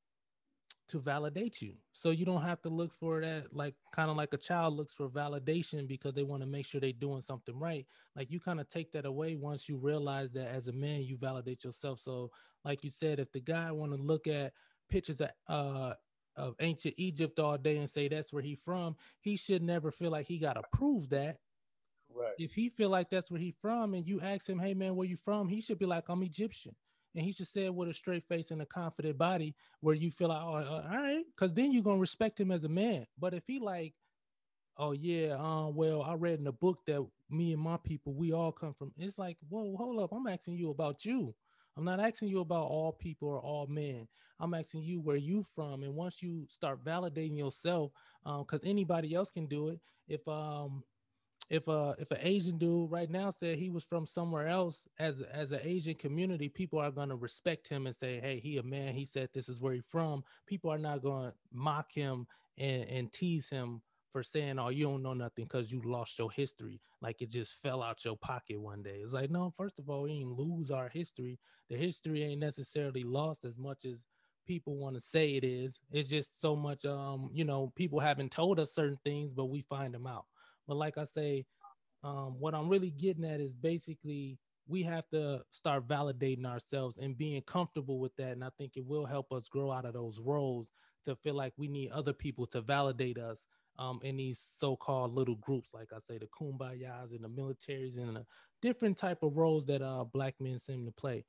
to 0.89 1.01
validate 1.01 1.61
you. 1.61 1.75
So 1.93 2.11
you 2.11 2.25
don't 2.25 2.41
have 2.41 2.63
to 2.63 2.71
look 2.71 2.95
for 2.95 3.21
that 3.21 3.55
like 3.55 3.75
kind 3.93 4.11
of 4.11 4.17
like 4.17 4.33
a 4.33 4.39
child 4.39 4.75
looks 4.75 4.95
for 4.95 5.11
validation 5.11 5.87
because 5.87 6.15
they 6.15 6.23
want 6.23 6.43
to 6.43 6.49
make 6.49 6.65
sure 6.65 6.81
they're 6.81 6.93
doing 6.93 7.21
something 7.21 7.59
right. 7.59 7.87
Like 8.17 8.33
you 8.33 8.41
kind 8.41 8.59
of 8.59 8.71
take 8.71 8.91
that 8.93 9.05
away 9.05 9.37
once 9.37 9.69
you 9.69 9.77
realize 9.77 10.33
that 10.33 10.49
as 10.49 10.69
a 10.69 10.73
man 10.73 11.03
you 11.03 11.19
validate 11.19 11.65
yourself. 11.65 11.99
So 11.99 12.31
like 12.65 12.85
you 12.85 12.91
said 12.91 13.21
if 13.21 13.31
the 13.33 13.41
guy 13.41 13.71
want 13.71 13.93
to 13.93 13.99
look 13.99 14.27
at 14.27 14.55
pictures 14.89 15.21
of 15.21 15.31
uh 15.49 15.93
of 16.37 16.55
ancient 16.61 16.95
Egypt 16.97 17.39
all 17.39 17.59
day 17.59 17.77
and 17.77 17.89
say 17.89 18.09
that's 18.09 18.33
where 18.33 18.43
he 18.43 18.55
from, 18.55 18.97
he 19.21 19.37
should 19.37 19.63
never 19.63 19.91
feel 19.91 20.11
like 20.11 20.27
he 20.27 20.39
got 20.39 20.55
to 20.55 20.63
prove 20.73 21.09
that. 21.11 21.39
Right. 22.15 22.35
If 22.39 22.55
he 22.55 22.69
feel 22.69 22.91
like 22.91 23.11
that's 23.11 23.31
where 23.31 23.41
he 23.41 23.55
from 23.61 23.95
and 23.95 24.07
you 24.07 24.21
ask 24.21 24.49
him, 24.49 24.59
"Hey 24.59 24.75
man, 24.75 24.97
where 24.97 25.07
you 25.09 25.17
from?" 25.17 25.49
he 25.49 25.61
should 25.61 25.79
be 25.79 25.87
like, 25.87 26.09
"I'm 26.09 26.23
Egyptian." 26.23 26.75
and 27.15 27.25
he 27.25 27.33
should 27.33 27.47
say 27.47 27.67
it 27.67 27.75
with 27.75 27.89
a 27.89 27.95
straight 27.95 28.25
face 28.25 28.51
and 28.51 28.63
a 28.63 28.67
confident 28.67 29.19
body 29.19 29.55
where 29.81 29.95
you 29.95 30.11
feel 30.11 30.29
like, 30.29 30.43
oh, 30.43 30.55
uh, 30.55 30.89
all 30.91 30.97
right, 30.97 31.25
because 31.35 31.53
then 31.55 31.73
you're 31.73 31.83
gonna 31.83 32.01
respect 32.01 32.41
him 32.41 32.51
as 32.51 32.65
a 32.65 32.69
man. 32.69 33.07
But 33.19 33.35
if 33.35 33.47
he 33.47 33.59
like, 33.59 33.95
oh 34.77 34.93
yeah, 34.93 35.37
um, 35.39 35.75
well, 35.75 36.03
I 36.03 36.15
read 36.15 36.39
in 36.39 36.45
the 36.45 36.53
book 36.53 36.81
that 36.87 37.05
me 37.31 37.53
and 37.53 37.63
my 37.63 37.77
people, 37.77 38.15
we 38.15 38.33
all 38.33 38.53
come 38.53 38.73
from. 38.73 38.93
It's 38.97 39.19
like, 39.19 39.37
whoa, 39.49 39.77
hold 39.77 40.03
up, 40.03 40.13
I'm 40.13 40.27
asking 40.27 40.57
you 40.57 40.71
about 40.71 41.05
you. 41.05 41.35
I'm 41.77 41.85
not 41.85 42.01
asking 42.01 42.29
you 42.29 42.41
about 42.41 42.67
all 42.67 42.93
people 42.93 43.29
or 43.29 43.41
all 43.41 43.67
men. 43.67 44.07
I'm 44.41 44.55
asking 44.55 44.83
you 44.83 45.01
where 45.01 45.17
you 45.17 45.43
from. 45.43 45.83
And 45.83 45.95
once 45.95 46.23
you 46.23 46.47
start 46.49 46.85
validating 46.85 47.39
yourself, 47.39 47.93
because 48.25 48.65
um, 48.65 48.69
anybody 48.71 49.15
else 49.15 49.31
can 49.31 49.47
do 49.47 49.69
it. 49.69 49.81
If 50.09 50.27
um 50.29 50.83
if 51.49 51.69
a 51.69 51.95
if 51.99 52.11
an 52.11 52.19
Asian 52.21 52.59
dude 52.59 52.91
right 52.91 53.11
now 53.11 53.31
said 53.31 53.59
he 53.59 53.71
was 53.71 53.85
from 53.85 54.07
somewhere 54.07 54.49
else 54.49 54.89
as 54.99 55.21
as 55.21 55.53
an 55.53 55.61
Asian 55.63 55.95
community, 55.95 56.49
people 56.49 56.79
are 56.79 56.91
gonna 56.91 57.17
respect 57.17 57.69
him 57.69 57.87
and 57.87 57.95
say, 57.95 58.21
"Hey, 58.21 58.41
he 58.41 58.59
a 58.59 58.63
man. 58.63 58.95
He 58.95 59.05
said 59.05 59.29
this 59.33 59.49
is 59.49 59.61
where 59.61 59.75
he 59.75 59.81
from." 59.81 60.25
People 60.47 60.71
are 60.71 60.79
not 60.79 61.03
gonna 61.03 61.35
mock 61.53 61.93
him 61.93 62.27
and 62.59 62.85
and 62.89 63.13
tease 63.13 63.49
him 63.49 63.83
for 64.13 64.23
saying, 64.23 64.59
"Oh, 64.59 64.69
you 64.69 64.85
don't 64.87 65.03
know 65.03 65.15
nothing 65.15 65.45
because 65.45 65.73
you 65.73 65.81
lost 65.85 66.19
your 66.19 66.31
history, 66.31 66.81
like 67.01 67.23
it 67.23 67.31
just 67.31 67.61
fell 67.63 67.83
out 67.83 68.05
your 68.05 68.17
pocket 68.17 68.61
one 68.61 68.83
day." 68.83 69.01
It's 69.03 69.13
like, 69.13 69.31
no. 69.31 69.51
First 69.57 69.79
of 69.79 69.89
all, 69.91 70.03
we 70.03 70.13
ain't 70.13 70.39
lose 70.39 70.71
our 70.71 70.89
history. 70.89 71.39
The 71.71 71.77
history 71.77 72.23
ain't 72.23 72.41
necessarily 72.41 73.05
lost 73.05 73.45
as 73.45 73.59
much 73.59 73.85
as 73.85 74.07
people 74.47 74.77
want 74.77 74.95
to 74.95 75.01
say 75.01 75.31
it 75.33 75.45
is. 75.45 75.81
It's 75.91 76.09
just 76.09 76.41
so 76.41 76.57
much, 76.57 76.85
um, 76.85 77.31
you 77.33 77.45
know, 77.45 77.73
people 77.77 78.01
haven't 78.01 78.33
told 78.33 78.61
us 78.61 78.75
certain 78.75 78.99
things, 79.05 79.33
but 79.33 79.47
we 79.47 79.61
find 79.61 79.95
them 79.95 80.07
out. 80.07 80.27
But 80.67 80.77
like 80.77 80.99
I 80.99 81.05
say, 81.05 81.47
um, 82.05 82.39
what 82.41 82.55
I'm 82.55 82.69
really 82.69 82.91
getting 82.91 83.25
at 83.25 83.41
is 83.41 83.55
basically 83.55 84.39
we 84.69 84.83
have 84.83 85.09
to 85.11 85.43
start 85.51 85.87
validating 85.87 86.47
ourselves 86.47 86.99
and 86.99 87.17
being 87.17 87.43
comfortable 87.43 87.99
with 87.99 88.15
that. 88.17 88.33
And 88.33 88.45
I 88.45 88.51
think 88.59 88.77
it 88.77 88.87
will 88.87 89.07
help 89.07 89.33
us 89.33 89.49
grow 89.49 89.71
out 89.73 89.85
of 89.85 89.95
those 89.95 90.21
roles 90.21 90.71
to 91.05 91.17
feel 91.17 91.35
like 91.35 91.53
we 91.57 91.69
need 91.69 91.91
other 91.91 92.13
people 92.13 92.47
to 92.49 92.61
validate 92.61 93.19
us 93.19 93.47
um, 93.79 94.01
in 94.03 94.17
these 94.17 94.39
so-called 94.39 95.15
little 95.15 95.37
groups, 95.37 95.73
like 95.75 95.93
I 95.95 95.99
say, 95.99 96.19
the 96.19 96.27
kumbayas 96.27 97.13
and 97.13 97.25
the 97.25 97.29
militaries 97.29 97.97
and 97.97 98.17
the 98.17 98.27
different 98.61 98.97
type 98.97 99.23
of 99.23 99.37
roles 99.37 99.65
that 99.67 99.83
uh, 99.83 100.05
black 100.05 100.35
men 100.41 100.59
seem 100.59 100.85
to 100.85 100.93
play. 100.93 101.25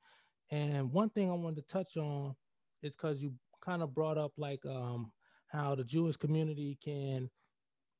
And 0.50 0.92
one 0.92 1.10
thing 1.10 1.30
I 1.30 1.34
wanted 1.34 1.66
to 1.66 1.72
touch 1.72 1.96
on 1.96 2.34
is 2.82 2.94
because 2.96 3.22
you 3.22 3.32
kind 3.60 3.82
of 3.82 3.94
brought 3.94 4.18
up 4.18 4.32
like 4.36 4.64
um, 4.66 5.12
how 5.48 5.74
the 5.74 5.84
Jewish 5.84 6.16
community 6.16 6.78
can 6.82 7.30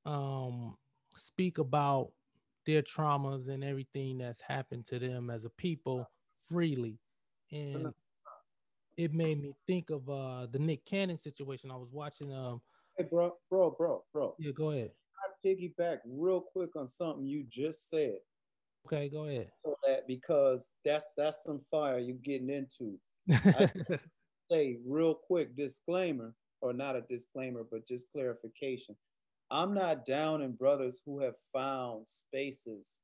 um, 0.05 0.77
speak 1.15 1.59
about 1.59 2.13
their 2.67 2.83
traumas 2.83 3.49
and 3.49 3.65
everything 3.65 4.19
that's 4.19 4.41
happened 4.41 4.85
to 4.87 4.99
them 4.99 5.31
as 5.31 5.45
a 5.45 5.51
people 5.51 6.09
freely. 6.49 6.99
And 7.51 7.93
it 8.97 9.13
made 9.13 9.43
me 9.43 9.55
think 9.67 9.91
of 9.91 10.09
uh 10.09 10.47
the 10.51 10.59
Nick 10.59 10.85
Cannon 10.85 11.17
situation. 11.17 11.71
I 11.71 11.77
was 11.77 11.91
watching 11.93 12.33
um 12.33 12.61
Hey 12.97 13.07
bro, 13.11 13.35
bro, 13.51 13.75
bro, 13.77 14.05
bro. 14.13 14.35
Yeah, 14.39 14.53
go 14.53 14.71
ahead. 14.71 14.91
I 15.19 15.49
piggyback 15.49 15.99
real 16.07 16.41
quick 16.41 16.77
on 16.77 16.87
something 16.87 17.27
you 17.27 17.45
just 17.49 17.91
said. 17.91 18.19
Okay, 18.87 19.09
go 19.09 19.27
ahead. 19.27 19.51
So 19.65 19.77
that 19.87 20.07
because 20.07 20.71
that's 20.85 21.13
that's 21.17 21.43
some 21.43 21.61
fire 21.71 21.99
you're 21.99 22.17
getting 22.17 22.51
into. 22.51 22.99
say 24.51 24.77
real 24.87 25.15
quick 25.15 25.57
disclaimer, 25.57 26.35
or 26.61 26.73
not 26.73 26.97
a 26.97 27.01
disclaimer, 27.03 27.63
but 27.69 27.87
just 27.87 28.13
clarification. 28.13 28.95
I'm 29.51 29.75
not 29.75 30.05
down 30.05 30.43
in 30.43 30.53
brothers 30.53 31.03
who 31.05 31.21
have 31.21 31.35
found 31.53 32.09
spaces 32.09 33.03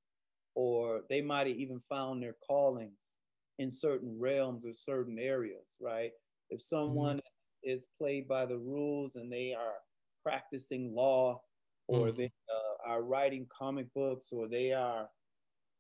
or 0.55 1.03
they 1.09 1.21
might 1.21 1.47
have 1.47 1.57
even 1.57 1.81
found 1.81 2.23
their 2.23 2.37
callings 2.47 3.17
in 3.59 3.71
certain 3.71 4.19
realms 4.19 4.65
or 4.67 4.73
certain 4.73 5.19
areas, 5.19 5.77
right? 5.81 6.11
If 6.49 6.61
someone 6.61 7.17
mm-hmm. 7.17 7.40
Is 7.63 7.87
played 7.99 8.27
by 8.29 8.47
the 8.47 8.59
rules 8.59 9.17
and 9.17 9.31
they 9.31 9.55
are 9.55 9.75
practicing 10.23 10.95
law 10.95 11.41
or 11.89 12.07
mm-hmm. 12.07 12.17
they 12.17 12.25
uh, 12.27 12.91
are 12.91 13.03
writing 13.03 13.47
comic 13.57 13.87
books 13.95 14.33
or 14.33 14.49
they 14.49 14.73
are 14.73 15.09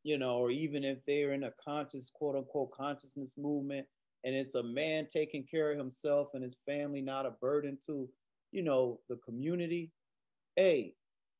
you 0.02 0.18
know, 0.18 0.38
or 0.38 0.50
even 0.50 0.84
if 0.84 0.98
they're 1.06 1.32
in 1.32 1.44
a 1.44 1.52
conscious, 1.62 2.10
quote 2.10 2.36
unquote, 2.36 2.72
consciousness 2.72 3.34
movement, 3.36 3.86
and 4.24 4.34
it's 4.34 4.54
a 4.54 4.62
man 4.62 5.06
taking 5.06 5.44
care 5.44 5.72
of 5.72 5.78
himself 5.78 6.28
and 6.34 6.42
his 6.42 6.56
family, 6.66 7.00
not 7.00 7.26
a 7.26 7.32
burden 7.42 7.78
to, 7.86 8.08
you 8.52 8.62
know, 8.62 9.00
the 9.08 9.16
community. 9.16 9.92
Hey, 10.56 10.94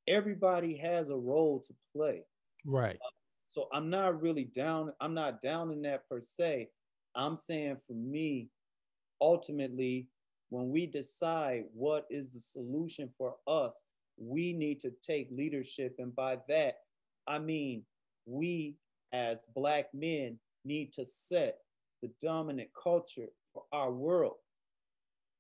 everybody 0.07 0.77
has 0.77 1.11
a 1.11 1.17
role 1.17 1.63
to 1.67 1.75
play. 1.95 2.23
Right. 2.65 2.97
Uh, 2.97 3.11
so 3.49 3.69
I'm 3.73 3.91
not 3.91 4.21
really 4.21 4.45
down. 4.45 4.93
I'm 5.01 5.15
not 5.15 5.41
down 5.41 5.73
in 5.73 5.83
that 5.83 6.09
per 6.09 6.21
se. 6.21 6.69
I'm 7.15 7.37
saying 7.37 7.77
for 7.87 7.95
me, 7.95 8.49
ultimately, 9.21 10.09
when 10.51 10.71
we 10.71 10.87
decide 10.87 11.65
what 11.73 12.07
is 12.11 12.33
the 12.33 12.41
solution 12.41 13.09
for 13.17 13.37
us, 13.47 13.85
we 14.19 14.53
need 14.53 14.81
to 14.81 14.93
take 15.03 15.29
leadership. 15.31 15.95
And 15.99 16.15
by 16.15 16.39
that, 16.49 16.81
I 17.27 17.39
mean 17.39 17.85
we 18.27 18.77
as 19.13 19.41
Black 19.55 19.87
men 19.95 20.39
need 20.65 20.93
to 20.93 21.05
set 21.05 21.59
the 22.03 22.11
dominant 22.21 22.69
culture 22.81 23.29
for 23.53 23.63
our 23.73 23.91
world 23.91 24.37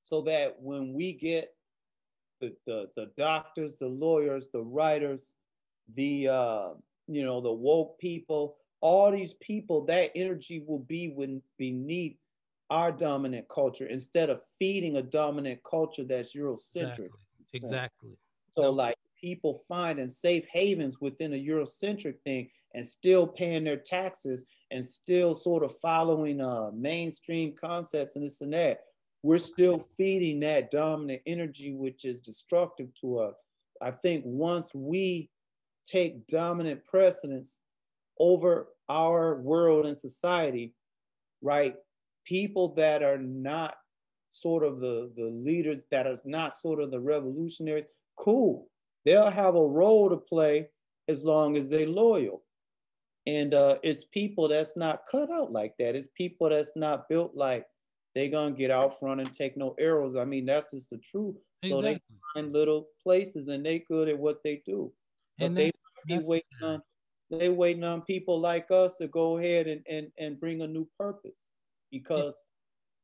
so 0.02 0.22
that 0.22 0.56
when 0.60 0.92
we 0.92 1.12
get 1.12 1.54
the, 2.40 2.54
the, 2.66 2.88
the 2.96 3.10
doctors, 3.16 3.76
the 3.76 3.86
lawyers, 3.86 4.48
the 4.52 4.62
writers, 4.62 5.34
the, 5.94 6.28
uh, 6.28 6.68
you 7.06 7.24
know, 7.24 7.40
the 7.40 7.52
woke 7.52 7.98
people, 7.98 8.56
all 8.80 9.10
these 9.12 9.34
people, 9.34 9.84
that 9.84 10.10
energy 10.14 10.64
will 10.66 10.78
be 10.78 11.08
when, 11.08 11.42
beneath 11.58 12.16
our 12.70 12.92
dominant 12.92 13.48
culture 13.48 13.86
instead 13.86 14.30
of 14.30 14.40
feeding 14.58 14.96
a 14.96 15.02
dominant 15.02 15.60
culture 15.68 16.04
that's 16.04 16.36
Eurocentric. 16.36 17.08
Exactly. 17.08 17.08
exactly. 17.52 18.10
So, 18.56 18.70
like, 18.70 18.96
people 19.20 19.60
finding 19.68 20.08
safe 20.08 20.46
havens 20.50 21.00
within 21.00 21.34
a 21.34 21.36
Eurocentric 21.36 22.14
thing 22.24 22.48
and 22.74 22.86
still 22.86 23.26
paying 23.26 23.64
their 23.64 23.76
taxes 23.76 24.44
and 24.70 24.84
still 24.84 25.34
sort 25.34 25.64
of 25.64 25.76
following 25.78 26.40
uh, 26.40 26.70
mainstream 26.72 27.54
concepts 27.60 28.16
and 28.16 28.24
this 28.24 28.40
and 28.40 28.52
that, 28.52 28.80
we're 29.22 29.38
still 29.38 29.78
feeding 29.78 30.40
that 30.40 30.70
dominant 30.70 31.20
energy, 31.26 31.74
which 31.74 32.04
is 32.04 32.20
destructive 32.20 32.88
to 33.00 33.18
us. 33.18 33.34
I 33.82 33.90
think 33.90 34.22
once 34.24 34.70
we 34.74 35.28
take 35.84 36.26
dominant 36.26 36.84
precedence 36.84 37.60
over 38.18 38.68
our 38.88 39.40
world 39.40 39.86
and 39.86 39.98
society, 39.98 40.74
right, 41.42 41.74
people 42.30 42.72
that 42.76 43.02
are 43.02 43.18
not 43.18 43.74
sort 44.30 44.62
of 44.62 44.78
the, 44.78 45.12
the 45.16 45.30
leaders, 45.30 45.84
that 45.90 46.06
are 46.06 46.16
not 46.24 46.54
sort 46.54 46.80
of 46.80 46.92
the 46.92 47.00
revolutionaries, 47.00 47.86
cool 48.16 48.70
they'll 49.04 49.30
have 49.30 49.56
a 49.56 49.66
role 49.66 50.08
to 50.08 50.16
play 50.16 50.68
as 51.08 51.24
long 51.24 51.56
as 51.56 51.68
they're 51.68 51.88
loyal. 51.88 52.42
And 53.26 53.52
uh, 53.52 53.78
it's 53.82 54.04
people 54.04 54.48
that's 54.48 54.76
not 54.76 55.02
cut 55.10 55.30
out 55.30 55.52
like 55.52 55.74
that. 55.78 55.96
It's 55.96 56.08
people 56.14 56.48
that's 56.48 56.76
not 56.76 57.08
built 57.08 57.34
like 57.34 57.66
they 58.14 58.28
gonna 58.28 58.52
get 58.52 58.70
out 58.70 58.98
front 58.98 59.20
and 59.20 59.32
take 59.32 59.56
no 59.56 59.74
arrows. 59.78 60.16
I 60.16 60.24
mean, 60.24 60.46
that's 60.46 60.72
just 60.72 60.90
the 60.90 60.98
truth. 60.98 61.36
Exactly. 61.62 61.76
So 61.76 61.82
they 61.82 62.00
find 62.34 62.52
little 62.52 62.88
places 63.02 63.48
and 63.48 63.64
they 63.64 63.80
good 63.80 64.08
at 64.08 64.18
what 64.18 64.38
they 64.44 64.62
do. 64.64 64.92
But 65.38 65.46
and 65.46 65.56
they 65.56 65.70
waiting 66.08 66.42
on 66.62 66.82
they 67.30 67.48
waiting 67.48 67.84
on 67.84 68.02
people 68.02 68.40
like 68.40 68.70
us 68.70 68.96
to 68.96 69.06
go 69.06 69.38
ahead 69.38 69.68
and, 69.68 69.82
and, 69.88 70.08
and 70.18 70.40
bring 70.40 70.62
a 70.62 70.66
new 70.66 70.88
purpose 70.98 71.46
because 71.90 72.48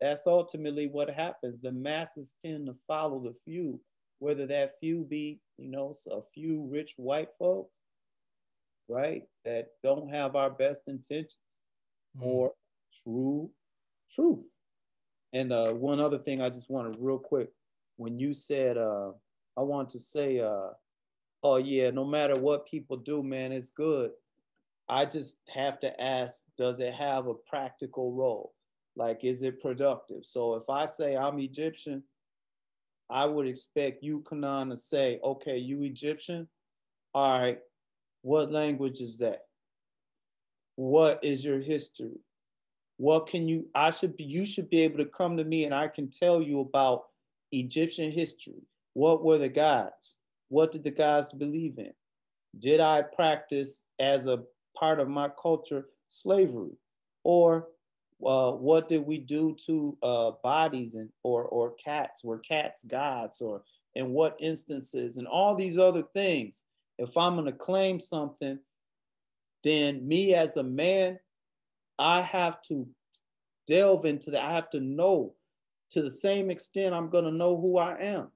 that's 0.01 0.27
ultimately 0.27 0.87
what 0.87 1.11
happens. 1.11 1.61
The 1.61 1.73
masses 1.73 2.35
tend 2.45 2.67
to 2.67 2.75
follow 2.87 3.21
the 3.21 3.35
few 3.35 3.81
whether 4.19 4.47
that 4.47 4.79
few 4.79 5.05
be, 5.05 5.41
you 5.59 5.71
know, 5.71 5.93
a 6.11 6.23
few 6.23 6.67
rich 6.71 6.95
white 6.97 7.29
folks, 7.39 7.75
right, 8.89 9.23
that 9.45 9.69
don't 9.83 10.09
have 10.09 10.37
our 10.37 10.51
best 10.51 10.83
intentions, 10.87 11.61
mm. 12.19 12.23
or 12.23 12.53
true 13.03 13.51
truth. 14.11 14.51
And 15.33 15.53
uh, 15.53 15.73
one 15.73 16.01
other 16.01 16.19
thing 16.19 16.41
I 16.41 16.49
just 16.49 16.71
want 16.71 16.93
to 16.93 17.01
real 17.01 17.19
quick, 17.19 17.51
when 17.97 18.19
you 18.19 18.33
said, 18.33 18.79
uh, 18.79 19.11
I 19.57 19.63
want 19.63 19.91
to 19.91 19.99
say, 19.99 20.41
uh, 20.41 20.71
oh 21.43 21.57
yeah, 21.57 21.91
no 21.91 22.05
matter 22.05 22.37
what 22.37 22.67
people 22.67 22.97
do, 22.97 23.23
man, 23.23 23.53
it's 23.53 23.71
good. 23.71 24.13
I 24.89 25.05
just 25.05 25.41
have 25.53 25.81
to 25.81 26.01
ask, 26.01 26.43
does 26.57 26.81
it 26.81 26.95
have 26.95 27.27
a 27.27 27.35
practical 27.35 28.13
role? 28.13 28.55
Like, 28.97 29.25
is 29.25 29.43
it 29.43 29.61
productive? 29.61 30.25
So 30.25 30.55
if 30.55 30.69
I 30.71 30.87
say 30.87 31.17
I'm 31.17 31.39
Egyptian, 31.39 32.03
I 33.11 33.27
would 33.27 33.47
expect 33.47 34.03
you, 34.03 34.25
Kanan, 34.29 34.71
to 34.71 34.77
say, 34.77 35.21
okay, 35.23 35.59
you 35.59 35.83
Egyptian? 35.83 36.49
All 37.15 37.41
right, 37.41 37.59
what 38.23 38.51
language 38.51 39.01
is 39.01 39.19
that? 39.19 39.43
What 40.77 41.23
is 41.23 41.45
your 41.45 41.61
history? 41.61 42.19
What 42.97 43.27
can 43.27 43.47
you, 43.47 43.67
I 43.75 43.91
should 43.91 44.17
be, 44.17 44.25
you 44.25 44.47
should 44.47 44.71
be 44.71 44.81
able 44.81 44.99
to 44.99 45.05
come 45.05 45.37
to 45.37 45.45
me 45.45 45.65
and 45.65 45.75
I 45.75 45.89
can 45.89 46.11
tell 46.11 46.41
you 46.41 46.61
about 46.61 47.05
Egyptian 47.53 48.11
history. 48.11 48.63
What 48.95 49.23
were 49.23 49.39
the 49.39 49.49
gods? 49.49 50.21
What 50.49 50.73
did 50.73 50.85
the 50.85 50.91
gods 50.91 51.33
believe 51.33 51.79
in? 51.79 51.93
Did 52.59 52.81
I 52.81 53.03
practice 53.03 53.85
as 53.99 54.27
a 54.27 54.43
part 54.77 55.01
of 55.01 55.09
my 55.09 55.29
culture 55.41 55.87
slavery? 56.09 56.77
Or 57.25 57.69
uh, 58.25 58.53
what 58.53 58.89
did 58.89 59.05
we 59.05 59.19
do 59.19 59.57
to 59.67 59.97
uh, 60.03 60.31
bodies 60.43 60.95
and 60.95 61.11
or 61.23 61.45
or 61.45 61.75
cats? 61.75 62.25
Were 62.25 62.39
cats 62.39 62.85
gods 62.85 63.41
or 63.43 63.63
in 63.95 64.11
what 64.11 64.37
instances 64.41 65.17
and 65.17 65.27
all 65.27 65.55
these 65.55 65.79
other 65.79 66.03
things? 66.15 66.65
If 66.99 67.17
I'm 67.17 67.35
going 67.35 67.47
to 67.47 67.53
claim 67.53 68.01
something, 68.01 68.59
then 69.63 70.07
me 70.07 70.35
as 70.35 70.57
a 70.57 70.63
man, 70.63 71.19
I 71.99 72.23
have 72.23 72.63
to 72.69 72.89
delve 73.67 74.07
into 74.07 74.31
that. 74.31 74.45
I 74.45 74.53
have 74.53 74.71
to 74.71 74.81
know 74.81 75.35
to 75.91 76.03
the 76.03 76.11
same 76.11 76.51
extent 76.51 76.95
I'm 76.95 77.11
going 77.11 77.25
to 77.25 77.31
know 77.31 77.61
who 77.61 77.79
I 77.79 77.99
am. 78.01 78.31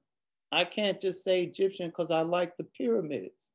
I 0.53 0.64
can't 0.64 1.01
just 1.01 1.24
say 1.24 1.43
Egyptian 1.43 1.89
because 1.89 2.11
I 2.11 2.20
like 2.22 2.57
the 2.57 2.64
pyramids. 2.64 3.51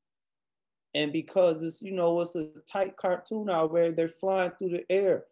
And 0.93 1.11
because 1.11 1.61
it's, 1.61 1.81
you 1.81 1.91
know, 1.91 2.21
it's 2.21 2.35
a 2.35 2.47
tight 2.71 2.95
cartoon 2.95 3.49
out 3.49 3.71
where 3.71 3.91
they're 3.91 4.07
flying 4.07 4.51
through 4.51 4.69
the 4.69 4.85
air 4.89 5.25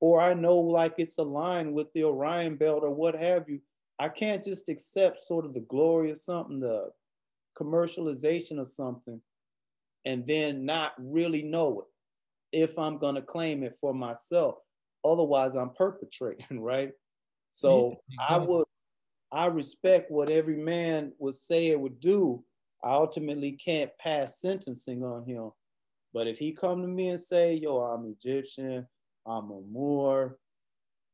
or 0.00 0.20
I 0.20 0.34
know 0.34 0.56
like 0.56 0.94
it's 0.98 1.18
aligned 1.18 1.72
with 1.72 1.92
the 1.92 2.04
Orion 2.04 2.56
belt 2.56 2.82
or 2.82 2.90
what 2.90 3.14
have 3.14 3.48
you. 3.48 3.60
I 3.98 4.08
can't 4.08 4.44
just 4.44 4.68
accept 4.68 5.20
sort 5.20 5.46
of 5.46 5.54
the 5.54 5.60
glory 5.60 6.10
of 6.10 6.18
something, 6.18 6.60
the 6.60 6.90
commercialization 7.58 8.58
of 8.58 8.68
something, 8.68 9.20
and 10.04 10.26
then 10.26 10.66
not 10.66 10.92
really 10.98 11.42
know 11.42 11.80
it 12.52 12.62
if 12.62 12.78
I'm 12.78 12.98
going 12.98 13.14
to 13.14 13.22
claim 13.22 13.62
it 13.62 13.76
for 13.80 13.94
myself. 13.94 14.56
Otherwise, 15.04 15.54
I'm 15.54 15.70
perpetrating, 15.70 16.60
right? 16.60 16.92
So 17.50 17.96
yeah, 18.10 18.24
exactly. 18.24 18.36
I 18.36 18.48
would, 18.48 18.64
I 19.32 19.46
respect 19.46 20.10
what 20.10 20.30
every 20.30 20.56
man 20.56 21.12
would 21.18 21.34
say 21.34 21.68
it 21.68 21.80
would 21.80 22.00
do. 22.00 22.44
I 22.84 22.92
ultimately 22.92 23.52
can't 23.52 23.90
pass 23.98 24.40
sentencing 24.40 25.02
on 25.02 25.24
him. 25.24 25.50
But 26.12 26.26
if 26.26 26.38
he 26.38 26.52
come 26.52 26.82
to 26.82 26.88
me 26.88 27.08
and 27.08 27.20
say, 27.20 27.54
yo, 27.54 27.78
I'm 27.78 28.06
Egyptian, 28.06 28.86
I'm 29.26 29.50
a 29.50 29.60
Moor, 29.70 30.38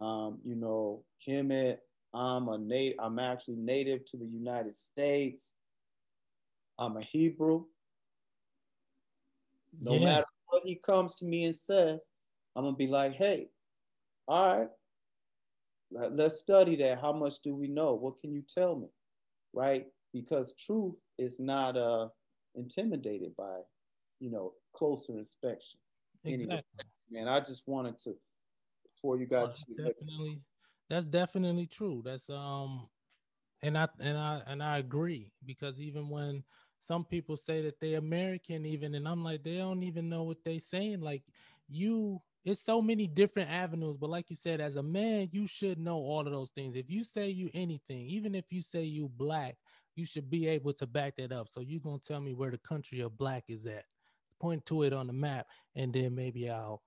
um, 0.00 0.38
you 0.44 0.54
know, 0.54 1.04
Kemet. 1.26 1.78
I'm 2.14 2.48
a 2.48 2.58
native. 2.58 2.98
I'm 3.00 3.18
actually 3.18 3.56
native 3.56 4.04
to 4.10 4.16
the 4.18 4.26
United 4.26 4.76
States. 4.76 5.52
I'm 6.78 6.96
a 6.96 7.02
Hebrew. 7.02 7.64
No 9.80 9.94
yeah. 9.94 10.04
matter 10.04 10.26
what 10.48 10.62
he 10.64 10.74
comes 10.74 11.14
to 11.16 11.24
me 11.24 11.44
and 11.46 11.56
says, 11.56 12.06
I'm 12.54 12.64
gonna 12.64 12.76
be 12.76 12.86
like, 12.86 13.14
hey, 13.14 13.48
all 14.28 14.58
right, 14.58 14.68
let, 15.90 16.14
let's 16.14 16.38
study 16.38 16.76
that. 16.76 17.00
How 17.00 17.12
much 17.12 17.36
do 17.42 17.54
we 17.54 17.68
know? 17.68 17.94
What 17.94 18.18
can 18.18 18.32
you 18.32 18.42
tell 18.42 18.76
me? 18.76 18.88
Right? 19.54 19.86
Because 20.12 20.54
truth 20.54 20.94
is 21.18 21.40
not 21.40 21.76
uh, 21.76 22.08
intimidated 22.54 23.34
by, 23.36 23.60
you 24.20 24.30
know, 24.30 24.52
closer 24.74 25.16
inspection. 25.16 25.80
Exactly. 26.24 26.52
Anyway, 26.52 26.62
man. 27.12 27.28
I 27.28 27.40
just 27.40 27.62
wanted 27.66 27.98
to 28.00 28.14
before 28.94 29.16
you 29.18 29.26
got 29.26 29.42
oh, 29.42 29.46
that's 29.46 29.64
definitely 29.76 30.40
that's 30.88 31.06
definitely 31.06 31.66
true. 31.66 32.02
That's 32.04 32.28
um 32.30 32.88
and 33.62 33.78
I 33.78 33.88
and 34.00 34.18
I 34.18 34.42
and 34.46 34.62
I 34.62 34.78
agree 34.78 35.32
because 35.44 35.80
even 35.80 36.08
when 36.08 36.42
some 36.82 37.04
people 37.04 37.36
say 37.36 37.62
that 37.62 37.78
they're 37.80 37.98
American 37.98 38.66
even, 38.66 38.96
and 38.96 39.06
I'm 39.06 39.22
like, 39.22 39.44
they 39.44 39.58
don't 39.58 39.84
even 39.84 40.08
know 40.08 40.24
what 40.24 40.42
they 40.44 40.58
saying. 40.58 41.00
Like 41.00 41.22
you, 41.68 42.20
it's 42.44 42.60
so 42.60 42.82
many 42.82 43.06
different 43.06 43.50
avenues. 43.50 43.96
But 43.96 44.10
like 44.10 44.28
you 44.30 44.34
said, 44.34 44.60
as 44.60 44.74
a 44.74 44.82
man, 44.82 45.28
you 45.30 45.46
should 45.46 45.78
know 45.78 45.98
all 45.98 46.26
of 46.26 46.32
those 46.32 46.50
things. 46.50 46.74
If 46.74 46.90
you 46.90 47.04
say 47.04 47.28
you 47.28 47.50
anything, 47.54 48.06
even 48.06 48.34
if 48.34 48.46
you 48.50 48.60
say 48.60 48.82
you 48.82 49.08
black, 49.08 49.56
you 49.94 50.04
should 50.04 50.28
be 50.28 50.48
able 50.48 50.72
to 50.72 50.86
back 50.88 51.14
that 51.16 51.30
up. 51.30 51.46
So 51.46 51.60
you're 51.60 51.80
gonna 51.80 52.00
tell 52.00 52.20
me 52.20 52.34
where 52.34 52.50
the 52.50 52.58
country 52.58 53.00
of 53.00 53.16
black 53.16 53.44
is 53.48 53.64
at. 53.66 53.84
Point 54.40 54.66
to 54.66 54.82
it 54.82 54.92
on 54.92 55.06
the 55.06 55.12
map, 55.12 55.46
and 55.76 55.92
then 55.92 56.16
maybe 56.16 56.50
I'll 56.50 56.82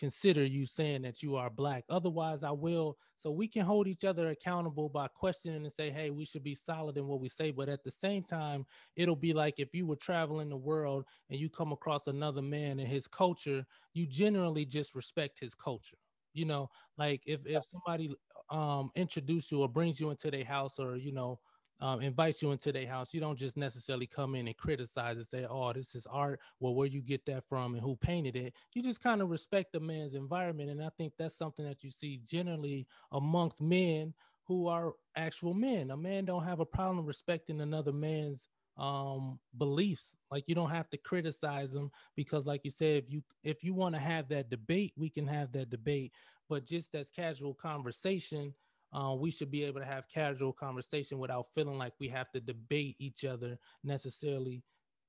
consider 0.00 0.44
you 0.44 0.66
saying 0.66 1.02
that 1.02 1.22
you 1.22 1.36
are 1.36 1.50
black. 1.50 1.84
Otherwise, 1.90 2.42
I 2.42 2.52
will. 2.52 2.98
So 3.16 3.30
we 3.30 3.48
can 3.48 3.64
hold 3.66 3.86
each 3.86 4.04
other 4.04 4.30
accountable 4.30 4.88
by 4.88 5.08
questioning 5.08 5.62
and 5.62 5.72
say, 5.72 5.90
hey, 5.90 6.10
we 6.10 6.24
should 6.24 6.42
be 6.42 6.56
solid 6.56 6.96
in 6.96 7.06
what 7.06 7.20
we 7.20 7.28
say. 7.28 7.52
But 7.52 7.68
at 7.68 7.84
the 7.84 7.90
same 7.92 8.24
time, 8.24 8.66
it'll 8.96 9.16
be 9.16 9.34
like 9.34 9.60
if 9.60 9.74
you 9.74 9.86
were 9.86 9.96
traveling 9.96 10.48
the 10.48 10.56
world 10.56 11.04
and 11.30 11.38
you 11.38 11.50
come 11.50 11.72
across 11.72 12.08
another 12.08 12.42
man 12.42 12.80
and 12.80 12.88
his 12.88 13.06
culture, 13.06 13.64
you 13.94 14.06
generally 14.06 14.64
just 14.64 14.94
respect 14.96 15.38
his 15.40 15.54
culture. 15.54 15.98
You 16.32 16.46
know, 16.46 16.70
like 16.96 17.22
if 17.26 17.40
if 17.44 17.64
somebody 17.64 18.14
um 18.50 18.90
introduce 18.94 19.50
you 19.50 19.60
or 19.62 19.68
brings 19.68 20.00
you 20.00 20.10
into 20.10 20.30
their 20.30 20.44
house 20.44 20.78
or 20.78 20.96
you 20.96 21.12
know 21.12 21.40
um, 21.80 22.00
invites 22.00 22.42
you 22.42 22.50
into 22.52 22.72
their 22.72 22.86
house, 22.86 23.14
you 23.14 23.20
don't 23.20 23.38
just 23.38 23.56
necessarily 23.56 24.06
come 24.06 24.34
in 24.34 24.46
and 24.46 24.56
criticize 24.56 25.16
and 25.16 25.26
say, 25.26 25.46
"Oh, 25.48 25.72
this 25.72 25.94
is 25.94 26.06
art." 26.06 26.40
Well, 26.58 26.74
where 26.74 26.86
you 26.86 27.00
get 27.00 27.26
that 27.26 27.44
from 27.48 27.74
and 27.74 27.82
who 27.82 27.96
painted 27.96 28.36
it? 28.36 28.54
You 28.74 28.82
just 28.82 29.02
kind 29.02 29.22
of 29.22 29.30
respect 29.30 29.72
the 29.72 29.80
man's 29.80 30.14
environment, 30.14 30.70
and 30.70 30.82
I 30.82 30.90
think 30.96 31.14
that's 31.18 31.36
something 31.36 31.64
that 31.64 31.82
you 31.82 31.90
see 31.90 32.18
generally 32.24 32.86
amongst 33.12 33.62
men 33.62 34.14
who 34.44 34.66
are 34.66 34.94
actual 35.16 35.54
men. 35.54 35.90
A 35.90 35.96
man 35.96 36.24
don't 36.24 36.44
have 36.44 36.60
a 36.60 36.66
problem 36.66 37.06
respecting 37.06 37.60
another 37.60 37.92
man's 37.92 38.48
um 38.76 39.38
beliefs 39.58 40.14
like 40.30 40.48
you 40.48 40.54
don't 40.54 40.70
have 40.70 40.88
to 40.88 40.96
criticize 40.96 41.72
them 41.72 41.90
because 42.16 42.46
like 42.46 42.60
you 42.64 42.70
said 42.70 43.02
if 43.02 43.10
you 43.10 43.20
if 43.42 43.64
you 43.64 43.74
want 43.74 43.94
to 43.94 44.00
have 44.00 44.28
that 44.28 44.48
debate 44.48 44.92
we 44.96 45.10
can 45.10 45.26
have 45.26 45.52
that 45.52 45.68
debate 45.68 46.12
but 46.48 46.64
just 46.64 46.94
as 46.94 47.10
casual 47.10 47.52
conversation 47.52 48.54
uh, 48.92 49.14
we 49.18 49.30
should 49.30 49.50
be 49.50 49.64
able 49.64 49.80
to 49.80 49.86
have 49.86 50.08
casual 50.08 50.52
conversation 50.52 51.18
without 51.18 51.46
feeling 51.54 51.78
like 51.78 51.92
we 52.00 52.08
have 52.08 52.30
to 52.32 52.40
debate 52.40 52.96
each 52.98 53.24
other 53.24 53.58
necessarily 53.84 54.62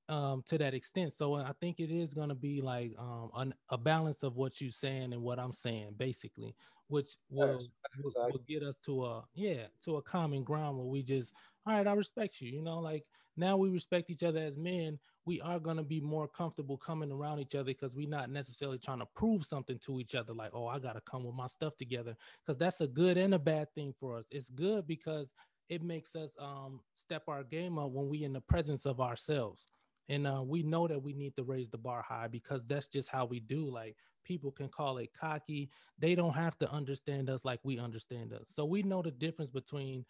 um, 0.08 0.42
to 0.46 0.58
that 0.58 0.74
extent. 0.74 1.12
So 1.12 1.34
I 1.34 1.52
think 1.60 1.80
it 1.80 1.90
is 1.90 2.14
going 2.14 2.28
to 2.28 2.34
be 2.34 2.60
like 2.60 2.92
um, 2.98 3.30
an, 3.36 3.54
a 3.70 3.78
balance 3.78 4.22
of 4.22 4.36
what 4.36 4.60
you're 4.60 4.70
saying 4.70 5.12
and 5.12 5.22
what 5.22 5.38
I'm 5.38 5.52
saying, 5.52 5.94
basically, 5.96 6.54
which 6.88 7.16
will, 7.30 7.58
will, 8.02 8.12
will 8.30 8.44
get 8.46 8.62
us 8.62 8.78
to 8.80 9.04
a 9.04 9.24
yeah 9.34 9.64
to 9.84 9.96
a 9.96 10.02
common 10.02 10.44
ground 10.44 10.76
where 10.76 10.86
we 10.86 11.02
just 11.02 11.34
all 11.66 11.74
right, 11.76 11.86
I 11.86 11.92
respect 11.94 12.40
you. 12.40 12.50
You 12.50 12.62
know, 12.62 12.78
like 12.80 13.04
now 13.36 13.56
we 13.56 13.68
respect 13.68 14.10
each 14.10 14.22
other 14.22 14.40
as 14.40 14.58
men. 14.58 14.98
We 15.24 15.40
are 15.40 15.58
going 15.58 15.76
to 15.76 15.82
be 15.82 16.00
more 16.00 16.28
comfortable 16.28 16.76
coming 16.76 17.12
around 17.12 17.38
each 17.40 17.54
other 17.54 17.64
because 17.64 17.96
we're 17.96 18.08
not 18.08 18.30
necessarily 18.30 18.78
trying 18.78 18.98
to 18.98 19.06
prove 19.14 19.44
something 19.44 19.78
to 19.80 20.00
each 20.00 20.14
other, 20.14 20.32
like, 20.32 20.50
oh, 20.52 20.66
I 20.66 20.78
got 20.78 20.94
to 20.94 21.00
come 21.02 21.24
with 21.24 21.34
my 21.34 21.46
stuff 21.46 21.76
together. 21.76 22.16
Because 22.44 22.58
that's 22.58 22.80
a 22.80 22.88
good 22.88 23.16
and 23.16 23.34
a 23.34 23.38
bad 23.38 23.72
thing 23.74 23.94
for 23.98 24.16
us. 24.16 24.26
It's 24.30 24.50
good 24.50 24.86
because 24.86 25.34
it 25.68 25.82
makes 25.82 26.14
us 26.14 26.36
um, 26.40 26.80
step 26.94 27.22
our 27.28 27.44
game 27.44 27.78
up 27.78 27.90
when 27.90 28.08
we 28.08 28.24
in 28.24 28.32
the 28.32 28.40
presence 28.40 28.84
of 28.84 29.00
ourselves. 29.00 29.68
And 30.08 30.26
uh, 30.26 30.42
we 30.44 30.62
know 30.62 30.88
that 30.88 31.02
we 31.02 31.14
need 31.14 31.36
to 31.36 31.44
raise 31.44 31.70
the 31.70 31.78
bar 31.78 32.02
high 32.02 32.28
because 32.28 32.64
that's 32.64 32.88
just 32.88 33.08
how 33.08 33.24
we 33.24 33.40
do. 33.40 33.70
Like 33.70 33.96
people 34.24 34.50
can 34.50 34.68
call 34.68 34.98
it 34.98 35.16
cocky. 35.18 35.70
They 35.98 36.14
don't 36.14 36.34
have 36.34 36.58
to 36.58 36.70
understand 36.70 37.30
us 37.30 37.44
like 37.44 37.60
we 37.62 37.78
understand 37.78 38.32
us. 38.32 38.50
So 38.54 38.64
we 38.64 38.82
know 38.82 39.00
the 39.00 39.12
difference 39.12 39.50
between 39.50 40.04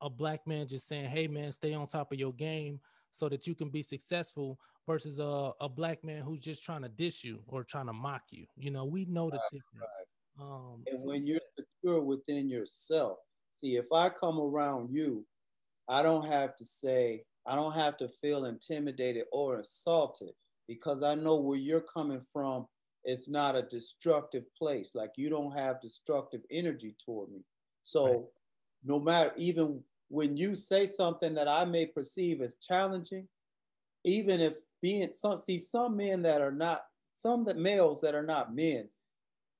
a 0.00 0.10
black 0.10 0.46
man 0.46 0.66
just 0.66 0.88
saying, 0.88 1.10
"Hey, 1.10 1.28
man, 1.28 1.52
stay 1.52 1.74
on 1.74 1.86
top 1.86 2.12
of 2.12 2.18
your 2.18 2.32
game." 2.32 2.80
So 3.12 3.28
that 3.28 3.44
you 3.46 3.56
can 3.56 3.70
be 3.70 3.82
successful 3.82 4.60
versus 4.86 5.18
a, 5.18 5.52
a 5.60 5.68
black 5.68 6.04
man 6.04 6.22
who's 6.22 6.44
just 6.44 6.64
trying 6.64 6.82
to 6.82 6.88
dish 6.88 7.24
you 7.24 7.40
or 7.48 7.64
trying 7.64 7.86
to 7.86 7.92
mock 7.92 8.22
you. 8.30 8.46
You 8.56 8.70
know, 8.70 8.84
we 8.84 9.04
know 9.04 9.30
the 9.30 9.36
right, 9.36 9.42
difference. 9.50 9.90
Right. 10.38 10.44
Um, 10.46 10.84
and 10.86 11.00
so, 11.00 11.06
when 11.06 11.26
you're 11.26 11.40
secure 11.58 12.00
within 12.00 12.48
yourself, 12.48 13.18
see, 13.56 13.76
if 13.76 13.86
I 13.92 14.08
come 14.08 14.38
around 14.38 14.90
you, 14.90 15.26
I 15.88 16.02
don't 16.02 16.26
have 16.26 16.56
to 16.56 16.64
say, 16.64 17.24
I 17.46 17.56
don't 17.56 17.74
have 17.74 17.96
to 17.98 18.08
feel 18.08 18.44
intimidated 18.44 19.24
or 19.32 19.58
assaulted 19.58 20.30
because 20.68 21.02
I 21.02 21.14
know 21.14 21.36
where 21.36 21.58
you're 21.58 21.80
coming 21.80 22.20
from. 22.20 22.66
It's 23.04 23.28
not 23.28 23.56
a 23.56 23.62
destructive 23.62 24.44
place. 24.56 24.94
Like 24.94 25.10
you 25.16 25.30
don't 25.30 25.52
have 25.52 25.80
destructive 25.80 26.42
energy 26.50 26.94
toward 27.04 27.30
me. 27.30 27.40
So 27.82 28.06
right. 28.06 28.20
no 28.84 29.00
matter 29.00 29.32
even 29.36 29.82
when 30.10 30.36
you 30.36 30.56
say 30.56 30.84
something 30.84 31.34
that 31.34 31.48
I 31.48 31.64
may 31.64 31.86
perceive 31.86 32.42
as 32.42 32.56
challenging, 32.56 33.28
even 34.04 34.40
if 34.40 34.56
being 34.82 35.12
some 35.12 35.36
see 35.36 35.56
some 35.56 35.96
men 35.96 36.22
that 36.22 36.40
are 36.40 36.52
not 36.52 36.82
some 37.14 37.44
that 37.44 37.56
males 37.56 38.00
that 38.00 38.14
are 38.14 38.22
not 38.22 38.54
men, 38.54 38.88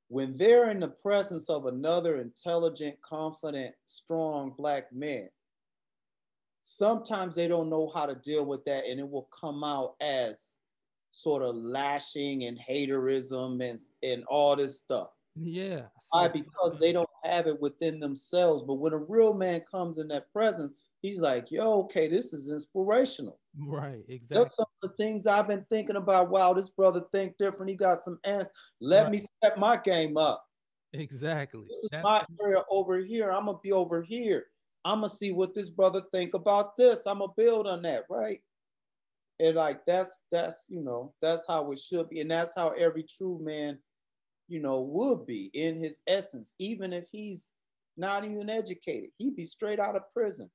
when 0.08 0.36
they're 0.36 0.70
in 0.70 0.80
the 0.80 0.88
presence 0.88 1.48
of 1.48 1.66
another 1.66 2.20
intelligent, 2.20 3.00
confident, 3.00 3.74
strong 3.86 4.52
black 4.56 4.92
man, 4.92 5.28
sometimes 6.62 7.36
they 7.36 7.46
don't 7.46 7.70
know 7.70 7.88
how 7.94 8.06
to 8.06 8.16
deal 8.16 8.44
with 8.44 8.64
that, 8.64 8.86
and 8.86 8.98
it 8.98 9.08
will 9.08 9.28
come 9.38 9.62
out 9.62 9.94
as 10.00 10.54
sort 11.12 11.42
of 11.42 11.54
lashing 11.54 12.44
and 12.44 12.58
haterism 12.58 13.62
and 13.62 13.80
and 14.02 14.24
all 14.24 14.56
this 14.56 14.78
stuff. 14.78 15.10
Yeah. 15.36 15.82
Why? 16.10 16.26
Because 16.26 16.78
they 16.80 16.92
don't 16.92 17.09
have 17.24 17.46
it 17.46 17.60
within 17.60 18.00
themselves. 18.00 18.62
But 18.62 18.74
when 18.74 18.92
a 18.92 18.98
real 18.98 19.34
man 19.34 19.62
comes 19.70 19.98
in 19.98 20.08
that 20.08 20.32
presence, 20.32 20.72
he's 21.02 21.20
like, 21.20 21.50
yo, 21.50 21.80
okay, 21.82 22.08
this 22.08 22.32
is 22.32 22.50
inspirational. 22.50 23.38
Right, 23.58 24.04
exactly. 24.08 24.44
That's 24.44 24.56
some 24.56 24.66
of 24.82 24.90
the 24.90 24.96
things 24.96 25.26
I've 25.26 25.48
been 25.48 25.66
thinking 25.70 25.96
about. 25.96 26.30
Wow, 26.30 26.52
this 26.54 26.68
brother 26.68 27.02
think 27.12 27.36
different. 27.38 27.70
He 27.70 27.76
got 27.76 28.02
some 28.02 28.18
answers. 28.24 28.52
Let 28.80 29.04
right. 29.04 29.12
me 29.12 29.18
step 29.18 29.58
my 29.58 29.76
game 29.76 30.16
up. 30.16 30.44
Exactly. 30.92 31.64
This 31.68 31.90
is 31.92 32.04
my 32.04 32.24
area 32.42 32.62
over 32.70 32.98
here. 32.98 33.30
I'm 33.30 33.46
gonna 33.46 33.58
be 33.62 33.72
over 33.72 34.02
here. 34.02 34.46
I'm 34.84 34.98
gonna 34.98 35.08
see 35.08 35.30
what 35.30 35.54
this 35.54 35.70
brother 35.70 36.02
think 36.12 36.34
about 36.34 36.76
this. 36.76 37.06
I'm 37.06 37.18
gonna 37.18 37.32
build 37.36 37.66
on 37.66 37.82
that, 37.82 38.04
right? 38.10 38.40
And 39.38 39.56
like 39.56 39.84
that's 39.86 40.20
that's 40.32 40.66
you 40.68 40.80
know 40.80 41.14
that's 41.22 41.46
how 41.46 41.70
it 41.70 41.78
should 41.78 42.08
be, 42.08 42.20
and 42.20 42.30
that's 42.30 42.54
how 42.56 42.70
every 42.70 43.04
true 43.04 43.38
man 43.40 43.78
you 44.50 44.60
know, 44.60 44.80
would 44.80 45.26
be 45.26 45.48
in 45.54 45.78
his 45.78 46.00
essence, 46.08 46.54
even 46.58 46.92
if 46.92 47.06
he's 47.12 47.52
not 47.96 48.24
even 48.24 48.50
educated. 48.50 49.10
He'd 49.16 49.36
be 49.36 49.44
straight 49.44 49.78
out 49.78 49.94
of 49.94 50.02
prison. 50.12 50.50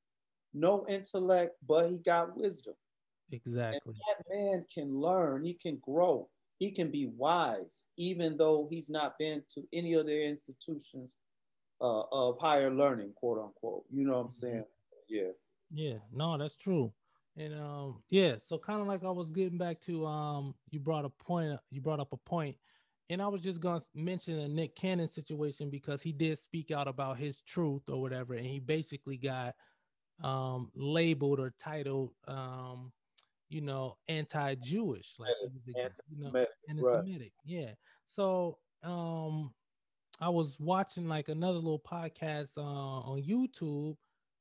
No 0.53 0.85
intellect, 0.89 1.55
but 1.65 1.89
he 1.89 1.99
got 1.99 2.35
wisdom. 2.35 2.73
Exactly. 3.31 3.95
And 3.95 3.95
that 4.07 4.35
man 4.35 4.65
can 4.71 4.99
learn, 4.99 5.45
he 5.45 5.53
can 5.53 5.77
grow, 5.81 6.29
he 6.59 6.71
can 6.71 6.91
be 6.91 7.07
wise, 7.07 7.87
even 7.97 8.37
though 8.37 8.67
he's 8.69 8.89
not 8.89 9.17
been 9.17 9.41
to 9.53 9.63
any 9.71 9.93
of 9.93 10.05
their 10.05 10.21
institutions 10.21 11.15
uh, 11.79 12.03
of 12.11 12.37
higher 12.39 12.71
learning, 12.71 13.13
quote 13.15 13.39
unquote. 13.39 13.85
You 13.89 14.05
know 14.05 14.13
what 14.13 14.19
I'm 14.19 14.27
mm-hmm. 14.27 14.33
saying? 14.33 14.65
Yeah. 15.07 15.31
Yeah, 15.71 15.97
no, 16.11 16.37
that's 16.37 16.57
true. 16.57 16.91
And 17.37 17.53
um, 17.53 18.03
yeah, 18.09 18.35
so 18.37 18.57
kind 18.57 18.81
of 18.81 18.87
like 18.87 19.03
I 19.03 19.09
was 19.09 19.31
getting 19.31 19.57
back 19.57 19.79
to 19.81 20.05
um, 20.05 20.55
you 20.69 20.79
brought 20.79 21.05
a 21.05 21.09
point, 21.09 21.59
you 21.71 21.81
brought 21.81 21.99
up 21.99 22.13
a 22.13 22.17
point 22.17 22.55
and 23.09 23.21
I 23.21 23.27
was 23.27 23.41
just 23.41 23.59
gonna 23.59 23.81
mention 23.93 24.39
a 24.39 24.47
Nick 24.47 24.75
Cannon 24.75 25.07
situation 25.07 25.69
because 25.69 26.01
he 26.01 26.11
did 26.11 26.37
speak 26.39 26.71
out 26.71 26.87
about 26.87 27.17
his 27.17 27.41
truth 27.41 27.83
or 27.89 28.01
whatever, 28.01 28.33
and 28.33 28.45
he 28.45 28.59
basically 28.59 29.17
got 29.17 29.55
um, 30.23 30.71
labeled 30.75 31.39
or 31.39 31.53
titled, 31.59 32.11
um, 32.27 32.91
you 33.49 33.61
know, 33.61 33.97
anti-Jewish, 34.07 35.15
like 35.19 35.29
he 35.41 35.47
was 35.53 35.67
against, 35.67 36.01
you 36.07 36.23
know, 36.23 36.45
anti-Semitic. 36.69 37.21
Right. 37.21 37.31
Yeah. 37.45 37.71
So 38.05 38.57
um, 38.83 39.53
I 40.21 40.29
was 40.29 40.57
watching 40.59 41.07
like 41.07 41.29
another 41.29 41.59
little 41.59 41.81
podcast 41.81 42.57
uh, 42.57 42.61
on 42.61 43.21
YouTube. 43.21 43.97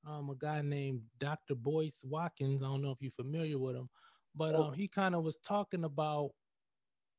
Um, 0.06 0.28
a 0.28 0.34
guy 0.34 0.60
named 0.60 1.00
Dr. 1.18 1.54
Boyce 1.54 2.02
Watkins. 2.04 2.62
I 2.62 2.66
don't 2.66 2.82
know 2.82 2.90
if 2.90 3.00
you're 3.00 3.10
familiar 3.10 3.58
with 3.58 3.74
him, 3.74 3.88
but 4.34 4.54
um, 4.54 4.74
he 4.74 4.86
kind 4.86 5.14
of 5.14 5.22
was 5.22 5.38
talking 5.38 5.84
about 5.84 6.30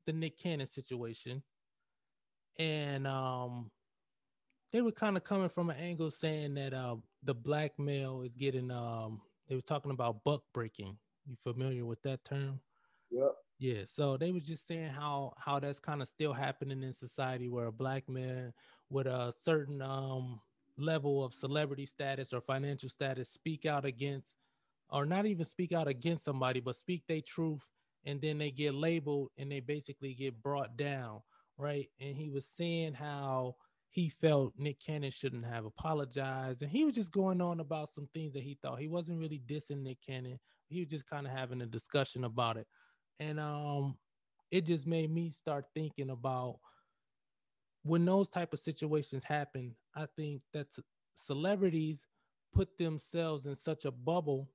the 0.05 0.13
Nick 0.13 0.37
Cannon 0.37 0.67
situation, 0.67 1.43
and 2.57 3.07
um, 3.07 3.71
they 4.71 4.81
were 4.81 4.91
kind 4.91 5.17
of 5.17 5.23
coming 5.23 5.49
from 5.49 5.69
an 5.69 5.77
angle 5.77 6.11
saying 6.11 6.55
that 6.55 6.73
uh, 6.73 6.95
the 7.23 7.33
black 7.33 7.77
male 7.79 8.21
is 8.21 8.35
getting 8.35 8.71
um, 8.71 9.21
they 9.47 9.55
were 9.55 9.61
talking 9.61 9.91
about 9.91 10.23
buck 10.23 10.43
breaking. 10.53 10.97
You 11.25 11.35
familiar 11.35 11.85
with 11.85 12.01
that 12.03 12.23
term? 12.23 12.59
Yep. 13.09 13.35
Yeah. 13.57 13.81
So 13.85 14.17
they 14.17 14.31
was 14.31 14.45
just 14.45 14.67
saying 14.67 14.89
how 14.89 15.33
how 15.37 15.59
that's 15.59 15.79
kind 15.79 16.01
of 16.01 16.07
still 16.07 16.33
happening 16.33 16.83
in 16.83 16.93
society 16.93 17.49
where 17.49 17.67
a 17.67 17.71
black 17.71 18.09
man 18.09 18.53
with 18.89 19.07
a 19.07 19.31
certain 19.31 19.81
um 19.81 20.41
level 20.77 21.23
of 21.23 21.33
celebrity 21.33 21.85
status 21.85 22.33
or 22.33 22.41
financial 22.41 22.89
status 22.89 23.29
speak 23.29 23.65
out 23.65 23.85
against 23.85 24.35
or 24.89 25.05
not 25.05 25.25
even 25.25 25.45
speak 25.45 25.71
out 25.71 25.87
against 25.87 26.25
somebody 26.25 26.59
but 26.59 26.75
speak 26.75 27.01
their 27.07 27.21
truth 27.25 27.69
and 28.05 28.21
then 28.21 28.37
they 28.37 28.51
get 28.51 28.75
labeled 28.75 29.29
and 29.37 29.51
they 29.51 29.59
basically 29.59 30.13
get 30.13 30.41
brought 30.41 30.77
down, 30.77 31.21
right? 31.57 31.87
And 31.99 32.15
he 32.15 32.29
was 32.29 32.45
saying 32.45 32.93
how 32.93 33.55
he 33.89 34.09
felt 34.09 34.53
Nick 34.57 34.79
Cannon 34.79 35.11
shouldn't 35.11 35.45
have 35.45 35.65
apologized. 35.65 36.61
And 36.61 36.69
he 36.69 36.83
was 36.83 36.93
just 36.95 37.11
going 37.11 37.41
on 37.41 37.59
about 37.59 37.89
some 37.89 38.07
things 38.13 38.33
that 38.33 38.43
he 38.43 38.57
thought. 38.61 38.79
He 38.79 38.87
wasn't 38.87 39.19
really 39.19 39.41
dissing 39.45 39.81
Nick 39.83 39.99
Cannon. 40.05 40.39
He 40.67 40.81
was 40.81 40.89
just 40.89 41.09
kind 41.09 41.25
of 41.25 41.31
having 41.31 41.61
a 41.61 41.65
discussion 41.65 42.25
about 42.25 42.57
it. 42.57 42.67
And 43.19 43.39
um, 43.39 43.97
it 44.51 44.65
just 44.65 44.85
made 44.85 45.11
me 45.11 45.29
start 45.29 45.65
thinking 45.73 46.09
about 46.09 46.59
when 47.83 48.03
those 48.03 48.29
type 48.29 48.51
of 48.51 48.59
situations 48.59 49.23
happen, 49.23 49.75
I 49.95 50.07
think 50.17 50.41
that 50.53 50.67
celebrities 51.13 52.07
put 52.53 52.77
themselves 52.77 53.45
in 53.45 53.55
such 53.55 53.85
a 53.85 53.91
bubble 53.91 54.49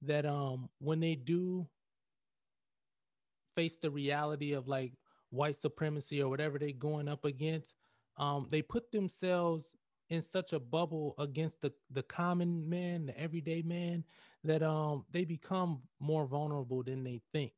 that 0.00 0.26
um 0.26 0.68
when 0.78 1.00
they 1.00 1.14
do 1.14 1.68
face 3.54 3.78
the 3.78 3.90
reality 3.90 4.52
of 4.52 4.68
like 4.68 4.92
white 5.30 5.56
supremacy 5.56 6.22
or 6.22 6.28
whatever 6.28 6.58
they're 6.58 6.72
going 6.72 7.08
up 7.08 7.24
against, 7.24 7.74
um, 8.18 8.46
they 8.50 8.62
put 8.62 8.92
themselves 8.92 9.74
in 10.10 10.20
such 10.20 10.52
a 10.52 10.60
bubble 10.60 11.14
against 11.18 11.62
the 11.62 11.72
the 11.90 12.02
common 12.02 12.68
man, 12.68 13.06
the 13.06 13.18
everyday 13.18 13.62
man, 13.62 14.04
that 14.44 14.62
um 14.62 15.04
they 15.10 15.24
become 15.24 15.80
more 16.00 16.26
vulnerable 16.26 16.82
than 16.82 17.02
they 17.02 17.20
think. 17.32 17.52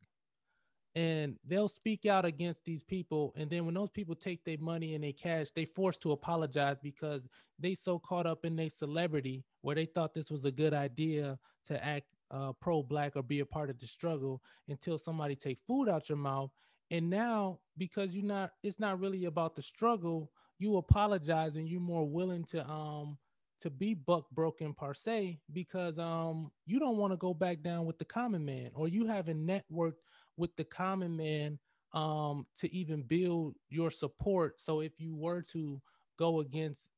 And 0.96 1.36
they'll 1.44 1.66
speak 1.66 2.06
out 2.06 2.24
against 2.24 2.64
these 2.64 2.84
people. 2.84 3.32
And 3.36 3.50
then 3.50 3.64
when 3.64 3.74
those 3.74 3.90
people 3.90 4.14
take 4.14 4.44
their 4.44 4.58
money 4.60 4.94
and 4.94 5.02
their 5.02 5.12
cash, 5.12 5.50
they 5.50 5.64
forced 5.64 6.00
to 6.02 6.12
apologize 6.12 6.76
because 6.80 7.26
they 7.58 7.74
so 7.74 7.98
caught 7.98 8.26
up 8.26 8.44
in 8.44 8.54
their 8.54 8.68
celebrity 8.68 9.44
where 9.62 9.74
they 9.74 9.86
thought 9.86 10.14
this 10.14 10.30
was 10.30 10.44
a 10.44 10.52
good 10.52 10.72
idea 10.72 11.36
to 11.66 11.84
act 11.84 12.13
uh, 12.30 12.52
pro-black 12.60 13.16
or 13.16 13.22
be 13.22 13.40
a 13.40 13.46
part 13.46 13.70
of 13.70 13.78
the 13.78 13.86
struggle 13.86 14.42
until 14.68 14.98
somebody 14.98 15.36
take 15.36 15.58
food 15.66 15.88
out 15.88 16.08
your 16.08 16.18
mouth. 16.18 16.50
And 16.90 17.10
now 17.10 17.60
because 17.78 18.14
you're 18.14 18.24
not 18.24 18.52
it's 18.62 18.78
not 18.78 19.00
really 19.00 19.24
about 19.24 19.54
the 19.54 19.62
struggle 19.62 20.30
you 20.58 20.76
apologize 20.76 21.56
and 21.56 21.68
you're 21.68 21.80
more 21.80 22.08
willing 22.08 22.44
to 22.44 22.66
um 22.68 23.18
to 23.60 23.70
be 23.70 23.94
buck 23.94 24.26
broken 24.30 24.74
per 24.74 24.92
se 24.92 25.38
because 25.52 25.98
um 25.98 26.50
you 26.66 26.78
don't 26.78 26.98
want 26.98 27.12
to 27.12 27.16
go 27.16 27.32
back 27.32 27.62
down 27.62 27.86
with 27.86 27.98
the 27.98 28.04
common 28.04 28.44
man 28.44 28.70
or 28.74 28.86
you 28.86 29.06
haven't 29.06 29.44
networked 29.46 30.02
with 30.36 30.54
the 30.56 30.64
common 30.64 31.16
man 31.16 31.58
um 31.94 32.46
to 32.56 32.72
even 32.74 33.02
build 33.02 33.54
your 33.68 33.90
support. 33.90 34.60
So 34.60 34.80
if 34.80 35.00
you 35.00 35.14
were 35.14 35.42
to 35.52 35.80
go 36.18 36.40
against 36.40 36.90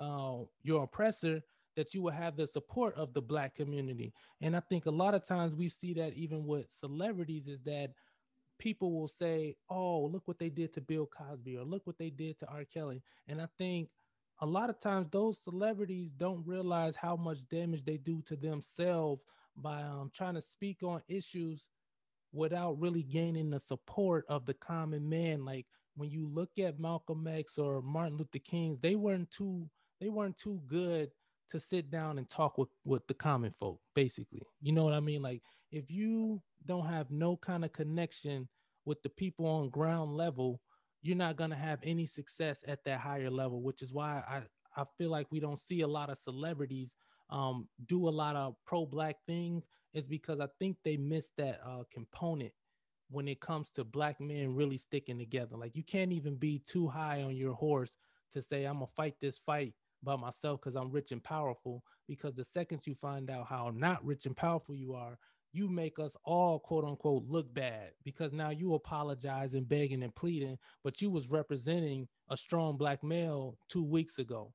uh, 0.00 0.38
your 0.62 0.84
oppressor 0.84 1.42
that 1.76 1.94
you 1.94 2.02
will 2.02 2.10
have 2.10 2.36
the 2.36 2.46
support 2.46 2.94
of 2.96 3.12
the 3.12 3.22
black 3.22 3.54
community 3.54 4.12
and 4.40 4.56
i 4.56 4.60
think 4.60 4.86
a 4.86 4.90
lot 4.90 5.14
of 5.14 5.24
times 5.24 5.54
we 5.54 5.68
see 5.68 5.94
that 5.94 6.12
even 6.14 6.46
with 6.46 6.70
celebrities 6.70 7.48
is 7.48 7.62
that 7.62 7.90
people 8.60 8.92
will 8.92 9.08
say, 9.08 9.56
"Oh, 9.68 10.04
look 10.04 10.28
what 10.28 10.38
they 10.38 10.50
did 10.50 10.72
to 10.74 10.80
Bill 10.80 11.06
Cosby," 11.06 11.56
or 11.56 11.64
"Look 11.64 11.86
what 11.86 11.98
they 11.98 12.10
did 12.10 12.38
to 12.38 12.46
R. 12.48 12.64
Kelly." 12.64 13.02
And 13.26 13.40
I 13.40 13.48
think 13.58 13.88
a 14.40 14.46
lot 14.46 14.70
of 14.70 14.78
times 14.78 15.08
those 15.10 15.42
celebrities 15.42 16.12
don't 16.12 16.46
realize 16.46 16.94
how 16.94 17.16
much 17.16 17.48
damage 17.48 17.84
they 17.84 17.96
do 17.96 18.22
to 18.22 18.36
themselves 18.36 19.22
by 19.56 19.82
um, 19.82 20.10
trying 20.14 20.34
to 20.34 20.42
speak 20.42 20.82
on 20.82 21.02
issues 21.08 21.68
without 22.32 22.78
really 22.78 23.02
gaining 23.02 23.50
the 23.50 23.58
support 23.58 24.24
of 24.28 24.46
the 24.46 24.54
common 24.54 25.08
man. 25.08 25.44
Like 25.44 25.66
when 25.96 26.10
you 26.10 26.28
look 26.28 26.58
at 26.58 26.78
Malcolm 26.78 27.26
X 27.26 27.58
or 27.58 27.82
Martin 27.82 28.16
Luther 28.16 28.38
King's, 28.38 28.78
they 28.78 28.94
weren't 28.94 29.30
too 29.30 29.68
they 30.00 30.10
weren't 30.10 30.36
too 30.36 30.62
good 30.66 31.10
to 31.50 31.60
sit 31.60 31.90
down 31.90 32.18
and 32.18 32.28
talk 32.28 32.58
with 32.58 32.68
with 32.84 33.06
the 33.06 33.14
common 33.14 33.50
folk. 33.50 33.80
Basically, 33.94 34.42
you 34.60 34.72
know 34.72 34.84
what 34.84 34.94
I 34.94 35.00
mean? 35.00 35.22
Like 35.22 35.42
if 35.70 35.90
you 35.90 36.42
don't 36.66 36.86
have 36.86 37.10
no 37.10 37.36
kind 37.36 37.64
of 37.64 37.72
connection 37.72 38.48
with 38.84 39.02
the 39.02 39.08
people 39.08 39.46
on 39.46 39.70
ground 39.70 40.16
level, 40.16 40.60
you're 41.02 41.16
not 41.16 41.36
going 41.36 41.50
to 41.50 41.56
have 41.56 41.78
any 41.82 42.06
success 42.06 42.64
at 42.66 42.84
that 42.84 43.00
higher 43.00 43.30
level, 43.30 43.62
which 43.62 43.82
is 43.82 43.92
why 43.92 44.22
I, 44.28 44.42
I 44.80 44.84
feel 44.98 45.10
like 45.10 45.26
we 45.30 45.40
don't 45.40 45.58
see 45.58 45.82
a 45.82 45.86
lot 45.86 46.10
of 46.10 46.18
celebrities 46.18 46.96
um, 47.30 47.68
do 47.86 48.08
a 48.08 48.10
lot 48.10 48.36
of 48.36 48.56
pro 48.66 48.84
black 48.84 49.16
things 49.26 49.68
is 49.94 50.06
because 50.06 50.40
I 50.40 50.48
think 50.58 50.76
they 50.84 50.96
miss 50.96 51.30
that 51.38 51.60
uh, 51.64 51.84
component 51.92 52.52
when 53.08 53.28
it 53.28 53.40
comes 53.40 53.70
to 53.72 53.84
black 53.84 54.20
men 54.20 54.54
really 54.54 54.78
sticking 54.78 55.18
together. 55.18 55.56
Like 55.56 55.76
you 55.76 55.84
can't 55.84 56.12
even 56.12 56.36
be 56.36 56.60
too 56.66 56.88
high 56.88 57.22
on 57.22 57.36
your 57.36 57.54
horse 57.54 57.96
to 58.32 58.42
say, 58.42 58.64
I'm 58.64 58.74
gonna 58.74 58.86
fight 58.86 59.14
this 59.20 59.38
fight 59.38 59.74
by 60.02 60.16
myself 60.16 60.60
because 60.60 60.76
I'm 60.76 60.90
rich 60.90 61.12
and 61.12 61.22
powerful. 61.22 61.84
Because 62.08 62.34
the 62.34 62.44
second 62.44 62.86
you 62.86 62.94
find 62.94 63.30
out 63.30 63.46
how 63.46 63.72
not 63.74 64.04
rich 64.04 64.26
and 64.26 64.36
powerful 64.36 64.74
you 64.74 64.94
are, 64.94 65.18
you 65.52 65.68
make 65.68 65.98
us 65.98 66.16
all 66.24 66.58
quote 66.60 66.84
unquote 66.84 67.24
look 67.28 67.52
bad 67.52 67.90
because 68.04 68.32
now 68.32 68.50
you 68.50 68.74
apologizing, 68.74 69.64
begging, 69.64 70.02
and 70.02 70.14
pleading, 70.14 70.58
but 70.84 71.00
you 71.02 71.10
was 71.10 71.30
representing 71.30 72.08
a 72.28 72.36
strong 72.36 72.76
black 72.76 73.02
male 73.02 73.58
two 73.68 73.84
weeks 73.84 74.18
ago. 74.18 74.52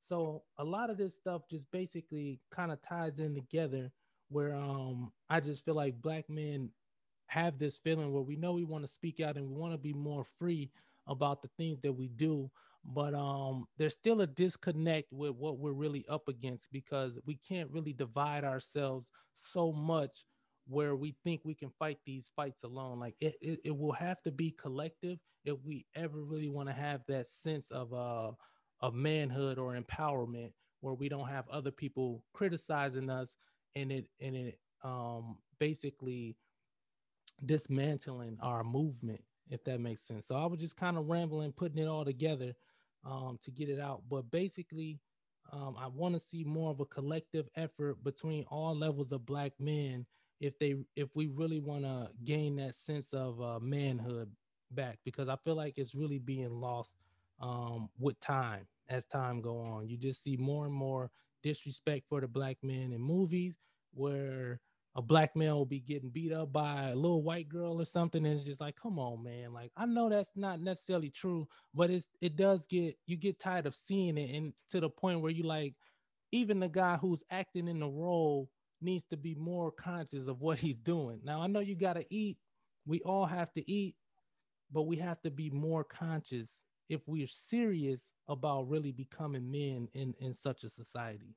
So 0.00 0.44
a 0.58 0.64
lot 0.64 0.90
of 0.90 0.96
this 0.96 1.16
stuff 1.16 1.42
just 1.50 1.70
basically 1.70 2.40
kind 2.50 2.72
of 2.72 2.80
ties 2.80 3.18
in 3.18 3.34
together 3.34 3.90
where 4.30 4.54
um 4.54 5.12
I 5.28 5.40
just 5.40 5.64
feel 5.64 5.74
like 5.74 6.00
black 6.00 6.28
men 6.30 6.70
have 7.26 7.58
this 7.58 7.76
feeling 7.76 8.12
where 8.12 8.22
we 8.22 8.36
know 8.36 8.52
we 8.52 8.64
want 8.64 8.84
to 8.84 8.88
speak 8.88 9.20
out 9.20 9.36
and 9.36 9.48
we 9.48 9.54
want 9.54 9.74
to 9.74 9.78
be 9.78 9.92
more 9.92 10.24
free 10.24 10.70
about 11.06 11.42
the 11.42 11.48
things 11.58 11.78
that 11.80 11.92
we 11.92 12.08
do 12.08 12.50
but 12.94 13.14
um 13.14 13.66
there's 13.76 13.94
still 13.94 14.20
a 14.22 14.26
disconnect 14.26 15.08
with 15.12 15.32
what 15.32 15.58
we're 15.58 15.72
really 15.72 16.04
up 16.08 16.28
against 16.28 16.72
because 16.72 17.18
we 17.26 17.36
can't 17.36 17.70
really 17.70 17.92
divide 17.92 18.44
ourselves 18.44 19.10
so 19.34 19.72
much 19.72 20.24
where 20.66 20.94
we 20.94 21.16
think 21.24 21.40
we 21.44 21.54
can 21.54 21.70
fight 21.78 21.98
these 22.04 22.30
fights 22.36 22.62
alone. 22.62 23.00
Like 23.00 23.14
it, 23.20 23.34
it, 23.40 23.60
it 23.64 23.76
will 23.76 23.92
have 23.92 24.22
to 24.22 24.30
be 24.30 24.50
collective 24.50 25.18
if 25.44 25.56
we 25.64 25.86
ever 25.94 26.22
really 26.22 26.48
want 26.48 26.68
to 26.68 26.74
have 26.74 27.02
that 27.08 27.28
sense 27.28 27.70
of 27.70 27.92
uh 27.92 28.32
of 28.80 28.94
manhood 28.94 29.58
or 29.58 29.74
empowerment 29.74 30.52
where 30.80 30.94
we 30.94 31.08
don't 31.08 31.28
have 31.28 31.48
other 31.48 31.70
people 31.70 32.22
criticizing 32.32 33.10
us 33.10 33.36
and 33.74 33.90
it 33.90 34.06
and 34.20 34.36
it 34.36 34.58
um 34.84 35.36
basically 35.58 36.36
dismantling 37.44 38.36
our 38.40 38.62
movement 38.62 39.20
if 39.50 39.62
that 39.64 39.80
makes 39.80 40.02
sense 40.02 40.26
so 40.26 40.36
i 40.36 40.46
was 40.46 40.60
just 40.60 40.76
kind 40.76 40.96
of 40.96 41.08
rambling 41.08 41.52
putting 41.52 41.78
it 41.78 41.86
all 41.88 42.04
together 42.04 42.52
um 43.04 43.38
to 43.42 43.50
get 43.50 43.68
it 43.68 43.80
out 43.80 44.02
but 44.10 44.30
basically 44.30 44.98
um, 45.52 45.76
i 45.78 45.86
want 45.86 46.14
to 46.14 46.20
see 46.20 46.44
more 46.44 46.70
of 46.70 46.80
a 46.80 46.84
collective 46.84 47.48
effort 47.56 48.02
between 48.04 48.44
all 48.50 48.76
levels 48.76 49.12
of 49.12 49.24
black 49.26 49.52
men 49.58 50.06
if 50.40 50.58
they 50.58 50.76
if 50.96 51.08
we 51.14 51.26
really 51.26 51.58
want 51.60 51.82
to 51.82 52.08
gain 52.24 52.56
that 52.56 52.74
sense 52.74 53.12
of 53.12 53.40
uh, 53.40 53.58
manhood 53.60 54.30
back 54.70 54.98
because 55.04 55.28
I 55.28 55.36
feel 55.36 55.54
like 55.54 55.78
it's 55.78 55.94
really 55.94 56.18
being 56.18 56.60
lost 56.60 56.96
um, 57.40 57.88
with 57.98 58.20
time 58.20 58.66
as 58.88 59.04
time 59.04 59.40
go 59.40 59.58
on. 59.60 59.88
You 59.88 59.96
just 59.96 60.22
see 60.22 60.36
more 60.36 60.66
and 60.66 60.74
more 60.74 61.10
disrespect 61.42 62.04
for 62.08 62.20
the 62.20 62.28
black 62.28 62.58
men 62.62 62.92
in 62.92 63.00
movies 63.00 63.58
where 63.94 64.60
a 64.98 65.02
black 65.02 65.36
man 65.36 65.54
will 65.54 65.64
be 65.64 65.80
getting 65.80 66.10
beat 66.10 66.32
up 66.32 66.52
by 66.52 66.90
a 66.90 66.94
little 66.96 67.22
white 67.22 67.48
girl 67.48 67.80
or 67.80 67.86
something 67.86 68.26
and 68.26 68.36
it's 68.36 68.44
just 68.44 68.60
like 68.60 68.76
come 68.76 68.98
on 68.98 69.22
man 69.22 69.52
like 69.54 69.70
i 69.76 69.86
know 69.86 70.08
that's 70.10 70.32
not 70.36 70.60
necessarily 70.60 71.08
true 71.08 71.48
but 71.74 71.90
it's 71.90 72.10
it 72.20 72.36
does 72.36 72.66
get 72.66 72.98
you 73.06 73.16
get 73.16 73.38
tired 73.38 73.66
of 73.66 73.74
seeing 73.74 74.18
it 74.18 74.34
and 74.36 74.52
to 74.68 74.80
the 74.80 74.90
point 74.90 75.20
where 75.20 75.32
you 75.32 75.44
like 75.44 75.74
even 76.32 76.60
the 76.60 76.68
guy 76.68 76.96
who's 76.96 77.22
acting 77.30 77.68
in 77.68 77.80
the 77.80 77.88
role 77.88 78.50
needs 78.80 79.04
to 79.06 79.16
be 79.16 79.34
more 79.34 79.70
conscious 79.70 80.26
of 80.26 80.40
what 80.40 80.58
he's 80.60 80.80
doing. 80.80 81.20
Now, 81.24 81.40
I 81.40 81.46
know 81.46 81.60
you 81.60 81.74
got 81.74 81.94
to 81.94 82.04
eat. 82.14 82.38
We 82.86 83.00
all 83.02 83.26
have 83.26 83.52
to 83.54 83.70
eat, 83.70 83.96
but 84.72 84.82
we 84.82 84.96
have 84.96 85.20
to 85.22 85.30
be 85.30 85.50
more 85.50 85.84
conscious 85.84 86.64
if 86.88 87.02
we're 87.06 87.26
serious 87.28 88.10
about 88.28 88.68
really 88.68 88.92
becoming 88.92 89.50
men 89.50 89.88
in, 89.92 90.14
in 90.20 90.32
such 90.32 90.64
a 90.64 90.70
society. 90.70 91.34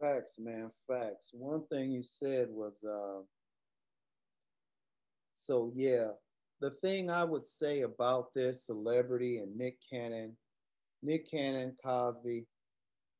Facts, 0.00 0.36
man, 0.38 0.70
facts. 0.86 1.30
One 1.32 1.66
thing 1.66 1.90
you 1.90 2.02
said 2.02 2.48
was 2.50 2.78
uh, 2.84 3.22
so, 5.34 5.72
yeah, 5.74 6.08
the 6.60 6.70
thing 6.70 7.10
I 7.10 7.22
would 7.22 7.46
say 7.46 7.82
about 7.82 8.34
this 8.34 8.66
celebrity 8.66 9.38
and 9.38 9.56
Nick 9.56 9.78
Cannon, 9.88 10.36
Nick 11.02 11.30
Cannon, 11.30 11.76
Cosby, 11.84 12.44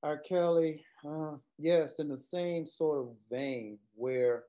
R. 0.03 0.19
Kelly, 0.19 0.85
uh, 1.09 1.37
yes, 1.59 2.01
in 2.01 2.09
the 2.09 2.17
same 2.17 2.67
sort 2.67 2.99
of 2.99 3.15
vein 3.31 3.79
where, 3.95 4.45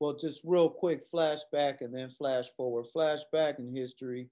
well, 0.00 0.14
just 0.14 0.40
real 0.44 0.70
quick 0.70 1.02
flashback 1.12 1.82
and 1.82 1.94
then 1.94 2.08
flash 2.08 2.46
forward. 2.56 2.86
Flashback 2.94 3.58
in 3.58 3.74
history. 3.74 4.28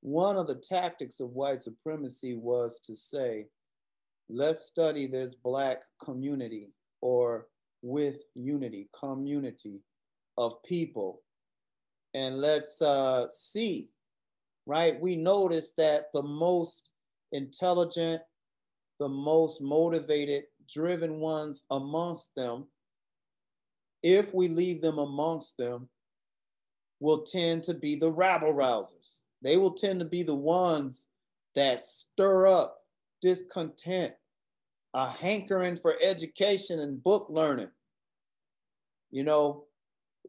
One 0.00 0.36
of 0.36 0.46
the 0.46 0.56
tactics 0.56 1.20
of 1.20 1.30
white 1.30 1.62
supremacy 1.62 2.34
was 2.34 2.80
to 2.80 2.94
say, 2.94 3.46
let's 4.28 4.66
study 4.66 5.06
this 5.06 5.34
Black 5.34 5.82
community 6.02 6.70
or 7.00 7.46
with 7.82 8.22
unity, 8.34 8.88
community 8.98 9.80
of 10.38 10.62
people, 10.62 11.22
and 12.14 12.40
let's 12.40 12.80
uh, 12.80 13.28
see, 13.28 13.88
right? 14.66 15.00
We 15.00 15.16
notice 15.16 15.72
that 15.76 16.06
the 16.14 16.22
most 16.22 16.90
intelligent, 17.32 18.22
the 19.00 19.08
most 19.08 19.60
motivated, 19.60 20.44
driven 20.72 21.20
ones 21.20 21.64
amongst 21.70 22.34
them, 22.34 22.66
if 24.02 24.32
we 24.32 24.48
leave 24.48 24.80
them 24.80 24.98
amongst 24.98 25.56
them, 25.58 25.88
will 27.00 27.22
tend 27.22 27.62
to 27.64 27.74
be 27.74 27.96
the 27.96 28.10
rabble 28.10 28.54
rousers. 28.54 29.24
They 29.42 29.56
will 29.56 29.72
tend 29.72 29.98
to 30.00 30.06
be 30.06 30.22
the 30.22 30.34
ones 30.34 31.06
that 31.54 31.82
stir 31.82 32.46
up 32.46 32.83
discontent, 33.24 34.12
a 34.92 35.08
hankering 35.08 35.76
for 35.76 35.96
education 36.02 36.80
and 36.80 37.02
book 37.02 37.26
learning. 37.30 37.70
You 39.10 39.24
know, 39.24 39.64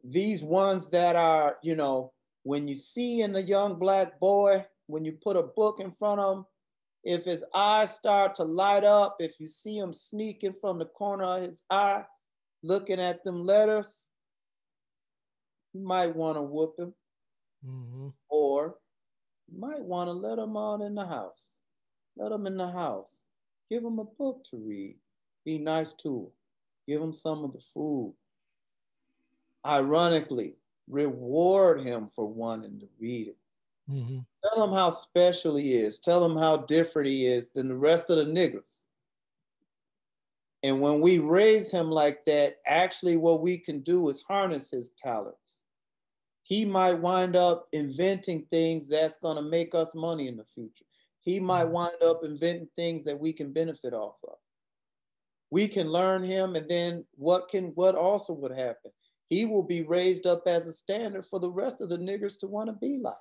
these 0.02 0.42
ones 0.42 0.88
that 0.90 1.14
are, 1.14 1.58
you 1.62 1.76
know, 1.76 2.14
when 2.44 2.66
you 2.66 2.74
see 2.74 3.20
in 3.20 3.36
a 3.36 3.40
young 3.40 3.78
black 3.78 4.18
boy, 4.18 4.64
when 4.86 5.04
you 5.04 5.12
put 5.12 5.36
a 5.36 5.42
book 5.42 5.78
in 5.78 5.90
front 5.90 6.20
of 6.20 6.38
him, 6.38 6.44
if 7.04 7.24
his 7.24 7.44
eyes 7.54 7.94
start 7.94 8.34
to 8.36 8.44
light 8.44 8.82
up, 8.82 9.16
if 9.18 9.38
you 9.40 9.46
see 9.46 9.76
him 9.76 9.92
sneaking 9.92 10.54
from 10.58 10.78
the 10.78 10.86
corner 10.86 11.24
of 11.24 11.42
his 11.42 11.62
eye, 11.68 12.02
looking 12.62 12.98
at 12.98 13.22
them 13.24 13.42
letters, 13.42 14.08
you 15.74 15.84
might 15.84 16.16
want 16.16 16.38
to 16.38 16.42
whoop 16.42 16.74
him. 16.78 16.94
Mm-hmm. 17.68 18.08
Or 18.30 18.76
you 19.48 19.60
might 19.60 19.82
want 19.82 20.08
to 20.08 20.12
let 20.12 20.38
him 20.38 20.56
on 20.56 20.80
in 20.80 20.94
the 20.94 21.04
house. 21.04 21.60
Let 22.16 22.32
him 22.32 22.46
in 22.46 22.56
the 22.56 22.70
house. 22.70 23.24
Give 23.70 23.84
him 23.84 23.98
a 23.98 24.04
book 24.04 24.44
to 24.50 24.56
read. 24.56 24.96
Be 25.44 25.58
nice 25.58 25.92
to 25.94 26.08
him. 26.08 26.26
Give 26.88 27.02
him 27.02 27.12
some 27.12 27.44
of 27.44 27.52
the 27.52 27.60
food. 27.60 28.14
Ironically, 29.64 30.54
reward 30.88 31.80
him 31.80 32.08
for 32.08 32.26
wanting 32.26 32.78
to 32.80 32.86
read 32.98 33.28
it. 33.28 33.36
Mm-hmm. 33.90 34.18
Tell 34.44 34.64
him 34.64 34.72
how 34.72 34.90
special 34.90 35.56
he 35.56 35.74
is. 35.74 35.98
Tell 35.98 36.24
him 36.24 36.36
how 36.36 36.58
different 36.58 37.08
he 37.08 37.26
is 37.26 37.50
than 37.50 37.68
the 37.68 37.76
rest 37.76 38.10
of 38.10 38.16
the 38.16 38.24
niggers. 38.24 38.84
And 40.62 40.80
when 40.80 41.00
we 41.00 41.18
raise 41.18 41.70
him 41.70 41.90
like 41.90 42.24
that, 42.24 42.56
actually, 42.66 43.16
what 43.16 43.40
we 43.40 43.58
can 43.58 43.80
do 43.80 44.08
is 44.08 44.22
harness 44.22 44.70
his 44.70 44.90
talents. 44.90 45.62
He 46.42 46.64
might 46.64 46.98
wind 46.98 47.36
up 47.36 47.68
inventing 47.72 48.46
things 48.50 48.88
that's 48.88 49.18
going 49.18 49.36
to 49.36 49.42
make 49.42 49.74
us 49.74 49.94
money 49.94 50.28
in 50.28 50.36
the 50.36 50.44
future. 50.44 50.84
He 51.26 51.40
might 51.40 51.64
mm-hmm. 51.64 51.72
wind 51.72 52.02
up 52.04 52.20
inventing 52.22 52.68
things 52.76 53.04
that 53.04 53.18
we 53.18 53.32
can 53.32 53.52
benefit 53.52 53.92
off 53.92 54.16
of. 54.24 54.36
We 55.50 55.66
can 55.66 55.88
learn 55.88 56.22
him, 56.22 56.54
and 56.54 56.68
then 56.68 57.04
what 57.16 57.48
can 57.48 57.72
what 57.74 57.96
also 57.96 58.32
would 58.32 58.52
happen? 58.52 58.92
He 59.26 59.44
will 59.44 59.64
be 59.64 59.82
raised 59.82 60.26
up 60.26 60.44
as 60.46 60.68
a 60.68 60.72
standard 60.72 61.26
for 61.26 61.40
the 61.40 61.50
rest 61.50 61.80
of 61.80 61.88
the 61.88 61.98
niggers 61.98 62.38
to 62.40 62.46
want 62.46 62.68
to 62.68 62.72
be 62.74 62.98
like. 63.02 63.14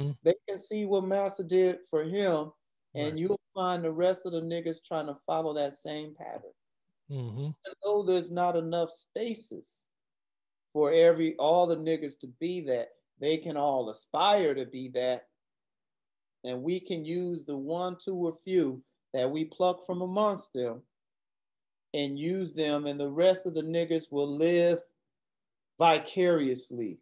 Mm-hmm. 0.00 0.12
They 0.22 0.34
can 0.46 0.58
see 0.58 0.84
what 0.84 1.06
Master 1.06 1.42
did 1.42 1.78
for 1.88 2.04
him, 2.04 2.52
and 2.94 3.12
right. 3.12 3.16
you'll 3.16 3.40
find 3.54 3.82
the 3.82 3.90
rest 3.90 4.26
of 4.26 4.32
the 4.32 4.42
niggers 4.42 4.84
trying 4.84 5.06
to 5.06 5.16
follow 5.26 5.54
that 5.54 5.74
same 5.74 6.14
pattern. 6.14 6.52
Mm-hmm. 7.10 7.48
Though 7.82 8.02
there's 8.02 8.30
not 8.30 8.54
enough 8.54 8.90
spaces 8.90 9.86
for 10.70 10.92
every 10.92 11.36
all 11.36 11.66
the 11.66 11.76
niggers 11.76 12.18
to 12.20 12.26
be 12.38 12.60
that, 12.62 12.88
they 13.18 13.38
can 13.38 13.56
all 13.56 13.88
aspire 13.88 14.54
to 14.54 14.66
be 14.66 14.90
that. 14.90 15.24
And 16.44 16.62
we 16.62 16.80
can 16.80 17.04
use 17.04 17.44
the 17.44 17.56
one, 17.56 17.96
two, 18.02 18.16
or 18.16 18.32
few 18.32 18.82
that 19.14 19.30
we 19.30 19.44
pluck 19.44 19.86
from 19.86 20.02
amongst 20.02 20.52
them 20.52 20.82
and 21.94 22.18
use 22.18 22.54
them, 22.54 22.86
and 22.86 22.98
the 22.98 23.08
rest 23.08 23.46
of 23.46 23.54
the 23.54 23.62
niggas 23.62 24.10
will 24.10 24.36
live 24.36 24.80
vicariously 25.78 26.98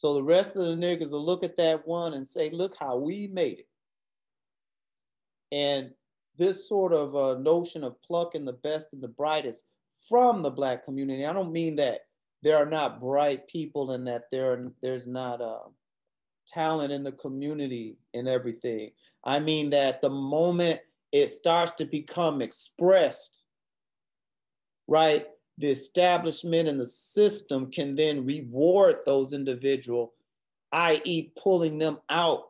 so 0.00 0.14
the 0.14 0.22
rest 0.22 0.56
of 0.56 0.64
the 0.64 0.86
niggas 0.86 1.12
will 1.12 1.22
look 1.22 1.42
at 1.42 1.58
that 1.58 1.86
one 1.86 2.14
and 2.14 2.26
say, 2.26 2.48
look 2.48 2.74
how 2.80 2.96
we 2.96 3.26
made 3.26 3.58
it. 3.58 3.68
And 5.52 5.90
this 6.38 6.66
sort 6.66 6.94
of 6.94 7.14
uh, 7.14 7.38
notion 7.38 7.84
of 7.84 8.00
plucking 8.00 8.46
the 8.46 8.54
best 8.54 8.94
and 8.94 9.02
the 9.02 9.08
brightest 9.08 9.66
from 10.08 10.42
the 10.42 10.48
black 10.48 10.86
community, 10.86 11.26
I 11.26 11.34
don't 11.34 11.52
mean 11.52 11.76
that 11.76 12.06
there 12.42 12.56
are 12.56 12.64
not 12.64 12.98
bright 12.98 13.46
people 13.46 13.90
and 13.90 14.06
that 14.06 14.22
there 14.32 14.72
there's 14.80 15.06
not 15.06 15.42
uh, 15.42 15.68
talent 16.50 16.92
in 16.92 17.02
the 17.02 17.12
community 17.12 17.96
and 18.14 18.28
everything. 18.28 18.90
I 19.24 19.38
mean 19.38 19.70
that 19.70 20.00
the 20.00 20.10
moment 20.10 20.80
it 21.12 21.28
starts 21.30 21.72
to 21.72 21.84
become 21.84 22.42
expressed, 22.42 23.44
right? 24.86 25.26
the 25.60 25.68
establishment 25.68 26.68
and 26.68 26.80
the 26.80 26.86
system 26.86 27.70
can 27.70 27.94
then 27.94 28.24
reward 28.24 28.96
those 29.04 29.34
individuals, 29.34 30.10
i.e., 30.72 31.30
pulling 31.36 31.78
them 31.78 31.98
out. 32.08 32.44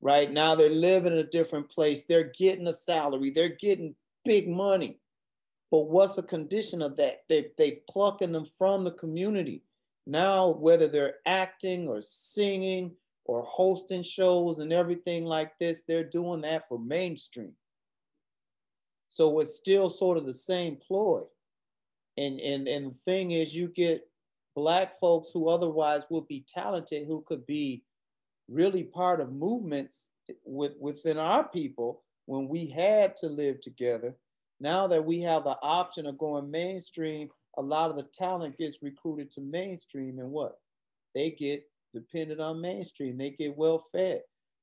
Right 0.00 0.30
now, 0.30 0.56
they're 0.56 0.70
living 0.70 1.12
in 1.12 1.20
a 1.20 1.24
different 1.24 1.68
place. 1.68 2.02
They're 2.02 2.32
getting 2.36 2.66
a 2.66 2.72
salary. 2.72 3.30
They're 3.30 3.48
getting 3.48 3.94
big 4.24 4.48
money. 4.48 4.98
But 5.70 5.88
what's 5.88 6.16
the 6.16 6.22
condition 6.22 6.82
of 6.82 6.96
that? 6.96 7.22
They 7.28 7.48
they 7.56 7.82
plucking 7.90 8.32
them 8.32 8.46
from 8.46 8.84
the 8.84 8.92
community. 8.92 9.62
Now, 10.08 10.48
whether 10.48 10.88
they're 10.88 11.16
acting 11.26 11.86
or 11.86 12.00
singing 12.00 12.96
or 13.24 13.42
hosting 13.42 14.02
shows 14.02 14.58
and 14.58 14.72
everything 14.72 15.24
like 15.24 15.56
this, 15.60 15.84
they're 15.84 16.02
doing 16.02 16.40
that 16.40 16.66
for 16.68 16.78
mainstream. 16.80 17.52
So 19.08 19.38
it's 19.38 19.54
still 19.54 19.88
sort 19.88 20.18
of 20.18 20.26
the 20.26 20.32
same 20.32 20.76
ploy 20.76 21.22
and 22.18 22.40
and 22.40 22.68
and 22.68 22.90
the 22.90 22.98
thing 22.98 23.30
is 23.30 23.54
you 23.54 23.68
get 23.68 24.06
black 24.54 24.98
folks 24.98 25.30
who 25.32 25.48
otherwise 25.48 26.02
would 26.10 26.26
be 26.26 26.44
talented 26.48 27.06
who 27.06 27.24
could 27.26 27.46
be 27.46 27.84
really 28.48 28.82
part 28.82 29.20
of 29.20 29.32
movements 29.32 30.10
with 30.44 30.72
within 30.80 31.16
our 31.16 31.48
people 31.48 32.02
when 32.26 32.48
we 32.48 32.66
had 32.66 33.14
to 33.16 33.28
live 33.28 33.60
together 33.60 34.14
now 34.60 34.86
that 34.88 35.04
we 35.04 35.20
have 35.20 35.44
the 35.44 35.56
option 35.62 36.06
of 36.06 36.18
going 36.18 36.50
mainstream 36.50 37.28
a 37.58 37.62
lot 37.62 37.90
of 37.90 37.96
the 37.96 38.04
talent 38.14 38.56
gets 38.56 38.82
recruited 38.82 39.30
to 39.32 39.40
mainstream 39.40 40.18
and 40.18 40.30
what? 40.30 40.54
They 41.14 41.30
get 41.30 41.64
dependent 41.92 42.40
on 42.40 42.60
mainstream. 42.60 43.18
They 43.18 43.30
get 43.30 43.56
well 43.56 43.82
fed. 43.92 44.22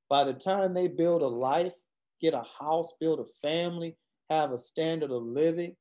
By 0.09 0.23
the 0.23 0.33
time 0.33 0.73
they 0.73 0.87
build 0.87 1.21
a 1.21 1.27
life 1.27 1.73
get 2.21 2.33
a 2.33 2.43
house 2.59 2.93
build 2.99 3.19
a 3.19 3.25
family 3.47 3.95
have 4.29 4.51
a 4.51 4.57
standard 4.57 5.11
of 5.11 5.23
living 5.23 5.75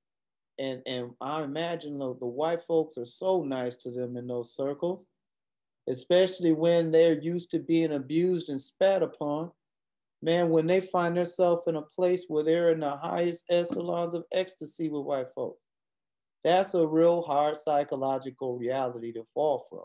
and 0.59 0.83
and 0.87 1.11
I 1.21 1.43
imagine 1.43 1.99
the, 1.99 2.15
the 2.19 2.27
white 2.27 2.63
folks 2.65 2.97
are 2.97 3.07
so 3.07 3.43
nice 3.43 3.77
to 3.79 3.91
them 3.91 4.17
in 4.17 4.29
those 4.29 4.55
circles, 4.55 5.05
especially 5.89 6.53
when 6.53 6.93
they're 6.93 7.21
used 7.21 7.51
to 7.51 7.59
being 7.59 7.95
abused 7.95 8.51
and 8.51 8.61
spat 8.61 9.03
upon. 9.03 9.51
Man, 10.23 10.51
when 10.51 10.69
they 10.69 10.81
find 10.81 11.17
themselves 11.17 11.63
in 11.67 11.75
a 11.75 11.83
place 11.83 12.27
where 12.29 12.45
they're 12.45 12.71
in 12.71 12.81
the 12.81 12.97
highest 12.97 13.45
echelons 13.51 14.15
of 14.15 14.25
ecstasy 14.33 14.89
with 14.89 15.05
white 15.05 15.27
folks, 15.35 15.61
that's 16.45 16.75
a 16.75 16.87
real 16.87 17.23
hard 17.23 17.57
psychological 17.57 18.59
reality 18.59 19.13
to 19.13 19.25
fall 19.25 19.67
from. 19.69 19.85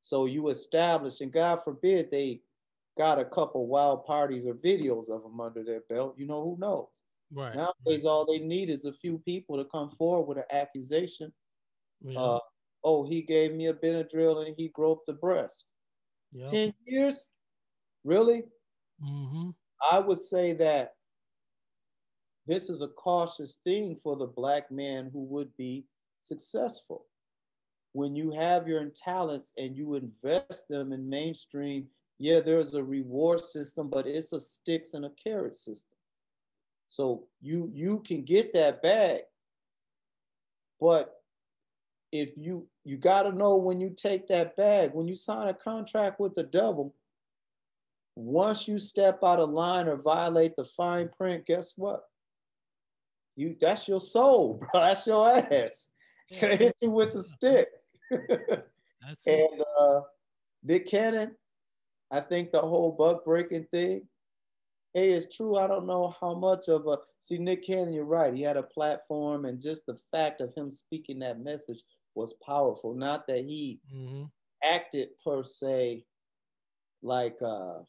So 0.00 0.26
you 0.26 0.48
establish, 0.48 1.20
and 1.20 1.32
God 1.32 1.56
forbid 1.64 2.08
they 2.10 2.40
got 2.96 3.18
a 3.18 3.24
couple 3.24 3.66
wild 3.66 4.04
parties 4.04 4.46
or 4.46 4.54
videos 4.54 5.08
of 5.10 5.22
them 5.22 5.40
under 5.40 5.64
their 5.64 5.80
belt. 5.88 6.14
You 6.16 6.26
know 6.26 6.42
who 6.42 6.56
knows? 6.60 6.88
Right. 7.32 7.54
Nowadays, 7.56 8.04
all 8.04 8.24
they 8.24 8.38
need 8.38 8.70
is 8.70 8.84
a 8.84 8.92
few 8.92 9.18
people 9.18 9.56
to 9.56 9.64
come 9.64 9.88
forward 9.88 10.28
with 10.28 10.38
an 10.38 10.56
accusation. 10.56 11.32
Yeah. 12.02 12.20
Uh, 12.20 12.38
oh, 12.84 13.04
he 13.04 13.22
gave 13.22 13.54
me 13.54 13.66
a 13.66 13.74
Benadryl 13.74 14.46
and 14.46 14.54
he 14.56 14.68
groped 14.68 15.06
the 15.06 15.14
breast. 15.14 15.64
Yep. 16.32 16.50
10 16.50 16.74
years? 16.86 17.30
Really? 18.04 18.44
Mm-hmm. 19.04 19.50
I 19.90 19.98
would 19.98 20.20
say 20.20 20.52
that 20.54 20.92
this 22.46 22.68
is 22.68 22.82
a 22.82 22.88
cautious 22.88 23.58
thing 23.64 23.96
for 23.96 24.16
the 24.16 24.26
black 24.26 24.70
man 24.70 25.10
who 25.12 25.22
would 25.24 25.54
be 25.56 25.84
successful. 26.20 27.06
When 27.92 28.14
you 28.14 28.32
have 28.32 28.68
your 28.68 28.84
talents 28.86 29.52
and 29.56 29.76
you 29.76 29.94
invest 29.94 30.68
them 30.68 30.92
in 30.92 31.08
mainstream, 31.08 31.86
yeah, 32.18 32.40
there's 32.40 32.74
a 32.74 32.82
reward 32.82 33.42
system, 33.42 33.88
but 33.88 34.06
it's 34.06 34.32
a 34.32 34.40
sticks 34.40 34.94
and 34.94 35.04
a 35.04 35.10
carrot 35.22 35.56
system. 35.56 35.96
So 36.88 37.24
you 37.40 37.70
you 37.74 38.02
can 38.06 38.22
get 38.22 38.52
that 38.52 38.82
bag, 38.82 39.22
but 40.80 41.20
if 42.12 42.36
you 42.36 42.68
you 42.84 42.96
got 42.96 43.22
to 43.22 43.32
know 43.32 43.56
when 43.56 43.80
you 43.80 43.90
take 43.90 44.28
that 44.28 44.56
bag, 44.56 44.92
when 44.92 45.08
you 45.08 45.16
sign 45.16 45.48
a 45.48 45.54
contract 45.54 46.20
with 46.20 46.34
the 46.34 46.44
devil, 46.44 46.94
once 48.14 48.68
you 48.68 48.78
step 48.78 49.18
out 49.24 49.40
of 49.40 49.50
line 49.50 49.88
or 49.88 49.96
violate 49.96 50.54
the 50.56 50.64
fine 50.64 51.08
print, 51.08 51.46
guess 51.46 51.72
what? 51.76 52.04
You 53.36 53.56
that's 53.60 53.88
your 53.88 54.00
soul, 54.00 54.60
bro. 54.72 54.80
That's 54.80 55.06
your 55.06 55.28
ass. 55.28 55.88
Yeah. 56.30 56.56
hit 56.56 56.76
you 56.80 56.90
with 56.90 57.14
a 57.14 57.22
stick. 57.22 57.68
and 58.10 59.62
uh, 59.80 60.00
Nick 60.62 60.88
Cannon, 60.88 61.32
I 62.10 62.20
think 62.20 62.52
the 62.52 62.60
whole 62.60 62.92
buck 62.92 63.24
breaking 63.24 63.66
thing, 63.70 64.02
hey, 64.94 65.12
it's 65.12 65.34
true. 65.34 65.56
I 65.56 65.66
don't 65.66 65.86
know 65.86 66.14
how 66.20 66.34
much 66.34 66.68
of 66.68 66.86
a 66.86 66.98
see 67.18 67.38
Nick 67.38 67.66
Cannon. 67.66 67.92
You're 67.92 68.04
right. 68.04 68.34
He 68.34 68.42
had 68.42 68.56
a 68.56 68.62
platform, 68.62 69.44
and 69.44 69.60
just 69.60 69.86
the 69.86 69.98
fact 70.10 70.40
of 70.40 70.54
him 70.54 70.70
speaking 70.70 71.18
that 71.20 71.40
message 71.40 71.82
was 72.14 72.34
powerful. 72.46 72.94
Not 72.94 73.26
that 73.26 73.44
he 73.44 73.80
mm-hmm. 73.92 74.24
acted 74.62 75.08
per 75.24 75.42
se, 75.42 76.04
like 77.02 77.36
uh, 77.44 77.80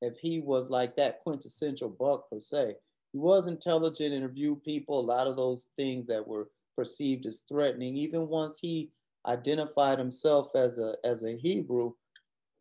if 0.00 0.18
he 0.18 0.40
was 0.40 0.70
like 0.70 0.96
that 0.96 1.20
quintessential 1.20 1.90
buck 1.90 2.28
per 2.30 2.40
se. 2.40 2.74
He 3.16 3.20
was 3.20 3.46
intelligent, 3.46 4.12
interviewed 4.12 4.62
people. 4.62 5.00
A 5.00 5.00
lot 5.00 5.26
of 5.26 5.38
those 5.38 5.68
things 5.78 6.06
that 6.06 6.28
were 6.28 6.50
perceived 6.76 7.24
as 7.24 7.44
threatening. 7.48 7.96
Even 7.96 8.28
once 8.28 8.58
he 8.60 8.90
identified 9.26 9.98
himself 9.98 10.54
as 10.54 10.76
a 10.76 10.96
as 11.02 11.24
a 11.24 11.34
Hebrew, 11.34 11.92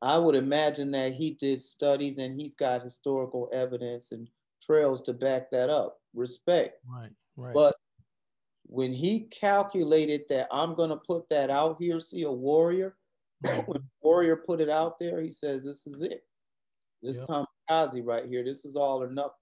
I 0.01 0.17
would 0.17 0.33
imagine 0.33 0.91
that 0.91 1.13
he 1.13 1.31
did 1.31 1.59
studies 1.59 2.19
and 2.19 2.33
he's 2.33 2.55
got 2.55 2.83
historical 2.83 3.49
evidence 3.51 4.13
and 4.13 4.29
trails 4.63 5.01
to 5.01 5.13
back 5.13 5.51
that 5.51 5.69
up. 5.69 5.99
Respect. 6.13 6.79
Right, 6.87 7.11
right. 7.35 7.53
But 7.53 7.75
when 8.63 8.93
he 8.93 9.27
calculated 9.37 10.21
that 10.29 10.47
I'm 10.53 10.73
gonna 10.73 10.95
put 10.95 11.27
that 11.31 11.49
out 11.49 11.75
here, 11.81 11.99
see 11.99 12.23
a 12.23 12.31
warrior, 12.31 12.95
mm-hmm. 13.45 13.69
when 13.69 13.83
warrior 14.01 14.37
put 14.37 14.61
it 14.61 14.69
out 14.69 14.99
there, 15.01 15.19
he 15.19 15.31
says, 15.31 15.65
This 15.65 15.85
is 15.85 16.01
it. 16.01 16.23
This 17.03 17.19
yep. 17.19 17.45
kamikaze 17.69 18.05
right 18.05 18.25
here, 18.25 18.45
this 18.45 18.63
is 18.63 18.77
all 18.77 19.03
or 19.03 19.11
nothing. 19.11 19.33